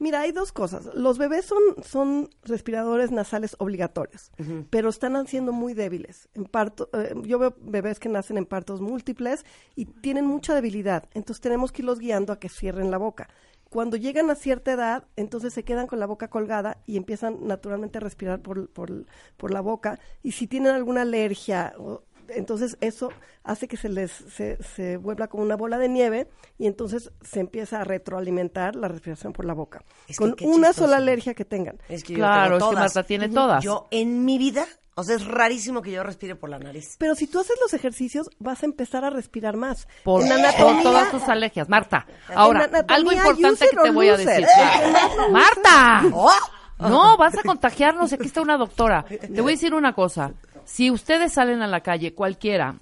Mira, 0.00 0.20
hay 0.22 0.32
dos 0.32 0.50
cosas. 0.50 0.86
Los 0.94 1.18
bebés 1.18 1.44
son, 1.46 1.62
son 1.84 2.28
respiradores 2.42 3.12
nasales 3.12 3.54
obligatorios, 3.60 4.32
pero 4.68 4.88
están 4.88 5.14
haciendo 5.14 5.52
muy 5.52 5.72
débiles. 5.72 6.28
En 6.34 6.46
parto, 6.46 6.90
eh, 6.92 7.14
yo 7.22 7.38
veo 7.38 7.54
bebés 7.60 8.00
que 8.00 8.08
nacen 8.08 8.36
en 8.36 8.44
partos 8.44 8.80
múltiples 8.80 9.44
y 9.76 9.84
tienen 9.86 10.26
mucha 10.26 10.52
debilidad. 10.54 11.04
Entonces 11.14 11.40
tenemos 11.40 11.70
que 11.70 11.82
irlos 11.82 12.00
guiando 12.00 12.32
a 12.32 12.40
que 12.40 12.48
cierren 12.48 12.90
la 12.90 12.98
boca. 12.98 13.28
Cuando 13.74 13.96
llegan 13.96 14.30
a 14.30 14.36
cierta 14.36 14.70
edad, 14.72 15.02
entonces 15.16 15.52
se 15.52 15.64
quedan 15.64 15.88
con 15.88 15.98
la 15.98 16.06
boca 16.06 16.28
colgada 16.28 16.78
y 16.86 16.96
empiezan 16.96 17.38
naturalmente 17.44 17.98
a 17.98 18.00
respirar 18.00 18.40
por, 18.40 18.68
por, 18.70 19.04
por 19.36 19.50
la 19.52 19.60
boca. 19.60 19.98
Y 20.22 20.30
si 20.32 20.46
tienen 20.46 20.72
alguna 20.72 21.02
alergia, 21.02 21.74
o- 21.76 22.04
entonces 22.28 22.76
eso 22.80 23.10
hace 23.42 23.68
que 23.68 23.76
se 23.76 23.88
les 23.88 24.10
se, 24.10 24.56
se 24.62 24.96
vuelva 24.96 25.28
como 25.28 25.42
una 25.42 25.56
bola 25.56 25.78
de 25.78 25.88
nieve 25.88 26.28
y 26.58 26.66
entonces 26.66 27.10
se 27.22 27.40
empieza 27.40 27.80
a 27.80 27.84
retroalimentar 27.84 28.76
la 28.76 28.88
respiración 28.88 29.32
por 29.32 29.44
la 29.44 29.54
boca. 29.54 29.82
Es 30.08 30.18
que 30.18 30.24
con 30.24 30.34
una 30.48 30.68
chistoso. 30.68 30.86
sola 30.86 30.96
alergia 30.98 31.34
que 31.34 31.44
tengan. 31.44 31.78
Es 31.88 32.04
que 32.04 32.12
yo 32.14 32.18
Claro, 32.18 32.56
es 32.56 32.62
que 32.62 32.68
todas. 32.70 32.80
Marta 32.80 33.02
tiene 33.02 33.28
todas. 33.28 33.62
Yo 33.64 33.86
en 33.90 34.24
mi 34.24 34.38
vida, 34.38 34.66
o 34.94 35.02
sea, 35.02 35.16
es 35.16 35.26
rarísimo 35.26 35.82
que 35.82 35.90
yo 35.90 36.02
respire 36.02 36.36
por 36.36 36.50
la 36.50 36.58
nariz. 36.58 36.96
Pero 36.98 37.14
si 37.14 37.26
tú 37.26 37.40
haces 37.40 37.56
los 37.60 37.74
ejercicios, 37.74 38.30
vas 38.38 38.62
a 38.62 38.66
empezar 38.66 39.04
a 39.04 39.10
respirar 39.10 39.56
más. 39.56 39.88
Por, 40.04 40.22
En 40.22 40.28
por 40.58 40.82
todas 40.82 41.10
tus 41.10 41.22
alergias. 41.28 41.68
Marta, 41.68 42.06
ahora, 42.34 42.70
algo 42.88 43.12
importante 43.12 43.66
que 43.68 43.76
te 43.76 43.90
voy 43.90 44.08
a 44.08 44.16
decir. 44.16 44.46
claro. 44.46 45.30
¡Marta! 45.30 46.02
¡Oh! 46.12 46.30
No, 46.78 47.16
vas 47.16 47.36
a 47.38 47.42
contagiarnos. 47.42 48.12
Aquí 48.12 48.26
está 48.26 48.40
una 48.42 48.56
doctora. 48.56 49.04
Te 49.04 49.40
voy 49.40 49.52
a 49.52 49.54
decir 49.56 49.74
una 49.74 49.94
cosa. 49.94 50.32
Si 50.66 50.90
ustedes 50.90 51.32
salen 51.32 51.62
a 51.62 51.66
la 51.66 51.80
calle, 51.80 52.14
cualquiera, 52.14 52.76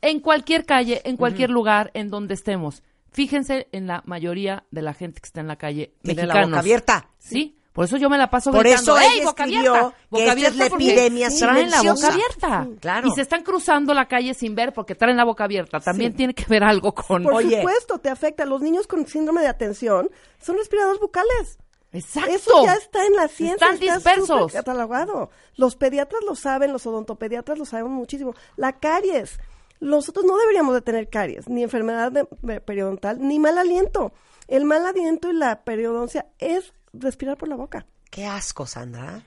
en 0.00 0.20
cualquier 0.20 0.64
calle, 0.64 1.00
en 1.04 1.16
cualquier 1.16 1.50
lugar, 1.50 1.90
en 1.94 2.08
donde 2.10 2.34
estemos, 2.34 2.82
fíjense 3.10 3.68
en 3.72 3.86
la 3.86 4.02
mayoría 4.06 4.64
de 4.70 4.82
la 4.82 4.94
gente 4.94 5.20
que 5.20 5.26
está 5.26 5.40
en 5.40 5.48
la 5.48 5.56
calle, 5.56 5.94
Tiene 6.02 6.22
la 6.22 6.26
mexicanos. 6.26 6.50
boca 6.50 6.60
abierta. 6.60 7.08
Sí, 7.18 7.54
por 7.72 7.84
eso 7.84 7.96
yo 7.96 8.10
me 8.10 8.18
la 8.18 8.28
paso 8.28 8.50
Por 8.50 8.64
gritando, 8.64 8.98
eso 8.98 9.08
¡Ey, 9.10 9.18
ella 9.18 9.24
boca 9.26 9.44
abierta! 9.44 9.72
que 9.72 9.96
Boca 10.10 10.24
esta 10.24 10.24
es 10.24 10.30
abierta 10.32 10.58
la 10.58 10.66
epidemia 10.66 11.28
traen 11.30 11.70
la 11.70 11.82
boca 11.82 12.08
abierta. 12.08 12.64
Sí, 12.68 12.76
claro. 12.80 13.08
Y 13.08 13.10
se 13.12 13.20
están 13.22 13.42
cruzando 13.44 13.94
la 13.94 14.06
calle 14.08 14.34
sin 14.34 14.54
ver 14.56 14.72
porque 14.72 14.94
traen 14.96 15.16
la 15.16 15.24
boca 15.24 15.44
abierta. 15.44 15.78
También 15.78 16.10
Sí. 16.12 16.16
tiene 16.16 16.34
que 16.34 16.44
ver 16.48 16.64
algo 16.64 16.92
con... 16.92 17.22
Por 17.22 17.34
Oye. 17.34 17.58
supuesto, 17.58 17.98
te 17.98 18.08
afecta. 18.08 18.44
Los 18.46 18.62
niños 18.62 18.86
con 18.88 19.06
síndrome 19.06 19.42
de 19.42 19.48
atención 19.48 20.10
son 20.40 20.56
respiradores 20.56 21.00
bucales. 21.00 21.58
Exacto. 21.92 22.30
Eso 22.30 22.64
ya 22.64 22.74
está 22.74 23.06
en 23.06 23.14
la 23.16 23.28
ciencia. 23.28 23.54
Están 23.70 23.74
está 23.82 23.94
dispersos. 23.94 24.52
catalogado. 24.52 25.30
Los 25.56 25.74
pediatras 25.76 26.22
lo 26.24 26.34
saben, 26.34 26.72
los 26.72 26.86
odontopediatras 26.86 27.58
lo 27.58 27.64
saben 27.64 27.90
muchísimo. 27.90 28.34
La 28.56 28.78
caries. 28.78 29.38
Nosotros 29.80 30.24
no 30.26 30.36
deberíamos 30.36 30.74
de 30.74 30.82
tener 30.82 31.08
caries, 31.08 31.48
ni 31.48 31.62
enfermedad 31.62 32.10
de- 32.12 32.28
de 32.42 32.60
periodontal, 32.60 33.18
ni 33.20 33.38
mal 33.38 33.56
aliento. 33.58 34.12
El 34.48 34.64
mal 34.64 34.84
aliento 34.84 35.30
y 35.30 35.34
la 35.34 35.62
periodoncia 35.62 36.26
es 36.38 36.72
respirar 36.92 37.36
por 37.36 37.48
la 37.48 37.54
boca, 37.56 37.86
Qué 38.10 38.26
asco, 38.26 38.66
Sandra. 38.66 39.22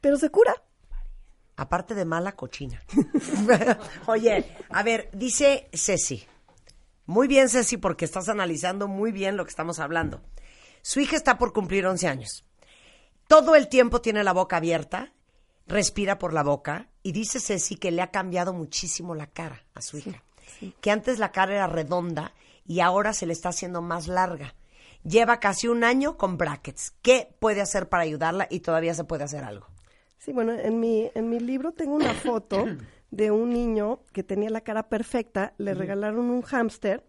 pero 0.00 0.16
se 0.18 0.30
cura. 0.30 0.54
Aparte 1.56 1.94
de 1.94 2.04
mala 2.04 2.32
cochina. 2.32 2.82
Oye, 4.06 4.52
a 4.70 4.82
ver, 4.82 5.10
dice 5.12 5.68
Ceci. 5.72 6.26
Muy 7.06 7.26
bien, 7.28 7.48
Ceci, 7.48 7.76
porque 7.76 8.04
estás 8.04 8.28
analizando 8.28 8.88
muy 8.88 9.12
bien 9.12 9.36
lo 9.36 9.44
que 9.44 9.50
estamos 9.50 9.78
hablando. 9.78 10.20
Su 10.82 11.00
hija 11.00 11.16
está 11.16 11.38
por 11.38 11.52
cumplir 11.52 11.86
11 11.86 12.08
años. 12.08 12.44
Todo 13.26 13.54
el 13.54 13.68
tiempo 13.68 14.00
tiene 14.00 14.24
la 14.24 14.32
boca 14.32 14.56
abierta, 14.56 15.12
respira 15.66 16.18
por 16.18 16.32
la 16.32 16.42
boca 16.42 16.88
y 17.02 17.12
dice 17.12 17.40
Ceci 17.40 17.76
que 17.76 17.90
le 17.90 18.02
ha 18.02 18.10
cambiado 18.10 18.54
muchísimo 18.54 19.14
la 19.14 19.26
cara 19.26 19.64
a 19.74 19.82
su 19.82 19.98
hija. 19.98 20.24
Que 20.80 20.90
antes 20.90 21.18
la 21.18 21.30
cara 21.30 21.54
era 21.54 21.66
redonda 21.66 22.32
y 22.66 22.80
ahora 22.80 23.12
se 23.12 23.26
le 23.26 23.34
está 23.34 23.50
haciendo 23.50 23.82
más 23.82 24.08
larga. 24.08 24.54
Lleva 25.04 25.40
casi 25.40 25.68
un 25.68 25.84
año 25.84 26.16
con 26.16 26.38
brackets. 26.38 26.92
¿Qué 27.02 27.34
puede 27.38 27.60
hacer 27.60 27.88
para 27.88 28.02
ayudarla 28.02 28.46
y 28.50 28.60
todavía 28.60 28.94
se 28.94 29.04
puede 29.04 29.24
hacer 29.24 29.44
algo? 29.44 29.66
Sí, 30.18 30.32
bueno, 30.32 30.52
en 30.52 30.80
mi, 30.80 31.10
en 31.14 31.28
mi 31.28 31.38
libro 31.38 31.72
tengo 31.72 31.94
una 31.94 32.14
foto 32.14 32.64
de 33.10 33.30
un 33.30 33.50
niño 33.50 34.00
que 34.12 34.22
tenía 34.22 34.50
la 34.50 34.62
cara 34.62 34.88
perfecta, 34.88 35.54
le 35.58 35.74
regalaron 35.74 36.30
un 36.30 36.42
hámster, 36.42 37.06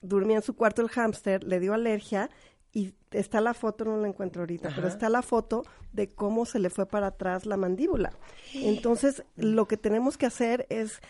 dormía 0.00 0.36
en 0.36 0.42
su 0.42 0.56
cuarto 0.56 0.82
el 0.82 0.88
hámster, 0.88 1.44
le 1.44 1.60
dio 1.60 1.74
alergia 1.74 2.30
y 2.76 2.92
está 3.10 3.40
la 3.40 3.54
foto, 3.54 3.86
no 3.86 3.96
la 3.96 4.06
encuentro 4.06 4.42
ahorita, 4.42 4.70
pero 4.76 4.86
está 4.86 5.08
la 5.08 5.22
foto 5.22 5.62
de 5.94 6.10
cómo 6.10 6.44
se 6.44 6.58
le 6.58 6.68
fue 6.68 6.84
para 6.84 7.06
atrás 7.06 7.46
la 7.46 7.56
mandíbula. 7.56 8.12
Entonces, 8.52 9.24
lo 9.34 9.66
que 9.66 9.78
tenemos 9.78 10.18
que 10.18 10.26
hacer 10.26 10.66
es 10.68 11.00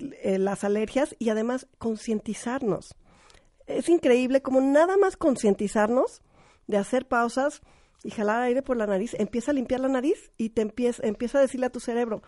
eh, 0.00 0.40
las 0.40 0.64
alergias 0.64 1.14
y 1.20 1.28
además 1.28 1.68
concientizarnos. 1.78 2.96
Es 3.68 3.88
increíble 3.88 4.42
como 4.42 4.60
nada 4.60 4.96
más 4.96 5.16
concientizarnos 5.16 6.22
de 6.66 6.78
hacer 6.78 7.06
pausas 7.06 7.60
y 8.02 8.10
jalar 8.10 8.42
aire 8.42 8.62
por 8.62 8.76
la 8.76 8.88
nariz, 8.88 9.14
empieza 9.14 9.52
a 9.52 9.54
limpiar 9.54 9.78
la 9.78 9.88
nariz 9.88 10.32
y 10.36 10.48
te 10.50 10.62
empieza, 10.62 11.06
empieza 11.06 11.38
a 11.38 11.42
decirle 11.42 11.66
a 11.66 11.70
tu 11.70 11.78
cerebro, 11.78 12.22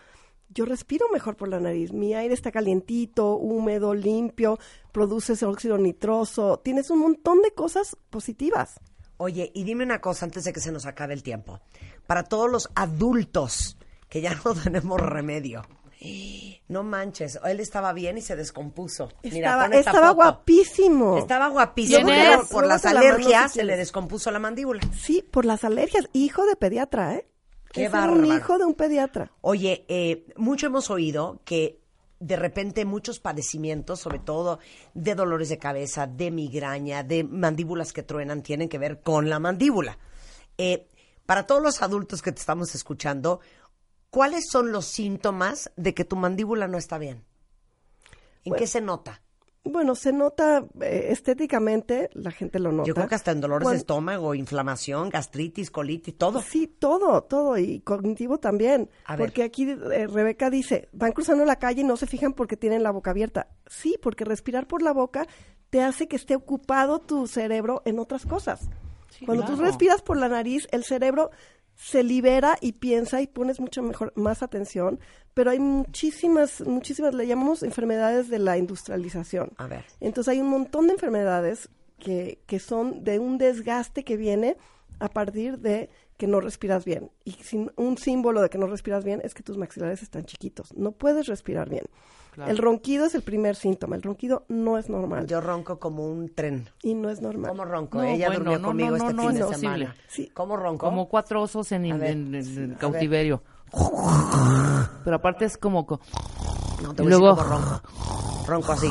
yo 0.51 0.64
respiro 0.64 1.07
mejor 1.12 1.36
por 1.36 1.49
la 1.49 1.61
nariz, 1.61 1.92
mi 1.92 2.14
aire 2.14 2.34
está 2.34 2.51
calientito, 2.51 3.36
húmedo, 3.36 3.94
limpio, 3.94 4.59
produces 4.92 5.42
óxido 5.42 5.78
nitroso, 5.78 6.61
tienes 6.61 6.90
un 6.90 7.01
montón 7.01 7.42
de 7.42 7.53
cosas 7.53 7.96
positivas. 8.11 8.80
Oye, 9.18 9.51
y 9.55 9.64
dime 9.64 9.84
una 9.84 10.01
cosa 10.01 10.24
antes 10.24 10.44
de 10.44 10.53
que 10.53 10.61
se 10.61 10.72
nos 10.72 10.86
acabe 10.86 11.12
el 11.12 11.22
tiempo. 11.22 11.61
Para 12.07 12.22
todos 12.24 12.51
los 12.51 12.70
adultos 12.74 13.76
que 14.09 14.20
ya 14.20 14.34
no 14.44 14.55
tenemos 14.55 15.01
remedio. 15.01 15.62
No 16.68 16.84
manches, 16.84 17.40
él 17.44 17.59
estaba 17.59 17.92
bien 17.92 18.18
y 18.18 18.20
se 18.20 18.36
descompuso. 18.36 19.09
Mira, 19.24 19.68
Estaba, 19.72 20.11
guapísimo. 20.11 21.18
Estaba 21.18 21.49
guapísimo, 21.49 22.05
¿Quién 22.05 22.07
pero 22.07 22.42
es? 22.42 22.49
por 22.49 22.66
las 22.66 22.84
la 22.84 22.90
alergias 22.90 23.53
si 23.53 23.59
se 23.59 23.64
le 23.64 23.76
descompuso 23.76 24.30
la 24.30 24.38
mandíbula. 24.38 24.80
Sí, 24.96 25.24
por 25.28 25.44
las 25.44 25.64
alergias. 25.64 26.09
Hijo 26.12 26.46
de 26.46 26.55
pediatra, 26.55 27.16
¿eh? 27.16 27.26
Qué 27.73 27.85
Es 27.87 27.93
un 27.93 28.25
hijo 28.25 28.59
de 28.59 28.64
un 28.64 28.75
pediatra. 28.75 29.33
Oye, 29.41 29.85
eh, 29.89 30.27
mucho 30.37 30.66
hemos 30.66 30.91
oído 30.91 31.41
que 31.45 31.81
de 32.21 32.37
repente 32.37 32.85
muchos 32.85 33.21
padecimientos, 33.21 34.01
sobre 34.01 34.19
todo 34.19 34.59
de 34.95 35.14
dolores 35.14 35.49
de 35.49 35.59
cabeza, 35.59 36.07
de 36.07 36.31
migraña, 36.31 37.03
de 37.03 37.25
mandíbulas 37.25 37.93
que 37.93 38.03
truenan, 38.03 38.43
tienen 38.43 38.69
que 38.69 38.79
ver 38.79 39.01
con 39.01 39.29
la 39.29 39.39
mandíbula. 39.39 39.99
Eh, 40.57 40.89
para 41.27 41.47
todos 41.47 41.62
los 41.62 41.83
adultos 41.83 42.23
que 42.23 42.33
te 42.33 42.41
estamos 42.41 42.75
escuchando, 42.75 43.41
¿cuáles 44.11 44.49
son 44.51 44.73
los 44.73 44.87
síntomas 44.87 45.71
de 45.77 45.95
que 45.95 46.05
tu 46.05 46.16
mandíbula 46.16 46.66
no 46.66 46.79
está 46.79 46.99
bien? 46.99 47.25
¿En 48.45 48.55
qué 48.55 48.66
se 48.66 48.81
nota? 48.81 49.21
Bueno, 49.71 49.95
se 49.95 50.12
nota 50.12 50.64
eh, 50.81 51.09
estéticamente, 51.11 52.11
la 52.14 52.31
gente 52.31 52.59
lo 52.59 52.73
nota. 52.73 52.87
Yo 52.87 52.95
creo 52.95 53.09
que 53.09 53.14
hasta 53.14 53.33
en 53.33 53.41
dolores 53.41 53.69
de 53.69 53.77
estómago, 53.77 54.35
inflamación, 54.35 55.11
gastritis, 55.11 55.71
colitis, 55.71 56.16
todo. 56.16 56.41
Sí, 56.41 56.66
todo, 56.66 57.23
todo, 57.23 57.59
y 57.59 57.81
cognitivo 57.81 58.39
también. 58.39 58.89
A 59.05 59.16
ver. 59.16 59.27
Porque 59.27 59.43
aquí 59.43 59.71
eh, 59.71 60.07
Rebeca 60.07 60.51
dice, 60.51 60.89
van 60.93 61.12
cruzando 61.12 61.45
la 61.45 61.57
calle 61.57 61.83
y 61.83 61.85
no 61.85 61.97
se 61.97 62.07
fijan 62.07 62.33
porque 62.33 62.57
tienen 62.57 62.83
la 62.83 62.91
boca 62.91 63.11
abierta. 63.11 63.49
Sí, 63.66 63.99
porque 64.03 64.25
respirar 64.25 64.66
por 64.66 64.83
la 64.83 64.93
boca 64.93 65.27
te 65.71 65.83
hace 65.83 66.09
que 66.09 66.16
esté 66.16 66.35
ocupado 66.35 66.99
tu 66.99 67.27
cerebro 67.27 67.83
en 67.85 67.99
otras 67.99 68.25
cosas. 68.25 68.69
Cuando 69.27 69.45
tú 69.45 69.57
respiras 69.57 70.03
por 70.03 70.16
la 70.16 70.29
nariz, 70.29 70.69
el 70.71 70.85
cerebro 70.85 71.31
se 71.79 72.03
libera 72.03 72.59
y 72.61 72.72
piensa 72.72 73.22
y 73.22 73.29
pones 73.29 73.61
mucho 73.61 73.83
mejor, 73.83 74.12
más 74.16 74.43
atención, 74.43 74.99
pero 75.33 75.53
hay 75.53 75.61
muchísimas, 75.61 76.61
muchísimas, 76.62 77.14
le 77.14 77.26
llamamos 77.26 77.62
enfermedades 77.62 78.29
de 78.29 78.41
la 78.41 78.59
industrialización. 78.59 79.53
A 79.59 79.68
ver. 79.68 79.85
Entonces 80.01 80.33
hay 80.33 80.41
un 80.41 80.49
montón 80.49 80.89
de 80.89 80.95
enfermedades 80.95 81.68
que, 82.01 82.41
que 82.47 82.59
son 82.59 83.05
de 83.05 83.20
un 83.20 83.39
desgaste 83.39 84.03
que 84.05 84.16
viene 84.16 84.57
a 84.99 85.09
partir 85.09 85.61
de 85.61 85.89
que 86.19 86.27
no 86.27 86.41
respiras 86.41 86.85
bien. 86.85 87.11
Y 87.25 87.33
sin, 87.33 87.71
un 87.77 87.97
símbolo 87.97 88.43
de 88.43 88.51
que 88.51 88.59
no 88.59 88.66
respiras 88.66 89.05
bien 89.05 89.23
es 89.25 89.33
que 89.35 89.43
tus 89.43 89.57
maxilares 89.57 90.03
están 90.03 90.25
chiquitos. 90.27 90.75
No 90.77 90.93
puedes 90.93 91.27
respirar 91.27 91.71
bien. 91.71 91.85
Claro. 92.35 92.51
El 92.51 92.59
ronquido 92.59 93.07
es 93.07 93.14
el 93.14 93.23
primer 93.23 93.57
síntoma. 93.57 93.97
El 93.97 94.03
ronquido 94.03 94.45
no 94.49 94.79
es 94.79 94.89
normal. 94.91 95.27
Yo 95.27 95.41
ronco 95.41 95.79
como 95.81 96.07
un 96.07 96.29
tren. 96.35 96.69
y 96.83 96.95
no 96.95 97.09
es 97.09 97.21
normal. 97.21 97.51
¿Cómo 97.53 97.64
ronco? 97.64 97.99
No, 97.99 98.05
Ella 98.05 98.27
bueno, 98.29 98.41
durmió 98.45 98.59
no, 98.59 98.69
conmigo 98.69 98.91
no, 98.91 98.97
este 98.97 99.14
no, 99.14 99.23
fin 99.31 99.39
no 99.41 99.49
de 99.49 99.55
semana. 99.57 99.97
Sí. 100.09 100.31
¿Cómo 100.35 100.57
ronco? 100.57 100.87
Como 100.87 101.09
cuatro 101.09 101.43
osos 101.43 101.73
en, 101.73 101.83
ver, 101.83 102.11
en- 102.11 102.35
en- 102.35 102.35
en 102.35 102.64
a 102.64 102.66
ver. 102.69 102.77
cautiverio. 102.79 103.43
Pero 105.05 105.16
aparte 105.16 105.45
es 105.47 105.57
como... 105.59 105.87
co- 105.87 106.01
No, 106.83 106.95
te 106.95 107.03
Y 107.03 107.07
voy 107.07 107.14
a 107.14 107.16
decir 107.16 107.21
luego- 107.21 107.43
ronco. 107.43 107.83
Ronco 108.47 108.73
así. 108.73 108.91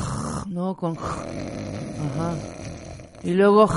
No, 0.49 0.75
con... 0.75 0.97
Ajá. 0.97 2.35
Y 3.23 3.31
luego... 3.33 3.67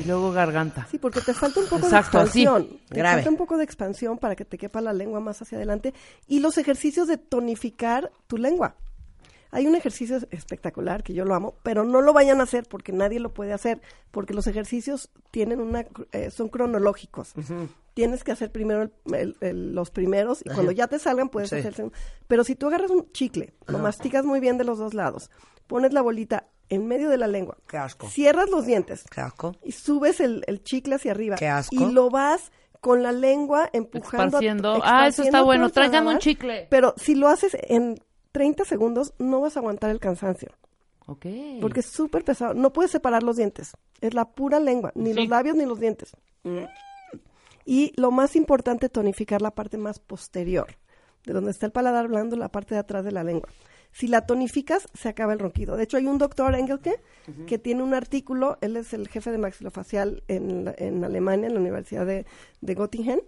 Y 0.00 0.04
luego 0.06 0.30
garganta. 0.32 0.86
Sí, 0.90 0.98
porque 0.98 1.20
te 1.20 1.34
falta 1.34 1.60
un 1.60 1.66
poco 1.66 1.84
Exacto, 1.86 2.18
de 2.18 2.24
expansión. 2.24 2.68
Te 2.88 2.94
Grave. 2.96 3.16
falta 3.16 3.30
un 3.30 3.36
poco 3.36 3.56
de 3.56 3.64
expansión 3.64 4.18
para 4.18 4.36
que 4.36 4.44
te 4.44 4.56
quepa 4.58 4.80
la 4.80 4.92
lengua 4.92 5.20
más 5.20 5.42
hacia 5.42 5.56
adelante. 5.58 5.92
Y 6.26 6.40
los 6.40 6.56
ejercicios 6.58 7.08
de 7.08 7.18
tonificar 7.18 8.10
tu 8.26 8.36
lengua. 8.36 8.76
Hay 9.50 9.66
un 9.66 9.74
ejercicio 9.74 10.18
espectacular 10.30 11.02
que 11.02 11.14
yo 11.14 11.24
lo 11.24 11.34
amo, 11.34 11.54
pero 11.62 11.82
no 11.82 12.02
lo 12.02 12.12
vayan 12.12 12.40
a 12.40 12.42
hacer 12.42 12.68
porque 12.68 12.92
nadie 12.92 13.18
lo 13.18 13.32
puede 13.32 13.54
hacer, 13.54 13.80
porque 14.10 14.34
los 14.34 14.46
ejercicios 14.46 15.08
tienen 15.30 15.60
una, 15.60 15.86
eh, 16.12 16.30
son 16.30 16.50
cronológicos. 16.50 17.32
Tienes 17.94 18.24
que 18.24 18.32
hacer 18.32 18.52
primero 18.52 18.82
el- 18.82 18.92
el- 19.14 19.36
el- 19.40 19.74
los 19.74 19.90
primeros 19.90 20.42
y 20.44 20.50
cuando 20.50 20.70
ya 20.70 20.86
te 20.86 20.98
salgan 20.98 21.30
puedes 21.30 21.48
Sí. 21.48 21.56
hacer. 21.56 21.90
Pero 22.26 22.44
si 22.44 22.56
tú 22.56 22.66
agarras 22.68 22.90
un 22.90 23.10
chicle, 23.12 23.54
lo 23.66 23.78
masticas 23.78 24.24
muy 24.26 24.38
bien 24.38 24.58
de 24.58 24.64
los 24.64 24.76
dos 24.78 24.92
lados, 24.92 25.30
pones 25.66 25.94
la 25.94 26.02
bolita 26.02 26.46
en 26.68 26.86
medio 26.86 27.08
de 27.10 27.16
la 27.18 27.26
lengua, 27.26 27.56
Qué 27.68 27.76
asco. 27.78 28.08
cierras 28.08 28.50
los 28.50 28.66
dientes, 28.66 29.04
Qué 29.10 29.20
asco. 29.20 29.56
y 29.64 29.72
subes 29.72 30.20
el, 30.20 30.44
el 30.46 30.62
chicle 30.62 30.96
hacia 30.96 31.12
arriba. 31.12 31.36
Qué 31.36 31.48
asco. 31.48 31.74
Y 31.74 31.92
lo 31.92 32.10
vas 32.10 32.52
con 32.80 33.02
la 33.02 33.12
lengua 33.12 33.68
empujando. 33.72 34.26
Esparciendo. 34.38 34.80
Ah, 34.84 35.08
eso 35.08 35.22
está 35.22 35.42
bueno. 35.42 35.70
Tráigame 35.70 36.12
un 36.12 36.18
chicle. 36.18 36.66
Pero 36.70 36.94
si 36.96 37.14
lo 37.14 37.28
haces 37.28 37.56
en 37.60 37.98
30 38.32 38.64
segundos, 38.64 39.14
no 39.18 39.40
vas 39.40 39.56
a 39.56 39.60
aguantar 39.60 39.90
el 39.90 39.98
cansancio. 39.98 40.50
Ok. 41.06 41.26
Porque 41.60 41.80
es 41.80 41.86
súper 41.86 42.22
pesado. 42.22 42.54
No 42.54 42.72
puedes 42.72 42.90
separar 42.92 43.22
los 43.22 43.36
dientes. 43.36 43.72
Es 44.00 44.14
la 44.14 44.26
pura 44.26 44.60
lengua. 44.60 44.92
Ni 44.94 45.12
Sí. 45.12 45.20
los 45.20 45.28
labios 45.28 45.56
ni 45.56 45.64
los 45.64 45.80
dientes. 45.80 46.12
Y 47.64 47.92
lo 48.00 48.10
más 48.10 48.36
importante, 48.36 48.88
tonificar 48.88 49.42
la 49.42 49.50
parte 49.50 49.76
más 49.78 49.98
posterior. 49.98 50.66
De 51.24 51.32
donde 51.32 51.50
está 51.50 51.66
el 51.66 51.72
paladar 51.72 52.08
blando, 52.08 52.36
la 52.36 52.48
parte 52.48 52.74
de 52.74 52.80
atrás 52.80 53.04
de 53.04 53.12
la 53.12 53.24
lengua. 53.24 53.48
Si 53.92 54.06
la 54.06 54.26
tonificas, 54.26 54.88
se 54.94 55.08
acaba 55.08 55.32
el 55.32 55.38
ronquido. 55.38 55.76
De 55.76 55.84
hecho, 55.84 55.96
hay 55.96 56.06
un 56.06 56.18
doctor 56.18 56.54
Engelke 56.54 57.00
que 57.46 57.58
tiene 57.58 57.82
un 57.82 57.94
artículo, 57.94 58.58
él 58.60 58.76
es 58.76 58.92
el 58.92 59.08
jefe 59.08 59.30
de 59.30 59.38
maxilofacial 59.38 60.22
en, 60.28 60.72
en 60.78 61.04
Alemania, 61.04 61.48
en 61.48 61.54
la 61.54 61.60
Universidad 61.60 62.06
de, 62.06 62.24
de 62.60 62.74
Göttingen, 62.74 63.20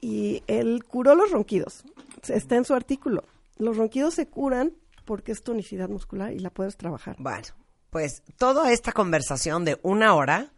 y 0.00 0.42
él 0.46 0.84
curó 0.84 1.14
los 1.14 1.30
ronquidos. 1.30 1.84
Está 2.28 2.56
en 2.56 2.64
su 2.64 2.74
artículo. 2.74 3.24
Los 3.58 3.76
ronquidos 3.76 4.14
se 4.14 4.26
curan 4.26 4.72
porque 5.04 5.32
es 5.32 5.42
tonicidad 5.42 5.88
muscular 5.88 6.32
y 6.32 6.38
la 6.38 6.50
puedes 6.50 6.76
trabajar. 6.76 7.16
Bueno, 7.18 7.48
pues 7.90 8.22
toda 8.38 8.72
esta 8.72 8.92
conversación 8.92 9.64
de 9.64 9.78
una 9.82 10.14
hora 10.14 10.52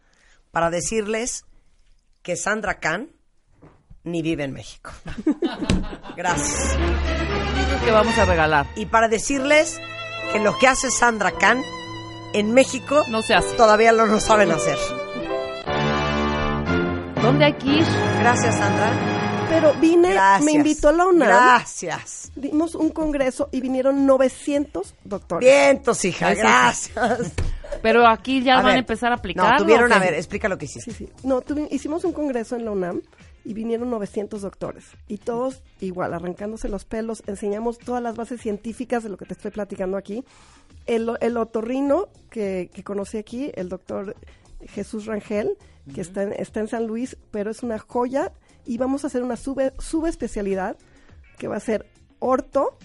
para 0.51 0.69
decirles 0.69 1.45
que 2.21 2.35
Sandra 2.35 2.79
Kahn 2.79 3.14
ni 4.05 4.21
vive 4.21 4.43
en 4.43 4.53
México. 4.53 4.91
Gracias. 6.15 6.77
que 7.83 7.91
vamos 7.91 8.17
a 8.17 8.25
regalar. 8.25 8.65
Y 8.75 8.85
para 8.85 9.07
decirles 9.07 9.79
que 10.31 10.39
lo 10.39 10.57
que 10.57 10.67
hace 10.67 10.89
Sandra 10.91 11.31
Kahn 11.31 11.61
en 12.33 12.53
México 12.53 13.03
No 13.09 13.21
se 13.21 13.33
hace. 13.33 13.55
todavía 13.55 13.91
no 13.91 14.05
lo 14.05 14.19
saben 14.19 14.51
hacer. 14.51 14.77
¿Dónde 17.21 17.45
hay 17.45 17.53
que 17.53 17.67
ir? 17.67 17.85
Gracias, 18.19 18.55
Sandra. 18.55 18.91
Pero 19.49 19.73
vine, 19.75 20.13
Gracias. 20.13 20.43
me 20.43 20.51
invitó 20.53 20.91
la 20.91 21.05
UNAM, 21.05 21.27
Gracias. 21.27 22.31
dimos 22.35 22.73
un 22.75 22.89
congreso 22.89 23.47
y 23.51 23.61
vinieron 23.61 24.05
900 24.05 24.95
doctores. 25.03 25.47
Vientos, 25.49 26.03
hija. 26.05 26.33
Gracias. 26.33 26.91
Pero 27.81 28.07
aquí 28.07 28.43
ya 28.43 28.53
A 28.53 28.57
van 28.57 28.65
ver, 28.65 28.75
a 28.75 28.79
empezar 28.79 29.11
a 29.11 29.15
aplicar. 29.15 29.51
No, 29.53 29.57
tuvieron, 29.57 29.91
a 29.93 29.99
ver, 29.99 30.13
explica 30.15 30.47
lo 30.49 30.57
que 30.57 30.65
hiciste. 30.65 30.91
Sí, 30.91 31.05
sí. 31.05 31.09
No, 31.23 31.41
tuvi- 31.41 31.67
hicimos 31.71 32.03
un 32.05 32.13
congreso 32.13 32.55
en 32.55 32.65
la 32.65 32.71
UNAM 32.71 33.01
y 33.45 33.53
vinieron 33.53 33.89
900 33.91 34.41
doctores. 34.41 34.85
Y 35.07 35.17
todos 35.19 35.61
igual, 35.79 36.13
arrancándose 36.13 36.67
los 36.67 36.83
pelos, 36.83 37.23
enseñamos 37.27 37.77
todas 37.77 38.01
las 38.01 38.15
bases 38.15 38.41
científicas 38.41 39.03
de 39.03 39.09
lo 39.09 39.17
que 39.17 39.25
te 39.25 39.33
estoy 39.33 39.51
platicando 39.51 39.97
aquí. 39.97 40.25
El, 40.87 41.11
el 41.21 41.37
otorrino 41.37 42.09
que, 42.29 42.69
que 42.73 42.83
conocí 42.83 43.17
aquí, 43.17 43.51
el 43.55 43.69
doctor 43.69 44.15
Jesús 44.67 45.05
Rangel, 45.05 45.57
que 45.93 46.01
está, 46.01 46.23
en, 46.23 46.33
está 46.33 46.59
en 46.59 46.67
San 46.67 46.87
Luis, 46.87 47.17
pero 47.31 47.51
es 47.51 47.63
una 47.63 47.77
joya. 47.79 48.33
Y 48.65 48.77
vamos 48.79 49.03
a 49.03 49.07
hacer 49.07 49.21
una 49.21 49.37
sube, 49.37 49.73
subespecialidad 49.77 50.75
que 51.37 51.47
va 51.47 51.57
a 51.57 51.61
ser 51.61 51.85
orto, 52.19 52.77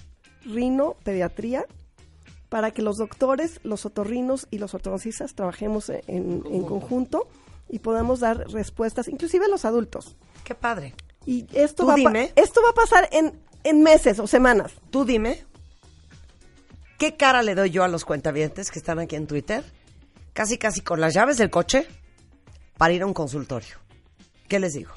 rino, 0.44 0.96
pediatría, 1.04 1.64
para 2.50 2.72
que 2.72 2.82
los 2.82 2.98
doctores, 2.98 3.60
los 3.62 3.86
otorrinos 3.86 4.46
y 4.50 4.58
los 4.58 4.74
ortodoncistas 4.74 5.34
trabajemos 5.34 5.88
en, 5.88 6.02
en 6.06 6.64
conjunto 6.64 7.28
y 7.68 7.78
podamos 7.78 8.20
dar 8.20 8.50
respuestas, 8.50 9.08
inclusive 9.08 9.46
a 9.46 9.48
los 9.48 9.64
adultos. 9.64 10.16
Qué 10.44 10.54
padre. 10.54 10.94
Y 11.26 11.46
esto, 11.52 11.82
Tú 11.84 11.88
va, 11.88 11.94
dime. 11.94 12.32
esto 12.36 12.60
va 12.62 12.70
a 12.70 12.74
pasar 12.74 13.08
en, 13.12 13.32
en 13.64 13.82
meses 13.82 14.18
o 14.18 14.26
semanas. 14.26 14.72
Tú 14.90 15.04
dime, 15.04 15.44
¿qué 16.98 17.16
cara 17.16 17.42
le 17.42 17.54
doy 17.54 17.70
yo 17.70 17.84
a 17.84 17.88
los 17.88 18.04
cuentavientes 18.04 18.70
que 18.70 18.78
están 18.78 18.98
aquí 18.98 19.16
en 19.16 19.26
Twitter? 19.26 19.64
Casi, 20.32 20.58
casi 20.58 20.80
con 20.80 21.00
las 21.00 21.14
llaves 21.14 21.36
del 21.38 21.50
coche 21.50 21.86
para 22.78 22.92
ir 22.92 23.02
a 23.02 23.06
un 23.06 23.14
consultorio. 23.14 23.76
¿Qué 24.48 24.58
les 24.58 24.72
digo? 24.74 24.92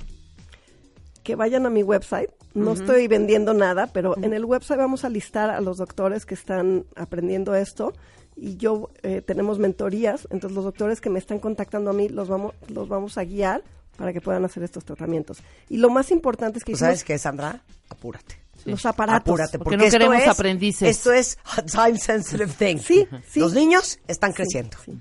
Que 1.23 1.35
vayan 1.35 1.65
a 1.65 1.69
mi 1.69 1.83
website. 1.83 2.29
No 2.53 2.73
estoy 2.73 3.07
vendiendo 3.07 3.53
nada, 3.53 3.87
pero 3.87 4.15
en 4.17 4.33
el 4.33 4.45
website 4.45 4.77
vamos 4.77 5.03
a 5.05 5.09
listar 5.09 5.49
a 5.49 5.59
los 5.59 5.77
doctores 5.77 6.25
que 6.25 6.35
están 6.35 6.85
aprendiendo 6.95 7.55
esto. 7.55 7.93
Y 8.35 8.57
yo 8.57 8.89
eh, 9.03 9.21
tenemos 9.21 9.57
mentorías, 9.59 10.27
entonces 10.31 10.55
los 10.55 10.63
doctores 10.65 11.01
que 11.01 11.09
me 11.09 11.19
están 11.19 11.39
contactando 11.39 11.89
a 11.91 11.93
mí 11.93 12.09
los 12.09 12.29
vamos, 12.29 12.53
los 12.67 12.87
vamos 12.89 13.17
a 13.17 13.23
guiar 13.23 13.63
para 13.97 14.11
que 14.13 14.21
puedan 14.21 14.43
hacer 14.45 14.63
estos 14.63 14.83
tratamientos. 14.85 15.39
Y 15.69 15.77
lo 15.77 15.89
más 15.89 16.11
importante 16.11 16.57
es 16.59 16.63
que 16.63 16.71
¿Tú 16.71 16.77
hicimos 16.77 16.87
sabes 16.89 17.03
qué, 17.03 17.17
Sandra? 17.17 17.61
Apúrate. 17.89 18.39
los 18.65 18.85
aparatos. 18.85 19.21
Apúrate, 19.21 19.57
Porque 19.59 19.63
porque, 19.63 19.77
no 19.77 19.83
esto 19.83 19.97
queremos 19.97 20.17
es, 20.21 20.27
aprendices. 20.27 20.89
Esto 20.97 21.11
es 21.13 21.37
a 21.57 21.61
time 21.63 21.97
sensitive 21.99 22.47
thing. 22.57 22.77
Sí, 22.79 23.07
sí. 23.29 23.39
Los 23.39 23.53
niños 23.53 23.99
están 24.07 24.31
Sí, 24.31 24.35
creciendo. 24.37 24.77
sí. 24.83 24.97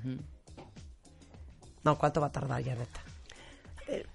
No, 1.85 1.99
¿cuánto 1.99 2.21
va 2.21 2.29
a 2.29 2.33
tardar 2.33 2.63
ya, 2.63 2.75
neta? 2.75 3.01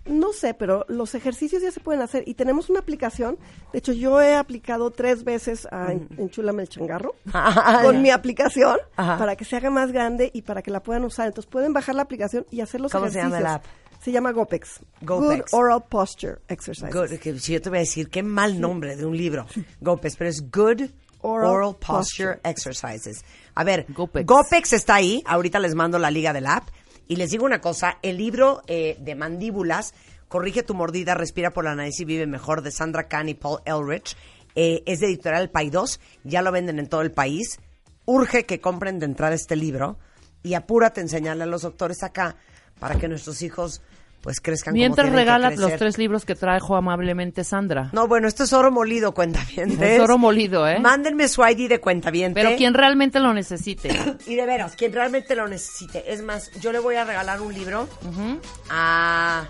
No 0.06 0.34
sé, 0.34 0.56
pero 0.56 0.86
los 0.88 1.14
ejercicios 1.14 1.62
ya 1.62 1.72
se 1.72 1.80
pueden 1.80 2.02
hacer 2.02 2.24
y 2.26 2.34
tenemos 2.34 2.70
una 2.70 2.80
aplicación. 2.80 3.38
De 3.72 3.78
hecho, 3.80 3.94
yo 3.94 4.20
he 4.22 4.36
aplicado 4.36 4.90
tres 4.90 5.24
veces 5.24 5.68
a 5.72 5.92
en- 5.92 6.08
Enchúlame 6.18 6.64
el 6.64 6.70
changarro 6.70 7.14
con 7.84 8.02
mi 8.02 8.10
aplicación 8.10 8.78
Ajá. 8.96 9.18
para 9.20 9.36
que 9.36 9.46
se 9.46 9.56
haga 9.56 9.70
más 9.70 9.92
grande 9.92 10.32
y 10.34 10.42
para 10.44 10.64
que 10.64 10.72
la 10.72 10.82
puedan 10.82 11.04
usar. 11.04 11.28
Entonces 11.28 11.50
pueden 11.52 11.74
bajar 11.74 11.94
la 11.94 12.02
aplicación 12.04 12.48
y 12.50 12.62
hacer 12.62 12.82
los 12.82 12.92
¿Cómo 12.92 13.06
se 13.10 13.20
ejercicios. 13.20 13.40
llama 13.44 13.50
el 13.50 13.56
app? 13.56 13.66
Se 14.02 14.12
llama 14.12 14.32
GoPex. 14.32 14.80
GoPex. 15.02 15.52
Good 15.52 15.60
Oral 15.60 15.84
Posture 15.90 16.38
que 16.48 17.40
si 17.40 17.54
yo 17.54 17.62
te 17.62 17.70
voy 17.70 17.80
a 17.80 17.82
decir, 17.82 18.10
qué 18.10 18.24
mal 18.24 18.60
nombre 18.60 18.96
de 18.96 19.06
un 19.06 19.18
libro. 19.18 19.46
Gopes, 19.82 20.16
pero 20.16 20.30
es 20.30 20.50
Good 20.52 20.90
Oral, 21.22 21.50
Oral 21.50 21.76
Posture, 21.76 22.36
Posture. 22.36 22.40
Exercises. 22.44 23.26
A 23.56 23.64
ver, 23.64 23.86
Gopex. 23.90 24.26
Gopex. 24.26 24.74
está 24.74 24.96
ahí. 24.96 25.24
Ahorita 25.26 25.60
les 25.60 25.76
mando 25.76 26.00
la 26.00 26.12
liga 26.12 26.34
del 26.34 26.48
app. 26.48 26.70
Y 27.08 27.16
les 27.16 27.30
digo 27.30 27.46
una 27.46 27.62
cosa, 27.62 28.00
el 28.02 28.18
libro 28.18 28.62
eh, 28.68 28.98
de 29.00 29.16
mandíbulas, 29.16 29.94
Corrige 30.28 30.62
tu 30.62 30.74
mordida, 30.74 31.16
respira 31.16 31.52
por 31.52 31.64
la 31.64 31.74
nariz 31.74 32.00
y 32.02 32.06
vive 32.06 32.28
mejor, 32.28 32.62
de 32.62 32.72
Sandra 32.72 33.08
Kahn 33.08 33.30
y 33.30 33.34
Paul 33.34 33.62
Elrich, 33.64 34.18
eh, 34.56 34.84
es 34.86 35.00
de 35.00 35.08
editorial 35.08 35.50
Paidós. 35.50 36.02
Ya 36.26 36.42
lo 36.42 36.52
venden 36.52 36.80
en 36.80 36.88
todo 36.88 37.02
el 37.02 37.12
país. 37.12 37.60
Urge 38.06 38.46
que 38.46 38.60
compren 38.60 39.00
de 39.00 39.06
entrada 39.06 39.36
este 39.36 39.56
libro 39.56 39.98
y 40.44 40.54
apúrate 40.54 41.00
a 41.00 41.04
enseñarle 41.04 41.44
a 41.44 41.48
los 41.48 41.62
doctores 41.62 42.04
acá 42.04 42.36
para 42.80 42.96
que 42.96 43.08
nuestros 43.08 43.42
hijos 43.42 43.82
pues 44.22 44.42
crezcan 44.42 44.74
Mientras 44.74 45.06
como 45.06 45.16
que 45.16 45.24
regala 45.24 45.52
los 45.52 45.76
tres 45.78 45.98
libros 45.98 46.26
que 46.26 46.36
trajo 46.36 46.76
amablemente 46.76 47.44
Sandra. 47.44 47.90
No, 47.94 48.08
bueno, 48.08 48.28
esto 48.28 48.44
es 48.44 48.54
oro 48.54 48.72
molido, 48.72 49.14
cuentavientes. 49.14 49.80
Es 49.80 50.00
oro 50.00 50.18
molido, 50.18 50.68
¿eh? 50.68 50.80
Mándenme 50.80 51.28
su 51.28 51.46
ID 51.46 51.70
de 51.70 51.80
cuentaviente. 51.80 52.42
Pero 52.42 52.58
quien 52.58 52.74
realmente 52.74 53.20
lo 53.20 53.34
necesite. 53.34 53.90
Y 54.28 54.36
de 54.36 54.46
veras, 54.46 54.76
quien 54.76 54.92
realmente 54.92 55.36
lo 55.36 55.48
necesite. 55.48 56.12
Es 56.12 56.22
más, 56.24 56.52
yo 56.60 56.72
le 56.72 56.80
voy 56.80 56.96
a 56.96 57.06
regalar 57.06 57.42
un 57.42 57.54
libro 57.54 57.88
Ujú. 58.02 58.40
a... 58.70 59.48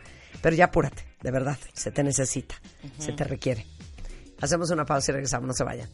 Pero 0.42 0.56
ya 0.56 0.66
apúrate, 0.66 1.06
de 1.22 1.30
verdad. 1.30 1.56
Se 1.72 1.90
te 1.90 2.02
necesita. 2.02 2.56
Se 2.98 3.12
te 3.12 3.24
requiere. 3.24 3.66
Hacemos 4.40 4.70
una 4.70 4.84
pausa 4.84 5.12
y 5.12 5.14
regresamos. 5.14 5.46
No 5.46 5.54
se 5.54 5.64
vayan. 5.64 5.88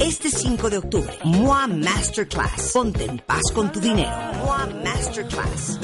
Este 0.00 0.30
5 0.30 0.70
de 0.70 0.78
octubre, 0.78 1.18
MOA 1.24 1.66
Masterclass. 1.68 2.72
Ponte 2.72 3.04
en 3.04 3.18
paz 3.20 3.42
con 3.54 3.70
tu 3.72 3.80
dinero. 3.80 4.10
MOA 4.44 4.66
Masterclass. 4.84 5.78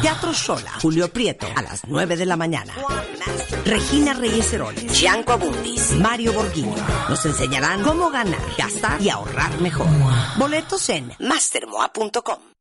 Teatro 0.00 0.32
Sola, 0.32 0.72
Julio 0.80 1.12
Prieto, 1.12 1.46
a 1.54 1.62
las 1.62 1.82
9 1.86 2.16
de 2.16 2.26
la 2.26 2.36
mañana. 2.36 2.72
Regina 3.64 4.14
Reyes 4.14 4.52
Heroles, 4.52 4.92
Gianco 4.92 5.32
Abundis, 5.32 5.92
Mario 5.96 6.32
Borghini. 6.32 6.74
Nos 7.08 7.24
enseñarán 7.26 7.82
cómo 7.82 8.10
ganar, 8.10 8.40
gastar 8.56 9.00
y 9.00 9.08
ahorrar 9.08 9.60
mejor. 9.60 9.88
Boletos 10.38 10.88
en 10.90 11.12
mastermoa.com. 11.18 12.53